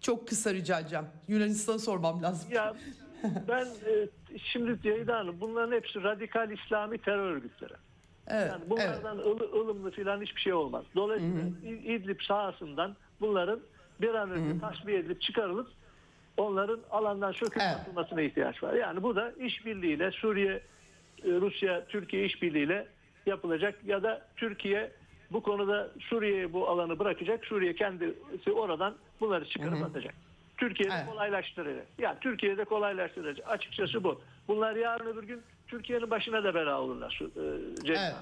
Çok 0.02 0.28
kısa 0.28 0.54
rica 0.54 0.80
edeceğim. 0.80 1.06
Yunanistan'ı 1.28 1.80
sormam 1.80 2.24
lazım. 2.24 2.50
Ya 2.52 2.74
ben 3.48 3.66
e, 3.66 4.08
şimdi 4.54 4.82
Ceyda 4.84 5.18
Hanım 5.18 5.36
bunların 5.42 5.72
hepsi 5.76 6.04
radikal 6.04 6.52
İslami 6.52 6.98
terör 6.98 7.32
örgütleri. 7.32 7.74
Evet, 8.28 8.48
Yani 8.52 8.62
evet. 8.62 8.70
bunlardan 8.70 9.18
ılı- 9.18 9.52
ılımlı 9.54 9.92
filan 9.92 10.22
hiçbir 10.22 10.42
şey 10.42 10.54
olmaz. 10.54 10.84
Dolayısıyla 10.96 11.44
İ- 11.66 11.96
İdlib 11.96 12.20
sahasından 12.28 12.96
bunların 13.22 13.60
bir 14.02 14.14
an 14.14 14.32
önce 14.32 14.60
tasfiye 14.60 15.00
edilip 15.00 15.22
çıkarılıp 15.22 15.68
onların 16.38 16.80
alandan 16.92 17.32
söküp 17.32 17.62
Evet. 17.62 17.76
atılmasına 17.82 18.22
ihtiyaç 18.22 18.64
var. 18.64 18.74
Yani 18.74 19.04
bu 19.04 19.16
da 19.16 19.32
işbirliğiyle 19.32 20.12
Suriye, 20.12 20.52
e, 20.54 20.62
Rusya, 21.24 21.86
Türkiye 21.86 22.26
işbirliğiyle 22.26 22.88
yapılacak 23.26 23.76
ya 23.86 24.04
da 24.04 24.22
Türkiye 24.36 24.92
bu 25.32 25.44
konuda 25.44 25.90
Suriye'ye 26.00 26.54
bu 26.54 26.70
alanı 26.70 27.00
bırakacak. 27.00 27.46
Suriye 27.46 27.76
kendisi 27.76 28.52
oradan 28.52 28.96
bunları 29.20 29.46
çıkarıp 29.50 29.84
atacak. 29.84 30.14
Türkiye'de 30.58 30.94
Evet. 30.96 31.06
kolaylaştıracak. 31.10 31.86
Yani 32.00 32.18
Türkiye'de 32.22 32.64
kolaylaştıracak. 32.66 33.48
Açıkçası 33.50 34.04
bu. 34.04 34.22
Bunlar 34.48 34.76
yarın 34.76 35.06
öbür 35.06 35.24
gün 35.24 35.42
Türkiye'nin 35.68 36.10
başına 36.10 36.44
da 36.44 36.56
bela 36.56 36.82
olurlar. 36.82 37.20
E, 37.22 37.84
Ceyda 37.86 38.02
Evet. 38.02 38.16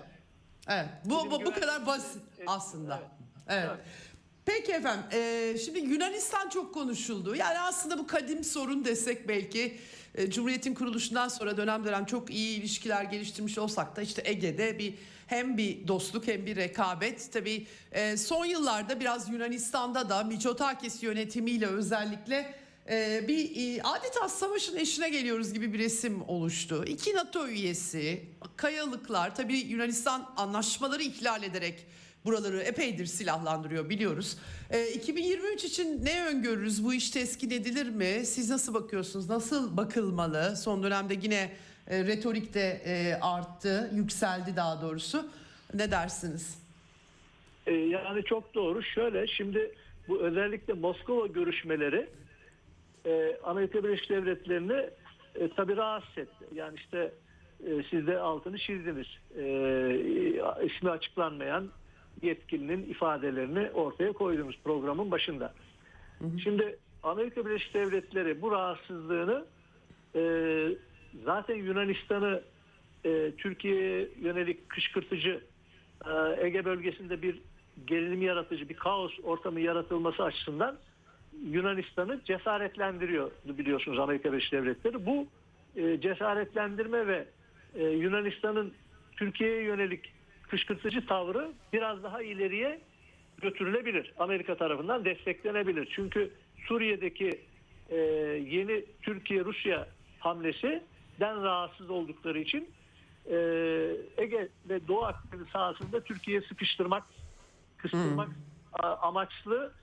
Evet. 0.70 0.86
Bu 1.06 1.32
bu, 1.32 1.46
bu 1.46 1.54
kadar 1.54 1.86
basit 1.88 2.22
aslında. 2.48 3.00
Evet. 3.50 3.70
Peki 4.46 4.72
efendim. 4.72 5.06
Ee, 5.14 5.56
şimdi 5.66 5.80
Yunanistan 5.80 6.50
çok 6.50 6.74
konuşuldu. 6.74 7.36
Yani 7.36 7.60
aslında 7.60 7.98
bu 7.98 8.08
kadim 8.08 8.44
sorun 8.44 8.86
desek 8.86 9.28
belki 9.28 9.78
e, 10.16 10.32
Cumhuriyet'in 10.32 10.74
kuruluşundan 10.74 11.28
sonra 11.28 11.58
dönem 11.58 11.86
dönem 11.86 12.06
çok 12.06 12.30
iyi 12.30 12.60
ilişkiler 12.60 13.04
geliştirmiş 13.04 13.58
olsak 13.58 13.96
da 13.96 14.02
işte 14.02 14.22
Ege'de 14.26 14.80
bir 14.80 14.94
hem 15.28 15.58
bir 15.58 15.88
dostluk 15.88 16.28
hem 16.28 16.46
bir 16.46 16.56
rekabet. 16.56 17.30
Tabii 17.34 17.68
e, 17.92 18.18
son 18.18 18.46
yıllarda 18.46 19.00
biraz 19.00 19.30
Yunanistan'da 19.30 20.10
da 20.10 20.24
Mitsotakis 20.24 21.04
yönetimiyle 21.04 21.68
özellikle 21.68 22.56
e, 22.90 23.28
bir 23.28 23.76
e, 23.78 23.84
adeta 23.84 24.30
savaşın 24.30 24.76
eşine 24.78 25.10
geliyoruz 25.10 25.54
gibi 25.54 25.74
bir 25.74 25.80
resim 25.80 26.30
oluştu. 26.30 26.86
İki 26.88 27.16
NATO 27.16 27.48
üyesi, 27.48 28.24
kayalıklar 28.56 29.36
tabii 29.36 29.58
Yunanistan 29.58 30.34
anlaşmaları 30.38 31.04
ihlal 31.04 31.44
ederek 31.44 31.86
buraları 32.26 32.60
epeydir 32.60 33.06
silahlandırıyor 33.06 33.90
biliyoruz. 33.90 34.38
E, 34.70 34.88
2023 34.88 35.64
için 35.64 36.06
ne 36.06 36.26
öngörürüz? 36.26 36.86
Bu 36.86 36.94
iş 36.94 37.10
teskin 37.10 37.50
edilir 37.50 37.90
mi? 37.90 38.26
Siz 38.26 38.50
nasıl 38.50 38.74
bakıyorsunuz? 38.74 39.30
Nasıl 39.30 39.78
bakılmalı? 39.78 40.56
Son 40.56 40.84
dönemde 40.84 41.14
yine 41.22 41.52
e, 41.88 42.04
retorik 42.04 42.54
de 42.54 42.82
e, 42.86 43.14
arttı, 43.22 43.92
yükseldi 43.94 44.56
daha 44.56 44.82
doğrusu. 44.82 45.30
Ne 45.74 45.92
dersiniz? 45.92 46.64
E, 47.68 47.74
yani 47.74 48.24
çok 48.24 48.54
doğru. 48.54 48.84
Şöyle 48.84 49.28
şimdi 49.28 49.72
bu 50.08 50.22
özellikle 50.22 50.74
Moskova 50.74 51.28
görüşmeleri 51.28 52.10
e, 53.06 53.38
Amerika 53.44 53.84
Birleşik 53.84 54.10
Devletleri'ni 54.10 54.90
e, 55.36 55.50
tabii 55.56 55.76
rahatsız 55.76 56.18
etti. 56.18 56.46
Yani 56.56 56.76
işte 56.76 57.12
e, 57.68 57.84
siz 57.90 58.08
de 58.08 58.18
altını 58.18 58.58
çizdiniz. 58.58 59.08
E, 59.38 59.44
ismi 60.66 60.90
açıklanmayan 60.90 61.70
yetkilinin 62.24 62.90
ifadelerini 62.90 63.72
ortaya 63.72 64.14
koyduğumuz 64.14 64.60
programın 64.64 65.12
başında. 65.12 65.54
Şimdi 66.44 66.78
Amerika 67.04 67.46
Birleşik 67.46 67.74
Devletleri 67.74 68.42
bu 68.42 68.52
rahatsızlığını 68.52 69.46
e, 70.16 70.22
zaten 71.26 71.56
Yunanistan'ı 71.56 72.42
e, 73.06 73.32
Türkiye'ye 73.38 74.10
yönelik 74.22 74.70
kışkırtıcı 74.70 75.42
e, 76.06 76.46
Ege 76.46 76.66
bölgesinde 76.66 77.22
bir 77.22 77.42
gerilim 77.88 78.22
yaratıcı, 78.22 78.70
bir 78.70 78.76
kaos 78.76 79.12
ortamı 79.24 79.60
yaratılması 79.60 80.24
açısından 80.24 80.78
Yunanistan'ı 81.46 82.22
cesaretlendiriyor 82.26 83.32
biliyorsunuz 83.46 84.00
Amerika 84.00 84.32
Birleşik 84.32 84.52
Devletleri. 84.52 85.06
Bu 85.06 85.28
e, 85.76 86.02
cesaretlendirme 86.02 87.08
ve 87.08 87.26
e, 87.76 87.84
Yunanistan'ın 87.84 88.74
Türkiye'ye 89.16 89.64
yönelik 89.64 90.13
kışkırtıcı 90.58 91.06
tavrı 91.06 91.52
biraz 91.74 92.04
daha 92.04 92.22
ileriye 92.24 92.80
götürülebilir. 93.42 94.14
Amerika 94.20 94.56
tarafından 94.58 95.06
desteklenebilir. 95.06 95.90
Çünkü 95.96 96.32
Suriye'deki 96.68 97.42
e, 97.90 97.96
yeni 98.50 98.86
Türkiye-Rusya 99.02 99.88
hamlesinden 100.20 101.44
rahatsız 101.44 101.90
oldukları 101.90 102.40
için 102.40 102.70
e, 103.26 103.36
Ege 104.18 104.50
ve 104.70 104.88
Doğu 104.88 105.04
Akdeniz 105.06 105.48
sahasında 105.48 106.00
Türkiye'ye 106.00 106.42
sıkıştırmak, 106.42 107.04
kıstırmak 107.78 108.30
a- 108.74 108.96
amaçlı 109.08 109.74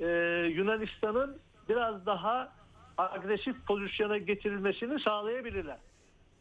e, 0.00 0.06
Yunanistan'ın 0.54 1.38
biraz 1.68 2.06
daha 2.06 2.52
agresif 2.98 3.66
pozisyona 3.66 4.18
getirilmesini 4.18 5.00
sağlayabilirler. 5.00 5.78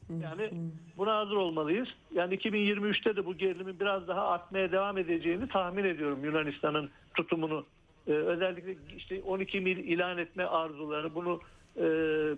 Yani 0.10 0.52
buna 0.98 1.18
hazır 1.18 1.36
olmalıyız. 1.36 1.88
Yani 2.14 2.36
2023'te 2.36 3.16
de 3.16 3.26
bu 3.26 3.38
gerilimin 3.38 3.80
biraz 3.80 4.08
daha 4.08 4.28
artmaya 4.28 4.72
devam 4.72 4.98
edeceğini 4.98 5.48
tahmin 5.48 5.84
ediyorum 5.84 6.26
Yunanistan'ın 6.26 6.90
tutumunu. 7.14 7.66
Ee, 8.08 8.12
özellikle 8.12 8.76
işte 8.98 9.22
12 9.22 9.60
mil 9.60 9.78
ilan 9.78 10.18
etme 10.18 10.46
arzuları 10.46 11.16
bunu 11.16 11.42
e, 11.78 11.84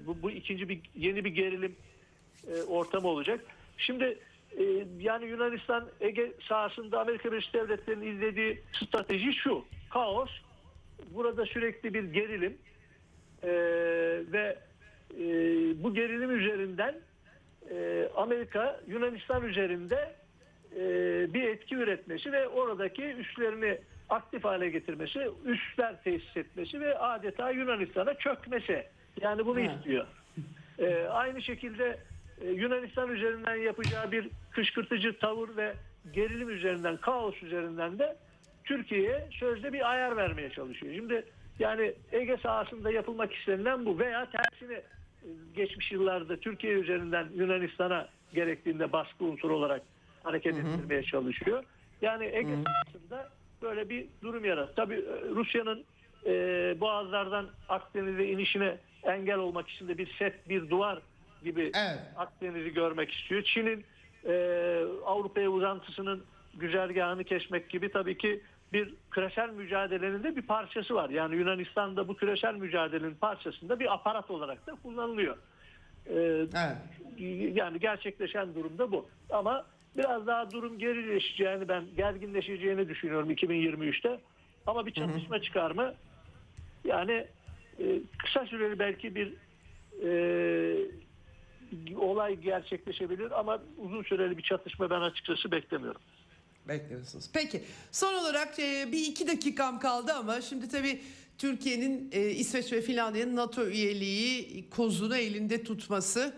bu, 0.07 0.22
bu 0.22 0.32
ikinci 0.32 0.69
bir 0.69 0.80
yeni 0.95 1.26
bir 1.26 1.30
gerilim 1.30 1.76
e, 2.47 2.63
ortamı 2.63 3.07
olacak. 3.07 3.45
Şimdi 3.78 4.17
e, 4.57 4.63
yani 4.99 5.26
Yunanistan 5.26 5.88
Ege 6.01 6.32
sahasında 6.47 7.01
Amerika 7.01 7.32
Birleşik 7.32 7.53
Devletleri'nin 7.53 8.15
izlediği 8.15 8.61
strateji 8.74 9.34
şu. 9.34 9.65
Kaos, 9.89 10.30
burada 11.13 11.45
sürekli 11.45 11.93
bir 11.93 12.03
gerilim 12.03 12.57
e, 13.43 13.51
ve 14.32 14.57
e, 15.19 15.24
bu 15.84 15.93
gerilim 15.93 16.39
üzerinden 16.39 16.95
e, 17.72 18.09
Amerika 18.15 18.80
Yunanistan 18.88 19.43
üzerinde 19.43 20.15
e, 20.76 20.84
bir 21.34 21.43
etki 21.43 21.76
üretmesi 21.76 22.32
ve 22.32 22.47
oradaki 22.47 23.03
üslerini 23.03 23.78
aktif 24.09 24.43
hale 24.43 24.69
getirmesi, 24.69 25.30
üsler 25.45 26.03
tesis 26.03 26.38
etmesi 26.38 26.82
ve 26.82 26.97
adeta 26.97 27.51
Yunanistan'a 27.51 28.13
çökmesi. 28.13 28.86
Yani 29.22 29.45
bunu 29.45 29.59
istiyor. 29.59 30.07
E, 30.80 31.03
aynı 31.03 31.41
şekilde 31.41 31.97
e, 32.41 32.49
Yunanistan 32.49 33.09
üzerinden 33.09 33.55
yapacağı 33.55 34.11
bir 34.11 34.30
kışkırtıcı 34.51 35.19
tavır 35.19 35.57
ve 35.57 35.74
gerilim 36.13 36.49
üzerinden, 36.49 36.97
kaos 36.97 37.43
üzerinden 37.43 37.99
de 37.99 38.17
Türkiye'ye 38.63 39.28
sözde 39.32 39.74
bir 39.74 39.91
ayar 39.91 40.17
vermeye 40.17 40.49
çalışıyor. 40.49 40.93
Şimdi 40.95 41.26
yani 41.59 41.93
Ege 42.11 42.38
sahasında 42.38 42.91
yapılmak 42.91 43.34
istenilen 43.34 43.86
bu 43.86 43.99
veya 43.99 44.28
tersini 44.30 44.82
geçmiş 45.55 45.91
yıllarda 45.91 46.38
Türkiye 46.38 46.74
üzerinden 46.74 47.28
Yunanistan'a 47.36 48.07
gerektiğinde 48.34 48.91
baskı 48.91 49.26
unsuru 49.26 49.55
olarak 49.55 49.82
hareket 50.24 50.57
ettirmeye 50.57 51.03
çalışıyor. 51.03 51.63
Yani 52.01 52.26
Ege 52.26 52.55
sahasında 52.65 53.30
böyle 53.61 53.89
bir 53.89 54.05
durum 54.22 54.45
yarat. 54.45 54.76
Tabii 54.76 54.95
e, 54.95 55.30
Rusya'nın 55.36 55.84
e, 56.26 56.32
boğazlardan 56.80 57.47
Akdeniz'e 57.69 58.26
inişine 58.26 58.78
engel 59.03 59.38
olmak 59.38 59.69
için 59.69 59.88
de 59.88 59.97
bir 59.97 60.15
set, 60.19 60.49
bir 60.49 60.69
duvar 60.69 60.99
gibi 61.43 61.61
Evet. 61.61 61.99
Akdeniz'i 62.17 62.74
görmek 62.74 63.11
istiyor. 63.11 63.43
Çin'in 63.43 63.86
e, 64.26 64.34
Avrupa'ya 65.05 65.49
uzantısının 65.49 66.24
güzergahını 66.53 67.24
kesmek 67.24 67.69
gibi 67.69 67.91
tabii 67.91 68.17
ki 68.17 68.41
bir 68.74 68.93
küresel 69.11 69.49
mücadelenin 69.49 70.24
de 70.24 70.36
bir 70.36 70.41
parçası 70.41 70.95
var. 70.95 71.09
Yani 71.09 71.36
Yunanistan'da 71.36 72.07
bu 72.07 72.15
küresel 72.15 72.55
mücadelenin 72.55 73.15
parçasında 73.15 73.80
bir 73.80 73.93
aparat 73.93 74.32
olarak 74.32 74.67
da 74.67 74.76
kullanılıyor. 74.84 75.38
E, 76.05 76.13
Evet. 76.13 76.78
yani 77.55 77.80
gerçekleşen 77.80 78.55
durumda 78.55 78.91
bu. 78.91 79.05
Ama 79.30 79.65
biraz 79.97 80.28
daha 80.28 80.51
durum 80.51 80.80
gerileşeceğini 80.80 81.67
ben 81.67 81.84
gerginleşeceğini 81.97 82.89
düşünüyorum 82.89 83.32
2023'te. 83.32 84.19
Ama 84.67 84.86
bir 84.86 84.91
çatışma 84.91 85.41
çıkar 85.41 85.72
mı? 85.72 85.93
Yani 86.86 87.28
e, 87.80 87.86
kısa 88.17 88.45
süreli 88.45 88.80
belki 88.80 89.15
bir 89.15 89.34
e, 90.03 90.11
olay 91.95 92.36
gerçekleşebilir 92.36 93.39
ama 93.39 93.59
uzun 93.78 94.03
süreli 94.03 94.38
bir 94.38 94.43
çatışma 94.43 94.89
ben 94.89 95.01
açıkçası 95.01 95.51
beklemiyorum. 95.51 96.01
Bekliyorsunuz. 96.68 97.26
Peki 97.34 97.64
son 97.91 98.14
olarak 98.14 98.59
e, 98.59 98.91
bir 98.91 99.05
iki 99.05 99.28
dakikam 99.28 99.80
kaldı 99.80 100.14
ama 100.14 100.41
şimdi 100.41 100.68
tabii 100.68 101.01
Türkiye'nin 101.38 102.09
e, 102.12 102.30
İsveç 102.30 102.74
ve 102.74 102.82
Finlandiya'nın 102.82 103.36
NATO 103.36 103.68
üyeliği 103.68 104.70
kozunu 104.70 105.18
elinde 105.18 105.64
tutması. 105.64 106.34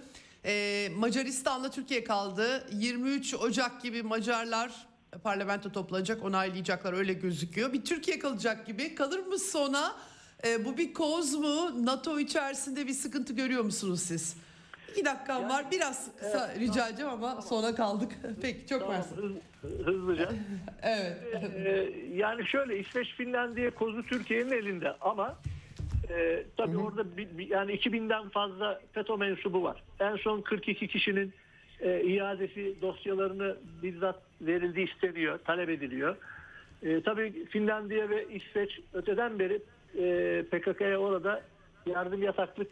E, 0.46 0.90
Macaristan'la 0.96 1.72
Türkiye 1.72 2.04
kaldı. 2.04 2.68
23 2.72 3.34
Ocak 3.34 3.82
gibi 3.84 4.04
Macarlar 4.04 4.88
parlamento 5.24 5.72
toplanacak 5.72 6.24
onaylayacaklar 6.24 6.94
öyle 6.94 7.14
gözüküyor. 7.14 7.74
Bir 7.74 7.86
Türkiye 7.86 8.20
kalacak 8.20 8.68
gibi 8.68 8.96
kalır 8.96 9.20
mı 9.20 9.40
sona? 9.40 9.96
E, 10.46 10.66
bu 10.66 10.78
bir 10.78 10.94
koz 10.94 11.34
mu? 11.34 11.86
NATO 11.86 12.20
içerisinde 12.20 12.88
bir 12.88 12.94
sıkıntı 12.94 13.34
görüyor 13.34 13.64
musunuz 13.64 14.02
siz? 14.02 14.36
İki 14.94 15.06
dakikam 15.06 15.50
var. 15.50 15.66
Biraz 15.72 16.18
kısa 16.20 16.56
rica 16.60 16.88
edeceğim 16.88 17.12
ama 17.12 17.42
sona 17.42 17.76
kaldık. 17.76 18.12
Peki 18.42 18.68
çok 18.68 18.80
Tamam, 18.80 18.96
mersi. 18.96 19.16
hız- 19.16 19.86
hızlıca. 19.86 20.30
Evet. 20.84 21.18
Ee, 21.66 21.90
yani 22.16 22.48
şöyle 22.48 22.80
İsveç 22.80 23.08
Finlandiya 23.14 23.72
kozu 23.76 24.04
Türkiye'nin 24.06 24.52
elinde 24.52 24.92
ama 25.02 25.36
e, 26.10 26.44
tabii 26.58 26.78
orada 26.78 27.18
bir, 27.18 27.38
bir- 27.38 27.50
yani 27.50 27.72
2000'den 27.76 28.30
fazla 28.30 28.80
FETÖ 28.92 29.16
mensubu 29.18 29.64
var. 29.64 29.84
En 30.00 30.16
son 30.16 30.42
42 30.42 30.88
kişinin 30.88 31.34
e, 31.80 32.02
iadesi 32.04 32.82
dosyalarını 32.82 33.56
bizzat 33.84 34.22
verildi 34.42 34.82
isteniyor, 34.82 35.40
talep 35.46 35.70
ediliyor. 35.70 36.16
E, 36.84 37.02
tabii 37.02 37.46
Finlandiya 37.46 38.10
ve 38.10 38.26
İsveç 38.34 38.80
öteden 38.94 39.40
beri 39.40 39.62
e, 40.00 40.44
PKK'ya 40.44 40.98
orada 40.98 41.42
yardım 41.86 42.24
yataklık 42.24 42.68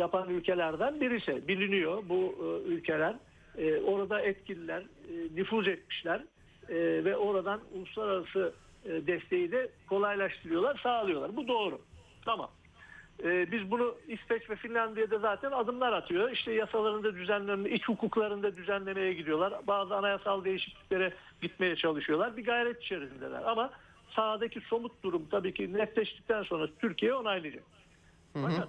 yapan 0.00 0.28
ülkelerden 0.28 1.00
birisi. 1.00 1.48
Biliniyor 1.48 2.02
bu 2.08 2.34
e, 2.40 2.68
ülkeler. 2.68 3.14
E, 3.58 3.80
orada 3.80 4.20
etkililer, 4.20 4.80
e, 4.80 5.14
nüfuz 5.34 5.68
etmişler 5.68 6.22
E, 6.68 7.04
ve 7.04 7.16
oradan 7.16 7.60
uluslararası 7.74 8.52
e, 8.84 9.06
desteği 9.06 9.52
de 9.52 9.70
kolaylaştırıyorlar, 9.88 10.80
sağlıyorlar. 10.82 11.36
Bu 11.36 11.48
doğru. 11.48 11.80
Tamam. 12.24 12.50
E, 13.24 13.52
biz 13.52 13.70
bunu 13.70 13.94
İsveç 14.08 14.50
ve 14.50 14.56
Finlandiya'da 14.56 15.18
zaten 15.18 15.50
adımlar 15.50 15.92
atıyor. 15.92 16.30
İşte 16.30 16.52
yasalarında 16.52 17.14
düzenleme, 17.14 17.70
iç 17.70 17.88
hukuklarında 17.88 18.56
düzenlemeye 18.56 19.12
gidiyorlar. 19.12 19.54
Bazı 19.66 19.96
anayasal 19.96 20.44
değişikliklere 20.44 21.12
gitmeye 21.42 21.76
çalışıyorlar. 21.76 22.36
Bir 22.36 22.44
gayret 22.44 22.82
içerisindeler. 22.82 23.42
Ama 23.42 23.70
sahadaki 24.10 24.60
somut 24.60 25.02
durum 25.02 25.26
tabii 25.30 25.54
ki 25.54 25.72
netleştikten 25.72 26.42
sonra 26.42 26.68
Türkiye 26.78 27.14
onaylayacak. 27.14 27.64
Fakat 28.34 28.68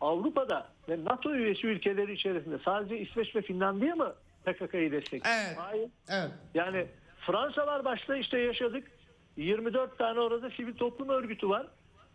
Avrupa'da 0.00 0.66
ve 0.88 1.04
NATO 1.04 1.34
üyesi 1.34 1.66
ülkeleri 1.66 2.12
içerisinde 2.12 2.58
sadece 2.64 2.98
İsveç 2.98 3.36
ve 3.36 3.42
Finlandiya 3.42 3.94
mı 3.94 4.14
PKK'yı 4.44 4.92
destekliyor? 4.92 5.36
Evet. 5.46 5.58
Hayır. 5.58 5.88
Evet. 6.08 6.30
Yani 6.54 6.86
Fransa 7.20 7.66
var 7.66 7.84
başta 7.84 8.16
işte 8.16 8.38
yaşadık. 8.38 8.90
24 9.36 9.98
tane 9.98 10.20
orada 10.20 10.50
sivil 10.50 10.74
toplum 10.74 11.08
örgütü 11.08 11.48
var. 11.48 11.66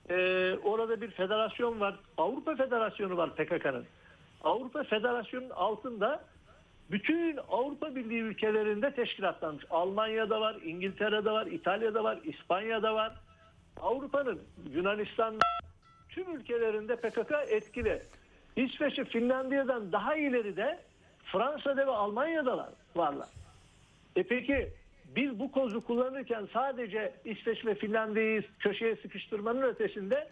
Ee, 0.09 0.55
orada 0.63 1.01
bir 1.01 1.11
federasyon 1.11 1.79
var. 1.79 1.95
Avrupa 2.17 2.55
Federasyonu 2.55 3.17
var 3.17 3.35
PKK'nın. 3.35 3.85
Avrupa 4.43 4.83
Federasyonu'nun 4.83 5.49
altında 5.49 6.23
bütün 6.91 7.37
Avrupa 7.49 7.95
Birliği 7.95 8.21
ülkelerinde 8.21 8.93
teşkilatlanmış. 8.93 9.65
Almanya'da 9.69 10.41
var, 10.41 10.55
İngiltere'de 10.65 11.31
var, 11.31 11.45
İtalya'da 11.45 12.03
var, 12.03 12.19
İspanya'da 12.23 12.95
var. 12.95 13.13
Avrupa'nın 13.81 14.41
Yunanistan'da 14.73 15.39
tüm 16.11 16.35
ülkelerinde 16.37 16.95
PKK 16.95 17.31
etkili. 17.49 18.01
İsveç'e 18.55 19.03
Finlandiya'dan 19.05 19.91
daha 19.91 20.15
ileride 20.15 20.79
Fransa'da 21.23 21.87
ve 21.87 21.91
Almanya'da 21.91 22.73
varlar. 22.95 23.29
E 24.15 24.23
peki 24.23 24.69
biz 25.15 25.39
bu 25.39 25.51
kozu 25.51 25.81
kullanırken 25.81 26.47
sadece 26.53 27.13
İsveç 27.25 27.65
ve 27.65 27.75
Finlandiya'yı 27.75 28.43
köşeye 28.59 28.95
sıkıştırmanın 28.95 29.61
ötesinde 29.61 30.29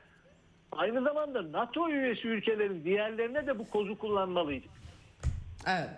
aynı 0.72 1.04
zamanda 1.04 1.52
NATO 1.52 1.90
üyesi 1.90 2.28
ülkelerin 2.28 2.84
diğerlerine 2.84 3.48
de 3.48 3.60
bu 3.60 3.70
kozu 3.70 3.98
kullanmalıydık. 3.98 4.72
Evet. 5.68 5.90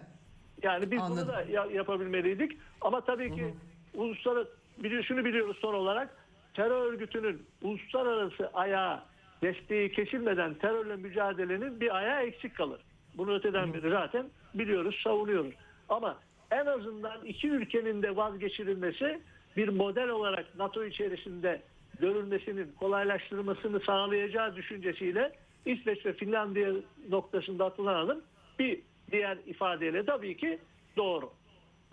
Yani 0.63 0.91
biz 0.91 1.01
Anladım. 1.01 1.17
bunu 1.27 1.33
da 1.35 1.41
ya- 1.41 1.67
yapabilmeliydik. 1.73 2.57
Ama 2.81 3.01
tabii 3.01 3.35
ki 3.35 3.53
uluslararası 3.93 4.49
biliyor, 4.77 5.03
şunu 5.03 5.25
biliyoruz 5.25 5.57
son 5.61 5.73
olarak 5.73 6.17
terör 6.53 6.91
örgütünün 6.93 7.45
uluslararası 7.61 8.49
ayağı 8.53 9.01
desteği 9.43 9.91
kesilmeden 9.91 10.53
terörle 10.53 10.95
mücadelenin 10.95 11.81
bir 11.81 11.97
ayağı 11.97 12.23
eksik 12.23 12.55
kalır. 12.55 12.81
Bunu 13.17 13.35
öteden 13.35 13.73
beri 13.73 13.89
zaten 13.89 14.29
biliyoruz, 14.53 14.99
savunuyoruz. 15.03 15.53
Ama 15.89 16.17
en 16.51 16.65
azından 16.65 17.25
iki 17.25 17.49
ülkenin 17.49 18.01
de 18.03 18.15
vazgeçirilmesi 18.15 19.21
bir 19.57 19.69
model 19.69 20.09
olarak 20.09 20.45
NATO 20.57 20.85
içerisinde 20.85 21.61
görülmesinin 21.99 22.71
kolaylaştırılmasını 22.79 23.79
sağlayacağı 23.79 24.55
düşüncesiyle 24.55 25.31
İsveç 25.65 26.05
ve 26.05 26.13
Finlandiya 26.13 26.71
noktasında 27.09 27.65
atılan 27.65 27.95
adım 27.95 28.21
bir 28.59 28.81
diğer 29.11 29.37
ifadeyle 29.45 30.05
tabii 30.05 30.37
ki 30.37 30.59
doğru. 30.97 31.29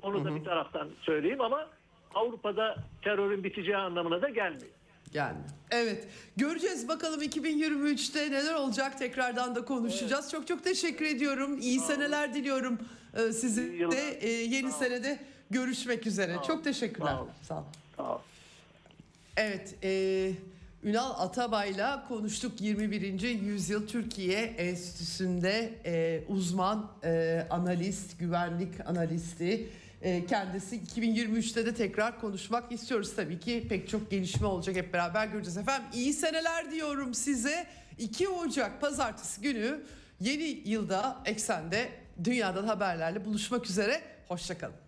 Onu 0.03 0.25
da 0.25 0.37
bir 0.37 0.45
taraftan 0.45 0.89
söyleyeyim 1.01 1.41
ama 1.41 1.69
Avrupa'da 2.15 2.77
terörün 3.03 3.45
biteceği 3.45 3.77
anlamına 3.77 4.23
da 4.23 4.29
gelmiyor. 4.29 4.78
Gelmiyor. 5.13 5.49
Evet. 5.71 6.07
Göreceğiz 6.37 6.89
bakalım 6.89 7.23
2023'te 7.23 8.31
neler 8.31 8.55
olacak 8.55 8.99
tekrardan 8.99 9.55
da 9.55 9.65
konuşacağız. 9.65 10.31
Çok 10.31 10.47
çok 10.47 10.65
teşekkür 10.65 11.05
ediyorum. 11.05 11.59
İyi 11.61 11.81
seneler 11.81 12.35
diliyorum 12.35 12.79
e, 13.15 13.33
size 13.33 13.63
yıllar. 13.63 13.97
de 13.97 14.11
e, 14.21 14.29
yeni 14.31 14.71
Sağ 14.71 14.77
olun. 14.77 14.85
senede 14.85 15.19
görüşmek 15.51 16.07
üzere. 16.07 16.35
Sağ. 16.35 16.43
Çok 16.43 16.65
teşekkürler. 16.65 17.13
Sağ 17.13 17.21
olun. 17.21 17.31
Sağ 17.97 18.03
olun. 18.13 18.21
Evet, 19.37 19.75
e, 19.85 20.33
Ünal 20.85 21.11
Atabay'la 21.19 22.09
konuştuk 22.09 22.61
21. 22.61 23.23
Yüzyıl 23.41 23.87
Türkiye 23.87 24.39
Enstitüsü'nde 24.39 25.71
e, 25.85 26.25
uzman 26.29 26.91
e, 27.05 27.47
analist, 27.51 28.19
güvenlik 28.19 28.81
analisti. 28.87 29.69
E, 30.03 30.27
kendisi 30.27 30.77
2023'te 30.77 31.67
de 31.67 31.75
tekrar 31.75 32.21
konuşmak 32.21 32.73
istiyoruz 32.73 33.17
tabii 33.17 33.41
ki. 33.41 33.67
Pek 33.69 33.89
çok 33.89 34.11
gelişme 34.11 34.47
olacak 34.47 34.77
hep 34.77 34.93
beraber 34.93 35.27
göreceğiz 35.27 35.57
efendim. 35.57 35.89
İyi 35.95 36.13
seneler 36.13 36.71
diyorum 36.71 37.15
size. 37.15 37.67
2 37.99 38.29
Ocak 38.29 38.81
pazartesi 38.81 39.41
günü 39.41 39.81
yeni 40.21 40.63
yılda 40.65 41.23
Eksen'de 41.25 41.89
dünyadan 42.25 42.65
haberlerle 42.67 43.25
buluşmak 43.25 43.67
üzere. 43.67 44.03
Hoşçakalın. 44.29 44.88